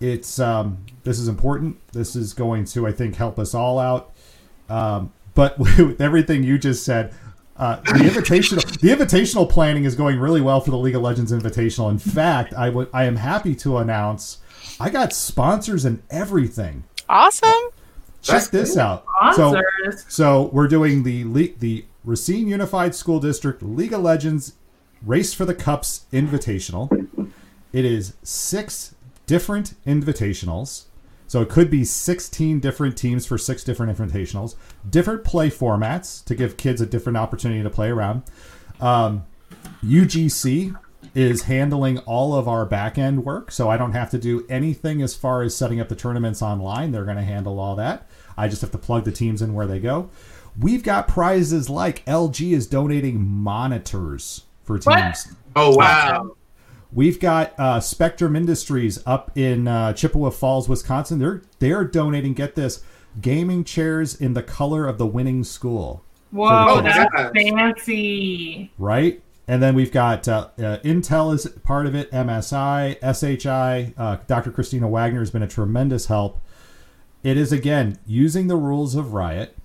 It's 0.01 0.39
um, 0.39 0.85
this 1.05 1.19
is 1.19 1.29
important. 1.29 1.79
This 1.93 2.17
is 2.17 2.35
going 2.35 2.65
to 2.67 2.87
I 2.87 2.93
think 2.93 3.17
help 3.17 3.39
us 3.39 3.55
all 3.55 3.79
out. 3.79 4.13
Um, 4.69 5.13
but 5.35 5.59
with 5.59 6.01
everything 6.01 6.43
you 6.43 6.59
just 6.59 6.85
said, 6.85 7.15
uh, 7.57 7.77
the 7.77 7.93
invitational 7.93 8.81
the 8.81 8.89
invitational 8.89 9.49
planning 9.49 9.85
is 9.85 9.95
going 9.95 10.19
really 10.19 10.41
well 10.41 10.61
for 10.61 10.71
the 10.71 10.79
League 10.79 10.95
of 10.95 11.03
Legends 11.03 11.33
Invitational. 11.33 11.91
In 11.91 11.99
fact, 11.99 12.53
I 12.55 12.69
would 12.71 12.89
I 12.93 13.05
am 13.05 13.17
happy 13.17 13.55
to 13.57 13.79
announce 13.79 14.39
I 14.79 14.91
got 14.91 15.13
sponsors 15.13 15.85
and 15.85 16.03
everything. 16.11 16.85
Awesome. 17.09 17.51
Check 18.23 18.35
That's 18.35 18.49
this 18.49 18.73
cool. 18.75 18.83
out. 18.83 19.05
So 19.35 19.61
so 20.09 20.43
we're 20.53 20.69
doing 20.69 21.03
the 21.03 21.25
Le- 21.25 21.57
the 21.59 21.85
Racine 22.05 22.49
Unified 22.49 22.95
School 22.95 23.21
District 23.21 23.63
League 23.63 23.93
of 23.93 24.03
Legends 24.03 24.55
Race 25.03 25.35
for 25.35 25.45
the 25.45 25.55
Cups 25.55 26.07
Invitational. 26.13 27.31
It 27.73 27.85
is 27.85 28.15
six 28.23 28.95
different 29.27 29.75
invitationals. 29.87 30.85
So 31.29 31.43
it 31.43 31.49
could 31.49 31.71
be 31.71 31.85
16 31.85 32.61
different 32.61 32.97
teams 32.97 33.27
for 33.27 33.37
six 33.37 33.65
different 33.65 33.97
invitationals, 33.97 34.55
different 34.89 35.25
play 35.25 35.51
formats 35.51 36.25
to 36.25 36.35
give 36.35 36.57
kids 36.57 36.81
a 36.81 36.87
different 36.87 37.19
opportunity 37.19 37.63
to 37.63 37.71
play 37.71 37.91
around. 37.91 38.23
Um, 38.81 39.25
UGC 39.85 40.79
is 41.15 41.43
handling 41.43 41.99
all 42.01 42.35
of 42.35 42.47
our 42.47 42.65
back 42.65 42.97
end 42.97 43.25
work, 43.25 43.51
so 43.51 43.69
I 43.69 43.77
don't 43.77 43.93
have 43.93 44.11
to 44.11 44.19
do 44.19 44.47
anything 44.49 45.03
as 45.03 45.15
far 45.15 45.43
as 45.43 45.57
setting 45.57 45.81
up 45.81 45.89
the 45.89 45.97
tournaments 45.97 46.43
online. 46.43 46.93
They're 46.93 47.05
going 47.05 47.17
to 47.17 47.23
handle 47.23 47.59
all 47.59 47.75
that. 47.77 48.09
I 48.37 48.49
just 48.49 48.63
have 48.63 48.71
to 48.73 48.79
plug 48.79 49.05
the 49.05 49.13
teams 49.13 49.43
in 49.43 49.55
where 49.55 49.67
they 49.67 49.81
go. 49.81 50.11
We've 50.59 50.83
got 50.83 51.09
prizes 51.09 51.69
like 51.69 52.05
LG 52.07 52.53
is 52.53 52.67
donating 52.67 53.21
monitors 53.21 54.46
for 54.67 54.79
What? 54.79 55.27
Oh 55.55 55.75
wow! 55.75 56.37
We've 56.93 57.19
got 57.21 57.55
uh, 57.59 57.81
Spectrum 57.81 58.37
Industries 58.37 59.03
up 59.07 59.31
in 59.37 59.67
uh, 59.69 59.93
Chippewa 59.95 60.31
Falls, 60.31 60.69
Wisconsin. 60.69 61.19
They're 61.19 61.43
they're 61.59 61.85
donating. 61.85 62.35
Get 62.35 62.55
this, 62.57 62.83
gaming 63.21 63.65
chairs 63.65 64.15
in 64.15 64.35
the 64.35 64.43
color 64.43 64.87
of 64.87 64.99
the 64.99 65.07
winning 65.07 65.45
school, 65.45 66.05
Whoa, 66.31 66.67
Oh, 66.69 66.81
that's 66.83 67.33
fancy. 67.35 68.71
right? 68.79 69.23
And 69.49 69.63
then 69.63 69.75
we've 69.77 69.93
got 69.93 70.27
uh, 70.27 70.49
uh, 70.59 70.79
Intel 70.79 71.33
is 71.33 71.47
part 71.63 71.87
of 71.87 71.95
it, 71.95 72.11
MSI, 72.11 72.97
SHI. 73.01 73.95
Uh, 73.97 74.17
Dr. 74.27 74.51
Christina 74.51 74.89
Wagner 74.89 75.21
has 75.21 75.31
been 75.31 75.43
a 75.43 75.49
tremendous 75.49 76.07
help. 76.07 76.41
It 77.23 77.37
is 77.37 77.53
again 77.53 77.99
using 78.07 78.49
the 78.49 78.57
rules 78.57 78.95
of 78.97 79.13
Riot, 79.13 79.57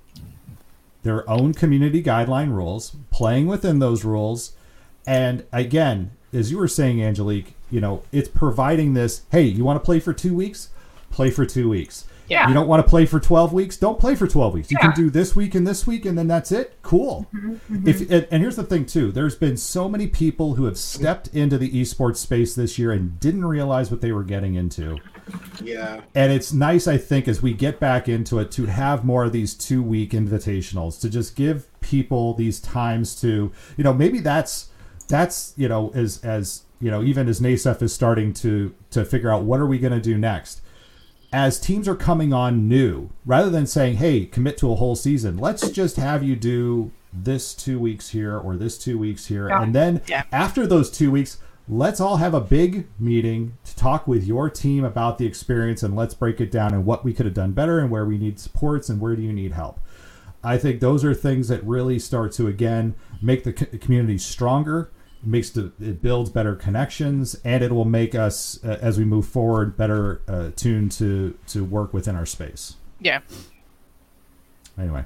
their 1.04 1.28
own 1.30 1.54
community 1.54 2.02
guideline 2.04 2.52
rules, 2.54 2.96
playing 3.10 3.48
within 3.48 3.80
those 3.80 4.06
rules, 4.06 4.54
and 5.06 5.46
again, 5.52 6.12
as 6.34 6.52
you 6.52 6.58
were 6.58 6.68
saying, 6.68 7.04
Angelique, 7.04 7.54
you 7.70 7.82
know, 7.82 8.04
it's 8.12 8.30
providing 8.30 8.94
this. 8.94 9.22
Hey, 9.32 9.44
you 9.44 9.64
want 9.64 9.78
to 9.82 9.86
play 9.86 10.00
for 10.00 10.14
two 10.14 10.36
weeks? 10.36 10.70
Play 11.10 11.30
for 11.32 11.46
two 11.46 11.70
weeks. 11.70 12.06
Yeah. 12.30 12.48
You 12.48 12.54
don't 12.54 12.68
want 12.68 12.82
to 12.86 12.90
play 12.90 13.06
for 13.06 13.20
twelve 13.20 13.52
weeks? 13.52 13.76
Don't 13.76 14.00
play 14.00 14.16
for 14.16 14.26
twelve 14.26 14.54
weeks. 14.54 14.72
You 14.72 14.78
Yeah. 14.80 14.92
can 14.94 14.96
do 15.04 15.10
this 15.10 15.36
week 15.36 15.54
and 15.54 15.68
this 15.68 15.86
week, 15.86 16.06
and 16.06 16.18
then 16.18 16.28
that's 16.28 16.50
it. 16.54 16.76
Cool. 16.82 17.28
Mm-hmm, 17.36 17.52
mm-hmm. 17.76 17.88
If 17.90 18.00
and, 18.10 18.26
and 18.32 18.42
here's 18.42 18.56
the 18.56 18.64
thing 18.64 18.86
too, 18.86 19.12
there's 19.12 19.36
been 19.36 19.58
so 19.58 19.90
many 19.90 20.08
people 20.08 20.56
who 20.56 20.64
have 20.64 20.78
stepped 20.78 21.28
into 21.36 21.58
the 21.58 21.70
esports 21.70 22.18
space 22.18 22.56
this 22.56 22.80
year 22.80 22.94
and 22.94 23.20
didn't 23.20 23.44
realize 23.44 23.92
what 23.92 24.00
they 24.00 24.14
were 24.14 24.24
getting 24.24 24.56
into 24.56 24.98
Yeah, 25.62 26.02
and 26.16 26.32
it's 26.32 26.52
nice 26.52 26.88
i 26.88 26.98
think 26.98 27.28
as 27.28 27.42
we 27.42 27.54
get 27.54 27.80
back 27.80 28.10
into 28.10 28.40
it 28.40 28.52
to 28.52 28.66
have 28.66 29.06
more 29.06 29.26
of 29.26 29.32
these 29.32 29.54
two 29.54 29.84
week 29.84 30.12
invitationals 30.12 31.00
to 31.02 31.10
just 31.10 31.36
give 31.36 31.68
people 31.82 32.34
these 32.34 32.60
times 32.60 33.20
to 33.22 33.52
you 33.78 33.84
know 33.84 33.94
maybe 33.94 34.20
that's 34.20 34.68
that's 35.12 35.54
you 35.58 35.68
know 35.68 35.92
as 35.94 36.24
as 36.24 36.64
you 36.80 36.90
know 36.90 37.04
even 37.04 37.28
as 37.30 37.40
nasef 37.40 37.82
is 37.82 37.94
starting 37.94 38.34
to 38.34 38.74
to 38.90 39.06
figure 39.06 39.30
out 39.32 39.44
what 39.44 39.60
are 39.60 39.68
we 39.68 39.78
going 39.78 39.94
to 39.94 40.02
do 40.02 40.18
next 40.18 40.62
as 41.34 41.60
teams 41.60 41.88
are 41.88 41.96
coming 41.96 42.34
on 42.34 42.68
new 42.68 43.10
rather 43.26 43.50
than 43.50 43.68
saying 43.68 43.98
hey 43.98 44.26
commit 44.26 44.58
to 44.58 44.72
a 44.72 44.76
whole 44.76 44.96
season 44.96 45.38
let's 45.38 45.70
just 45.70 45.98
have 45.98 46.24
you 46.24 46.36
do 46.36 46.92
this 47.14 47.54
two 47.54 47.78
weeks 47.80 48.10
here 48.10 48.38
or 48.38 48.56
this 48.56 48.78
two 48.78 48.98
weeks 48.98 49.28
here 49.28 49.50
Yeah. 49.50 49.62
and 49.62 49.76
then 49.76 50.02
Yeah. 50.08 50.24
after 50.32 50.66
those 50.66 50.90
two 50.90 51.12
weeks 51.12 51.38
let's 51.70 52.02
all 52.02 52.18
have 52.18 52.34
a 52.34 52.42
big 52.42 52.88
meeting 53.00 53.54
to 53.64 53.76
talk 53.76 54.08
with 54.08 54.26
your 54.26 54.50
team 54.50 54.84
about 54.84 55.18
the 55.18 55.26
experience 55.26 55.84
and 55.84 55.96
let's 55.96 56.14
break 56.14 56.42
it 56.42 56.50
down 56.52 56.74
and 56.74 56.86
what 56.86 57.06
we 57.06 57.14
could 57.14 57.26
have 57.26 57.36
done 57.36 57.52
better 57.52 57.80
and 57.80 57.90
where 57.92 58.06
we 58.06 58.18
need 58.18 58.40
supports 58.40 58.90
and 58.90 59.00
where 59.00 59.16
do 59.16 59.22
you 59.22 59.32
need 59.32 59.52
help 59.52 59.80
i 60.44 60.58
think 60.58 60.80
those 60.80 61.06
are 61.06 61.14
things 61.14 61.48
that 61.50 61.64
really 61.64 62.00
start 62.00 62.32
to 62.32 62.48
again 62.48 62.96
make 63.22 63.44
the 63.44 63.54
community 63.54 64.18
stronger 64.18 64.90
makes 65.24 65.50
the 65.52 65.72
it 65.80 66.02
builds 66.02 66.30
better 66.30 66.56
connections 66.56 67.36
and 67.46 67.64
it 67.64 67.72
will 67.72 67.86
make 67.86 68.16
us 68.16 68.60
uh, 68.64 68.78
as 68.82 68.98
we 68.98 69.06
move 69.06 69.28
forward 69.28 69.78
better 69.78 70.22
uh, 70.28 70.50
tuned 70.56 70.92
to 70.92 71.38
to 71.48 71.64
work 71.64 71.94
within 71.94 72.16
our 72.16 72.26
space 72.26 72.76
Yeah. 73.00 73.20
anyway 74.78 75.06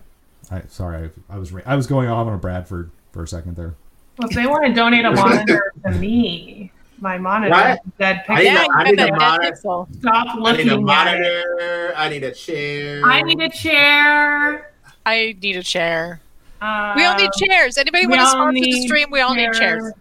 i 0.52 0.62
sorry 0.68 1.10
i, 1.30 1.36
I 1.36 1.38
was 1.40 1.54
i 1.66 1.76
was 1.76 1.88
going 1.88 2.08
off 2.10 2.28
on 2.28 2.34
a 2.34 2.38
bradford 2.38 2.92
for 3.12 3.24
a 3.24 3.28
second 3.28 3.56
there 3.56 3.76
Well, 4.18 4.30
if 4.30 4.36
they 4.36 4.46
want 4.48 4.66
to 4.68 4.74
donate 4.74 5.06
a 5.06 5.12
monitor 5.24 5.74
to 5.86 5.92
me, 5.92 6.72
my 7.00 7.18
monitor 7.18 7.52
What? 7.52 7.72
is 7.86 7.92
dead 8.00 8.24
I 8.30 8.36
need 8.40 8.44
Yeah, 8.46 8.62
a- 8.62 8.64
you 8.64 8.68
I 8.74 8.84
got 8.84 8.92
need 8.92 9.00
a 9.00 9.16
monitor. 9.16 9.52
pixel. 9.52 10.00
Stop 10.00 10.28
I 10.28 10.34
need 10.34 10.38
a 10.38 10.44
looking 10.44 10.70
at 10.70 10.74
it. 10.74 10.82
monitor. 10.82 11.94
I 11.98 12.10
need 12.10 12.24
a 12.24 12.32
chair. 12.32 13.02
I 13.04 13.22
need 13.22 13.42
a 13.42 13.50
chair. 13.50 14.72
I 15.06 15.36
need 15.42 15.56
a 15.58 15.64
chair. 15.64 16.22
Uh, 16.62 16.94
We 16.96 17.04
all 17.06 17.18
need 17.18 17.32
chairs. 17.34 17.78
Anybody 17.78 18.08
want 18.08 18.20
to 18.22 18.26
all 18.26 18.32
sponsor 18.32 18.62
the 18.64 18.82
stream? 18.88 19.08
We 19.12 19.20
all 19.20 19.36
need 19.36 19.52
chairs. 19.54 19.92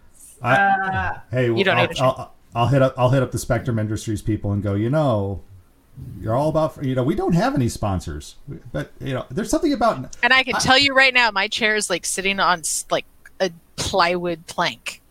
I- 0.41 0.55
Uh, 0.55 1.19
hey 1.31 1.45
You 1.51 1.63
don't 1.63 1.77
I'll, 1.77 1.87
need 1.87 1.97
a 1.99 2.03
I'll, 2.03 2.33
I'll 2.55 2.67
hit 2.67 2.81
up 2.81 2.93
i'll 2.97 3.09
hit 3.09 3.21
up 3.23 3.31
the 3.31 3.37
spectrum 3.39 3.79
industries 3.79 4.21
people 4.21 4.51
and 4.53 4.61
go 4.63 4.73
you 4.75 4.89
know 4.89 5.41
you're 6.19 6.35
all 6.35 6.49
about 6.49 6.83
you 6.83 6.93
know 6.95 7.03
we 7.03 7.15
don't 7.15 7.33
have 7.33 7.55
any 7.55 7.69
sponsors 7.69 8.35
but 8.73 8.91
you 8.99 9.13
know 9.13 9.25
there's 9.31 9.49
something 9.49 9.71
about 9.73 10.15
And 10.23 10.33
I 10.33 10.43
can 10.43 10.55
tell 10.55 10.77
you 10.77 10.93
right 10.93 11.13
now, 11.13 11.31
my 11.31 11.47
chair 11.47 11.75
is 11.75 11.89
like 11.89 12.05
sitting 12.05 12.39
on 12.39 12.63
like 12.91 13.05
a 13.39 13.49
plywood 13.77 14.45
plank. 14.47 15.01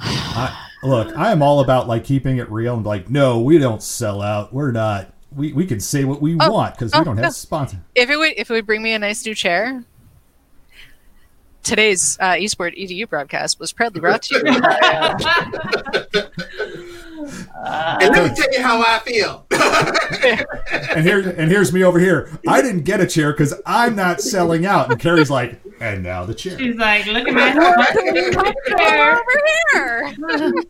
I, 0.00 0.68
look, 0.82 1.16
I 1.16 1.32
am 1.32 1.42
all 1.42 1.60
about 1.60 1.88
like 1.88 2.04
keeping 2.04 2.38
it 2.38 2.50
real 2.50 2.74
and 2.76 2.86
like, 2.86 3.10
no, 3.10 3.40
we 3.40 3.58
don't 3.58 3.82
sell 3.82 4.22
out. 4.22 4.52
We're 4.52 4.70
not. 4.72 5.12
We 5.34 5.52
we 5.52 5.66
can 5.66 5.80
say 5.80 6.04
what 6.04 6.22
we 6.22 6.36
Oh, 6.40 6.50
want 6.50 6.74
because 6.74 6.92
oh, 6.94 7.00
we 7.00 7.04
don't 7.04 7.16
have 7.16 7.24
no. 7.24 7.30
sponsor. 7.30 7.78
If 7.94 8.08
it 8.08 8.16
would, 8.16 8.32
if 8.36 8.50
it 8.50 8.54
would 8.54 8.66
bring 8.66 8.82
me 8.82 8.92
a 8.92 8.98
nice 8.98 9.24
new 9.26 9.34
chair. 9.34 9.84
Today's 11.62 12.16
uh, 12.20 12.32
eSport 12.32 12.78
EDU 12.78 13.08
broadcast 13.08 13.58
was 13.60 13.72
proudly 13.72 14.00
brought 14.00 14.22
to 14.22 14.36
you 14.36 14.42
by 14.60 14.78
uh, 17.54 17.98
and 18.00 18.10
let 18.14 18.30
me 18.30 18.36
tell 18.36 18.52
you 18.52 18.62
how 18.62 18.80
I 18.80 18.98
feel. 19.00 19.46
And 20.90 21.06
here 21.06 21.20
and 21.20 21.50
here's 21.50 21.72
me 21.72 21.84
over 21.84 21.98
here. 21.98 22.30
I 22.48 22.62
didn't 22.62 22.82
get 22.82 23.00
a 23.00 23.06
chair 23.06 23.32
because 23.32 23.54
I'm 23.66 23.94
not 23.94 24.20
selling 24.20 24.66
out. 24.66 24.90
And 24.90 24.98
Carrie's 24.98 25.30
like, 25.30 25.60
and 25.80 26.02
now 26.02 26.24
the 26.24 26.34
chair. 26.34 26.58
she's 26.58 26.76
like, 26.76 27.06
look 27.06 27.28
at 27.28 27.34
my 27.34 27.52
chair. 28.78 29.20
over 29.20 30.42
here. 30.42 30.62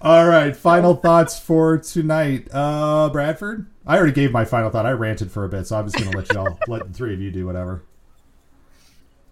All 0.00 0.28
right, 0.28 0.54
final 0.56 0.94
thoughts 0.94 1.38
for 1.38 1.78
tonight. 1.78 2.48
Uh, 2.52 3.08
Bradford. 3.10 3.66
I 3.86 3.96
already 3.96 4.12
gave 4.12 4.30
my 4.30 4.44
final 4.44 4.70
thought. 4.70 4.86
I 4.86 4.92
ranted 4.92 5.30
for 5.32 5.44
a 5.44 5.48
bit, 5.48 5.66
so 5.66 5.78
I'm 5.78 5.86
just 5.88 5.96
gonna 5.96 6.16
let 6.16 6.32
y'all 6.32 6.58
let 6.68 6.86
the 6.86 6.92
three 6.92 7.14
of 7.14 7.20
you 7.20 7.30
do 7.30 7.46
whatever. 7.46 7.82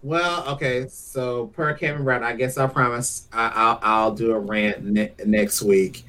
Well, 0.05 0.47
okay. 0.49 0.87
So 0.87 1.47
per 1.47 1.73
Kevin 1.73 2.03
Brown, 2.03 2.23
I 2.23 2.35
guess 2.35 2.59
I 2.59 2.67
promise 2.67 3.27
I, 3.33 3.51
I'll 3.55 3.79
I'll 3.81 4.11
do 4.13 4.33
a 4.33 4.39
rant 4.39 4.83
ne- 4.83 5.11
next 5.25 5.63
week. 5.63 6.05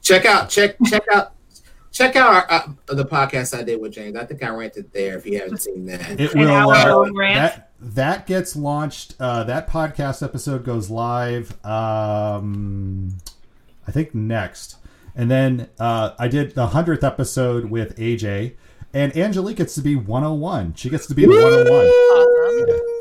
Check 0.00 0.24
out 0.24 0.48
check 0.48 0.76
check 0.86 1.02
out 1.12 1.32
check 1.90 2.14
out 2.14 2.32
our, 2.32 2.46
uh, 2.48 2.94
the 2.94 3.04
podcast 3.04 3.58
I 3.58 3.64
did 3.64 3.80
with 3.80 3.92
James. 3.92 4.14
I 4.16 4.24
think 4.24 4.44
I 4.44 4.50
ranted 4.50 4.92
there. 4.92 5.16
If 5.16 5.26
you 5.26 5.40
haven't 5.40 5.60
seen 5.60 5.86
that, 5.86 6.20
It 6.20 6.34
And 6.34 6.40
will. 6.40 6.70
Uh, 6.70 7.10
that 7.34 7.72
that 7.80 8.28
gets 8.28 8.54
launched. 8.54 9.16
Uh, 9.18 9.42
that 9.42 9.68
podcast 9.68 10.22
episode 10.22 10.64
goes 10.64 10.88
live. 10.88 11.52
Um, 11.66 13.18
I 13.88 13.90
think 13.90 14.14
next, 14.14 14.76
and 15.16 15.28
then 15.28 15.68
uh, 15.80 16.12
I 16.16 16.28
did 16.28 16.54
the 16.54 16.68
hundredth 16.68 17.02
episode 17.02 17.64
with 17.64 17.96
AJ, 17.98 18.54
and 18.94 19.16
Angelique 19.16 19.56
gets 19.56 19.74
to 19.74 19.80
be 19.80 19.96
101. 19.96 20.74
She 20.74 20.90
gets 20.90 21.08
to 21.08 21.14
be 21.14 21.26
the 21.26 21.32
101. 21.32 22.92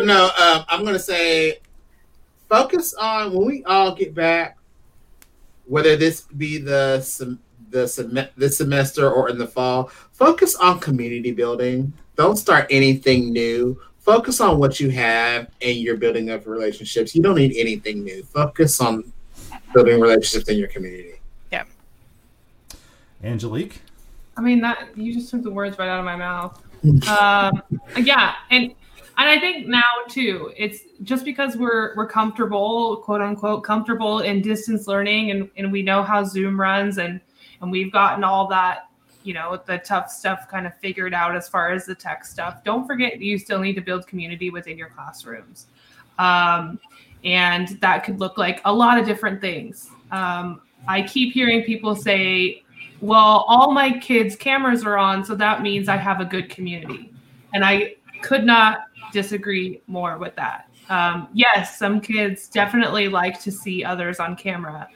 But 0.00 0.06
no, 0.06 0.24
um, 0.42 0.64
I'm 0.70 0.82
gonna 0.82 0.98
say 0.98 1.58
focus 2.48 2.94
on 2.94 3.34
when 3.34 3.46
we 3.46 3.64
all 3.64 3.94
get 3.94 4.14
back, 4.14 4.56
whether 5.66 5.94
this 5.94 6.22
be 6.22 6.56
the 6.56 7.02
sem- 7.02 7.38
the 7.68 7.86
sem- 7.86 8.28
this 8.34 8.56
semester 8.56 9.10
or 9.10 9.28
in 9.28 9.36
the 9.36 9.46
fall. 9.46 9.90
Focus 10.12 10.56
on 10.56 10.80
community 10.80 11.32
building. 11.32 11.92
Don't 12.16 12.38
start 12.38 12.66
anything 12.70 13.30
new. 13.30 13.78
Focus 13.98 14.40
on 14.40 14.58
what 14.58 14.80
you 14.80 14.88
have 14.88 15.50
and 15.60 15.76
you're 15.76 15.98
building 15.98 16.30
up 16.30 16.46
relationships. 16.46 17.14
You 17.14 17.22
don't 17.22 17.36
need 17.36 17.54
anything 17.58 18.02
new. 18.02 18.22
Focus 18.22 18.80
on 18.80 19.12
building 19.74 20.00
relationships 20.00 20.48
in 20.48 20.56
your 20.56 20.68
community. 20.68 21.20
Yeah. 21.52 21.64
Angelique. 23.22 23.82
I 24.38 24.40
mean 24.40 24.62
that 24.62 24.96
you 24.96 25.12
just 25.12 25.30
took 25.30 25.42
the 25.42 25.50
words 25.50 25.78
right 25.78 25.90
out 25.90 25.98
of 25.98 26.06
my 26.06 26.16
mouth. 26.16 26.58
Um, 27.06 27.62
yeah, 27.98 28.36
and 28.50 28.74
and 29.20 29.28
I 29.28 29.38
think 29.38 29.66
now 29.66 29.82
too, 30.08 30.50
it's 30.56 30.80
just 31.02 31.26
because 31.26 31.54
we're 31.54 31.94
we're 31.94 32.06
comfortable, 32.06 32.96
quote 33.04 33.20
unquote, 33.20 33.64
comfortable 33.64 34.20
in 34.20 34.40
distance 34.40 34.86
learning, 34.86 35.30
and 35.30 35.50
and 35.58 35.70
we 35.70 35.82
know 35.82 36.02
how 36.02 36.24
Zoom 36.24 36.58
runs, 36.58 36.96
and 36.96 37.20
and 37.60 37.70
we've 37.70 37.92
gotten 37.92 38.24
all 38.24 38.46
that, 38.48 38.88
you 39.22 39.34
know, 39.34 39.60
the 39.66 39.76
tough 39.76 40.10
stuff 40.10 40.48
kind 40.48 40.66
of 40.66 40.74
figured 40.78 41.12
out 41.12 41.36
as 41.36 41.50
far 41.50 41.70
as 41.70 41.84
the 41.84 41.94
tech 41.94 42.24
stuff. 42.24 42.64
Don't 42.64 42.86
forget, 42.86 43.20
you 43.20 43.38
still 43.38 43.58
need 43.58 43.74
to 43.74 43.82
build 43.82 44.06
community 44.06 44.48
within 44.48 44.78
your 44.78 44.88
classrooms, 44.88 45.66
um, 46.18 46.80
and 47.22 47.68
that 47.82 48.04
could 48.04 48.20
look 48.20 48.38
like 48.38 48.62
a 48.64 48.72
lot 48.72 48.98
of 48.98 49.04
different 49.04 49.42
things. 49.42 49.90
Um, 50.12 50.62
I 50.88 51.02
keep 51.02 51.34
hearing 51.34 51.62
people 51.64 51.94
say 51.94 52.62
well, 53.02 53.44
all 53.48 53.72
my 53.72 53.98
kids' 53.98 54.34
cameras 54.34 54.84
are 54.84 54.96
on, 54.96 55.24
so 55.24 55.34
that 55.34 55.60
means 55.60 55.90
I 55.90 55.96
have 55.96 56.20
a 56.20 56.24
good 56.24 56.50
community. 56.50 57.10
And 57.52 57.64
I 57.64 57.96
could 58.20 58.44
not 58.44 58.89
disagree 59.12 59.82
more 59.86 60.18
with 60.18 60.34
that. 60.36 60.68
Um, 60.88 61.28
yes, 61.32 61.78
some 61.78 62.00
kids 62.00 62.48
definitely 62.48 63.08
like 63.08 63.40
to 63.42 63.52
see 63.52 63.84
others 63.84 64.18
on 64.18 64.36
camera, 64.36 64.88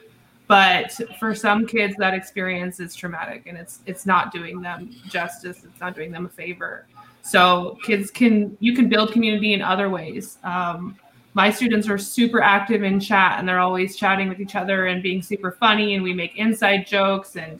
but 0.47 0.91
for 1.19 1.33
some 1.33 1.65
kids 1.65 1.95
that 1.97 2.13
experience 2.13 2.79
is 2.79 2.95
traumatic 2.95 3.43
and 3.47 3.57
it's 3.57 3.79
it's 3.85 4.05
not 4.05 4.31
doing 4.31 4.61
them 4.61 4.89
justice 5.09 5.63
it's 5.63 5.79
not 5.79 5.95
doing 5.95 6.11
them 6.11 6.25
a 6.25 6.29
favor 6.29 6.85
so 7.21 7.77
kids 7.83 8.11
can 8.11 8.55
you 8.59 8.75
can 8.75 8.87
build 8.87 9.11
community 9.11 9.53
in 9.53 9.61
other 9.61 9.89
ways 9.89 10.37
um, 10.43 10.95
my 11.33 11.49
students 11.49 11.89
are 11.89 11.97
super 11.97 12.41
active 12.41 12.83
in 12.83 12.99
chat 12.99 13.39
and 13.39 13.47
they're 13.47 13.59
always 13.59 13.95
chatting 13.95 14.29
with 14.29 14.39
each 14.39 14.55
other 14.55 14.87
and 14.87 15.01
being 15.01 15.21
super 15.21 15.51
funny 15.51 15.95
and 15.95 16.03
we 16.03 16.13
make 16.13 16.35
inside 16.37 16.85
jokes 16.85 17.35
and 17.35 17.59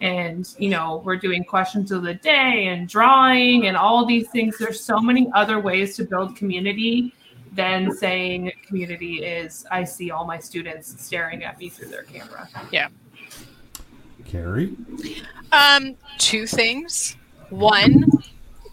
and 0.00 0.54
you 0.58 0.68
know 0.68 1.02
we're 1.04 1.16
doing 1.16 1.44
questions 1.44 1.92
of 1.92 2.02
the 2.02 2.14
day 2.14 2.66
and 2.66 2.88
drawing 2.88 3.66
and 3.66 3.76
all 3.76 4.04
these 4.04 4.28
things 4.30 4.58
there's 4.58 4.80
so 4.80 4.98
many 4.98 5.30
other 5.34 5.60
ways 5.60 5.96
to 5.96 6.04
build 6.04 6.34
community 6.36 7.14
than 7.54 7.94
saying 7.94 8.52
community 8.66 9.24
is 9.24 9.64
I 9.70 9.84
see 9.84 10.10
all 10.10 10.24
my 10.24 10.38
students 10.38 11.00
staring 11.02 11.44
at 11.44 11.58
me 11.58 11.68
through 11.68 11.88
their 11.88 12.02
camera. 12.02 12.48
Yeah. 12.72 12.88
Carrie? 14.24 14.76
Um, 15.52 15.94
two 16.18 16.46
things. 16.46 17.16
One, 17.50 18.04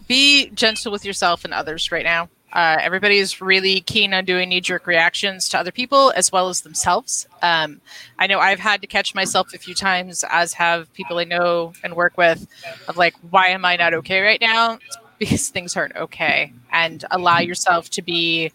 be 0.08 0.50
gentle 0.50 0.90
with 0.90 1.04
yourself 1.04 1.44
and 1.44 1.54
others 1.54 1.92
right 1.92 2.04
now. 2.04 2.28
Uh, 2.52 2.76
everybody's 2.80 3.40
really 3.40 3.80
keen 3.80 4.12
on 4.12 4.24
doing 4.24 4.50
knee 4.50 4.60
jerk 4.60 4.86
reactions 4.86 5.48
to 5.48 5.58
other 5.58 5.72
people 5.72 6.12
as 6.14 6.30
well 6.30 6.48
as 6.48 6.60
themselves. 6.60 7.26
Um, 7.40 7.80
I 8.18 8.26
know 8.26 8.38
I've 8.38 8.60
had 8.60 8.82
to 8.82 8.86
catch 8.86 9.14
myself 9.14 9.54
a 9.54 9.58
few 9.58 9.74
times, 9.74 10.24
as 10.30 10.52
have 10.54 10.92
people 10.92 11.18
I 11.18 11.24
know 11.24 11.72
and 11.82 11.94
work 11.96 12.18
with, 12.18 12.46
of 12.88 12.96
like, 12.96 13.14
why 13.30 13.48
am 13.48 13.64
I 13.64 13.76
not 13.76 13.94
okay 13.94 14.20
right 14.20 14.40
now? 14.40 14.74
It's 14.74 14.98
because 15.18 15.48
things 15.50 15.76
aren't 15.76 15.96
okay. 15.96 16.52
And 16.70 17.04
allow 17.10 17.38
yourself 17.38 17.88
to 17.90 18.02
be, 18.02 18.52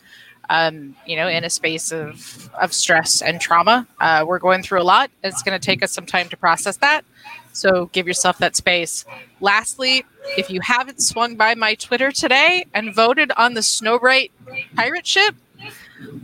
um, 0.49 0.95
you 1.07 1.15
know, 1.15 1.27
in 1.27 1.43
a 1.43 1.49
space 1.49 1.91
of, 1.91 2.49
of 2.61 2.73
stress 2.73 3.21
and 3.23 3.41
trauma. 3.41 3.87
Uh, 3.99 4.25
we're 4.27 4.39
going 4.39 4.61
through 4.61 4.81
a 4.81 4.83
lot. 4.83 5.09
It's 5.23 5.41
going 5.41 5.59
to 5.59 5.65
take 5.65 5.81
us 5.81 5.91
some 5.91 6.05
time 6.05 6.29
to 6.29 6.37
process 6.37 6.77
that. 6.77 7.03
So 7.57 7.87
give 7.87 8.07
yourself 8.07 8.37
that 8.37 8.55
space. 8.55 9.03
Lastly, 9.41 10.05
if 10.37 10.49
you 10.49 10.61
haven't 10.61 11.01
swung 11.01 11.35
by 11.35 11.55
my 11.55 11.73
Twitter 11.75 12.11
today 12.11 12.65
and 12.73 12.93
voted 12.93 13.31
on 13.35 13.55
the 13.55 13.61
Snowbright 13.61 14.29
pirate 14.75 15.07
ship, 15.07 15.35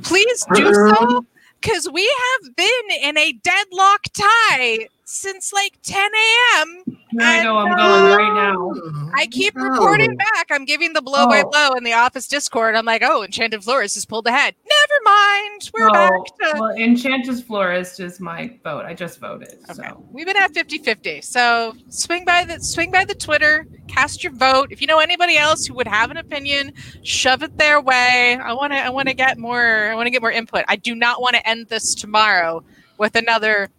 please 0.03 0.45
do 0.53 0.73
so 0.73 1.25
because 1.59 1.89
we 1.91 2.03
have 2.05 2.55
been 2.55 2.91
in 3.01 3.17
a 3.17 3.31
deadlock 3.31 4.01
tie 4.13 4.89
since 5.05 5.51
like 5.53 5.77
10 5.83 5.97
a.m. 6.01 6.83
I 7.19 7.43
know 7.43 7.57
I'm 7.57 7.67
And, 7.67 7.75
going 7.77 8.05
uh, 8.13 8.17
right 8.17 8.33
now. 8.33 8.73
I 9.15 9.27
keep 9.27 9.55
No. 9.55 9.63
reporting 9.63 10.15
back. 10.17 10.47
I'm 10.49 10.65
giving 10.65 10.93
the 10.93 11.01
blow 11.01 11.27
by 11.27 11.43
Oh. 11.45 11.49
blow 11.49 11.69
in 11.73 11.83
the 11.83 11.93
office 11.93 12.27
Discord. 12.27 12.75
I'm 12.75 12.85
like, 12.85 13.03
oh, 13.05 13.23
Enchanted 13.23 13.63
Florist 13.63 13.95
has 13.95 14.05
pulled 14.05 14.25
ahead. 14.27 14.55
Never 14.65 15.03
mind. 15.05 15.69
We're 15.73 15.89
Oh, 15.89 15.93
back 15.93 16.11
to. 16.53 16.59
well, 16.59 16.75
Enchanted 16.75 17.45
Florist 17.45 17.99
is 17.99 18.19
my 18.19 18.57
vote. 18.63 18.85
I 18.85 18.93
just 18.93 19.19
voted. 19.19 19.53
Okay. 19.69 19.87
So 19.89 20.03
We've 20.11 20.25
been 20.25 20.37
at 20.37 20.53
50-50. 20.53 21.21
So 21.23 21.73
swing 21.89 22.25
by 22.25 22.45
the 22.45 22.59
swing 22.59 22.89
by 22.91 23.05
the 23.05 23.15
Twitter, 23.15 23.67
cast 23.87 24.23
your 24.23 24.33
vote. 24.33 24.71
If 24.71 24.81
you 24.81 24.87
know 24.87 24.99
anybody 24.99 25.37
else 25.37 25.65
who 25.65 25.73
would 25.75 25.87
have 25.87 26.09
an 26.09 26.17
opinion, 26.17 26.71
shove 27.03 27.43
it 27.43 27.57
their 27.57 27.79
way. 27.81 28.37
I 28.41 28.53
want 28.53 28.73
to 28.73 28.79
I 28.79 28.89
want 28.89 29.07
to 29.09 29.13
get 29.13 29.37
more 29.37 29.89
I 29.91 29.95
want 29.95 30.07
to 30.07 30.11
get 30.11 30.21
more 30.21 30.31
input. 30.31 30.65
I 30.67 30.77
do 30.77 30.95
not 30.95 31.21
want 31.21 31.35
to 31.35 31.47
end 31.47 31.67
this 31.67 31.93
tomorrow 31.93 32.63
with 32.97 33.15
another 33.15 33.69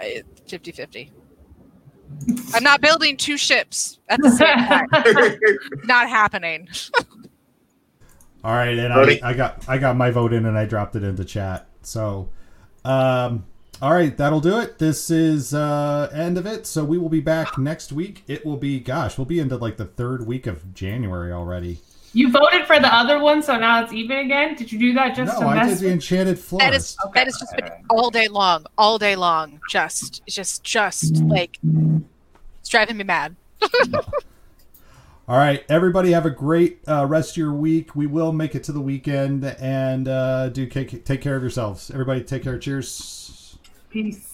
uh, 0.00 0.22
50-50. 0.48 1.10
I'm 2.54 2.62
not 2.62 2.80
building 2.80 3.16
two 3.16 3.36
ships 3.36 3.98
at 4.08 4.20
the 4.22 4.30
same 4.30 4.56
time. 4.56 4.88
not 5.84 6.08
happening. 6.08 6.68
All 8.44 8.54
right, 8.54 8.78
and 8.78 8.92
I, 8.92 9.20
I 9.22 9.34
got 9.34 9.68
I 9.68 9.78
got 9.78 9.96
my 9.96 10.10
vote 10.10 10.32
in 10.32 10.46
and 10.46 10.56
I 10.56 10.64
dropped 10.64 10.94
it 10.94 11.02
into 11.02 11.24
chat. 11.24 11.68
So, 11.82 12.30
um, 12.84 13.44
all 13.82 13.92
right, 13.92 14.16
that'll 14.16 14.40
do 14.40 14.58
it. 14.60 14.78
This 14.78 15.10
is 15.10 15.52
uh, 15.52 16.08
end 16.12 16.38
of 16.38 16.46
it. 16.46 16.64
So 16.64 16.84
we 16.84 16.98
will 16.98 17.08
be 17.08 17.20
back 17.20 17.58
next 17.58 17.92
week. 17.92 18.22
It 18.28 18.46
will 18.46 18.56
be 18.56 18.78
gosh, 18.78 19.18
we'll 19.18 19.24
be 19.24 19.40
into 19.40 19.56
like 19.56 19.76
the 19.76 19.86
third 19.86 20.26
week 20.26 20.46
of 20.46 20.72
January 20.72 21.32
already. 21.32 21.80
You 22.12 22.30
voted 22.30 22.66
for 22.66 22.78
the 22.80 22.92
other 22.92 23.18
one, 23.18 23.42
so 23.42 23.58
now 23.58 23.82
it's 23.82 23.92
even 23.92 24.18
again. 24.18 24.54
Did 24.54 24.72
you 24.72 24.78
do 24.78 24.94
that 24.94 25.14
just 25.14 25.34
no, 25.34 25.40
to 25.40 25.46
I 25.46 25.54
mess 25.54 25.80
did 25.80 25.88
the? 25.88 25.92
Enchanted 25.92 26.38
Florist. 26.38 26.66
That 26.68 26.74
is 26.74 26.96
Okay. 27.06 27.20
that 27.20 27.26
has 27.26 27.38
just 27.38 27.56
been 27.56 27.70
all 27.90 28.10
day 28.10 28.28
long, 28.28 28.66
all 28.76 28.98
day 28.98 29.16
long. 29.16 29.60
Just 29.68 30.22
just 30.26 30.62
just 30.64 31.22
like 31.24 31.58
it's 32.60 32.68
driving 32.68 32.96
me 32.96 33.04
mad. 33.04 33.36
All 35.28 35.36
right, 35.36 35.62
everybody, 35.68 36.12
have 36.12 36.24
a 36.24 36.30
great 36.30 36.80
uh, 36.88 37.04
rest 37.04 37.32
of 37.32 37.36
your 37.36 37.52
week. 37.52 37.94
We 37.94 38.06
will 38.06 38.32
make 38.32 38.54
it 38.54 38.64
to 38.64 38.72
the 38.72 38.80
weekend, 38.80 39.44
and 39.44 40.08
uh, 40.08 40.48
do 40.48 40.64
take, 40.64 41.04
take 41.04 41.20
care 41.20 41.36
of 41.36 41.42
yourselves. 41.42 41.90
Everybody, 41.90 42.24
take 42.24 42.44
care. 42.44 42.58
Cheers. 42.58 43.58
Peace. 43.90 44.27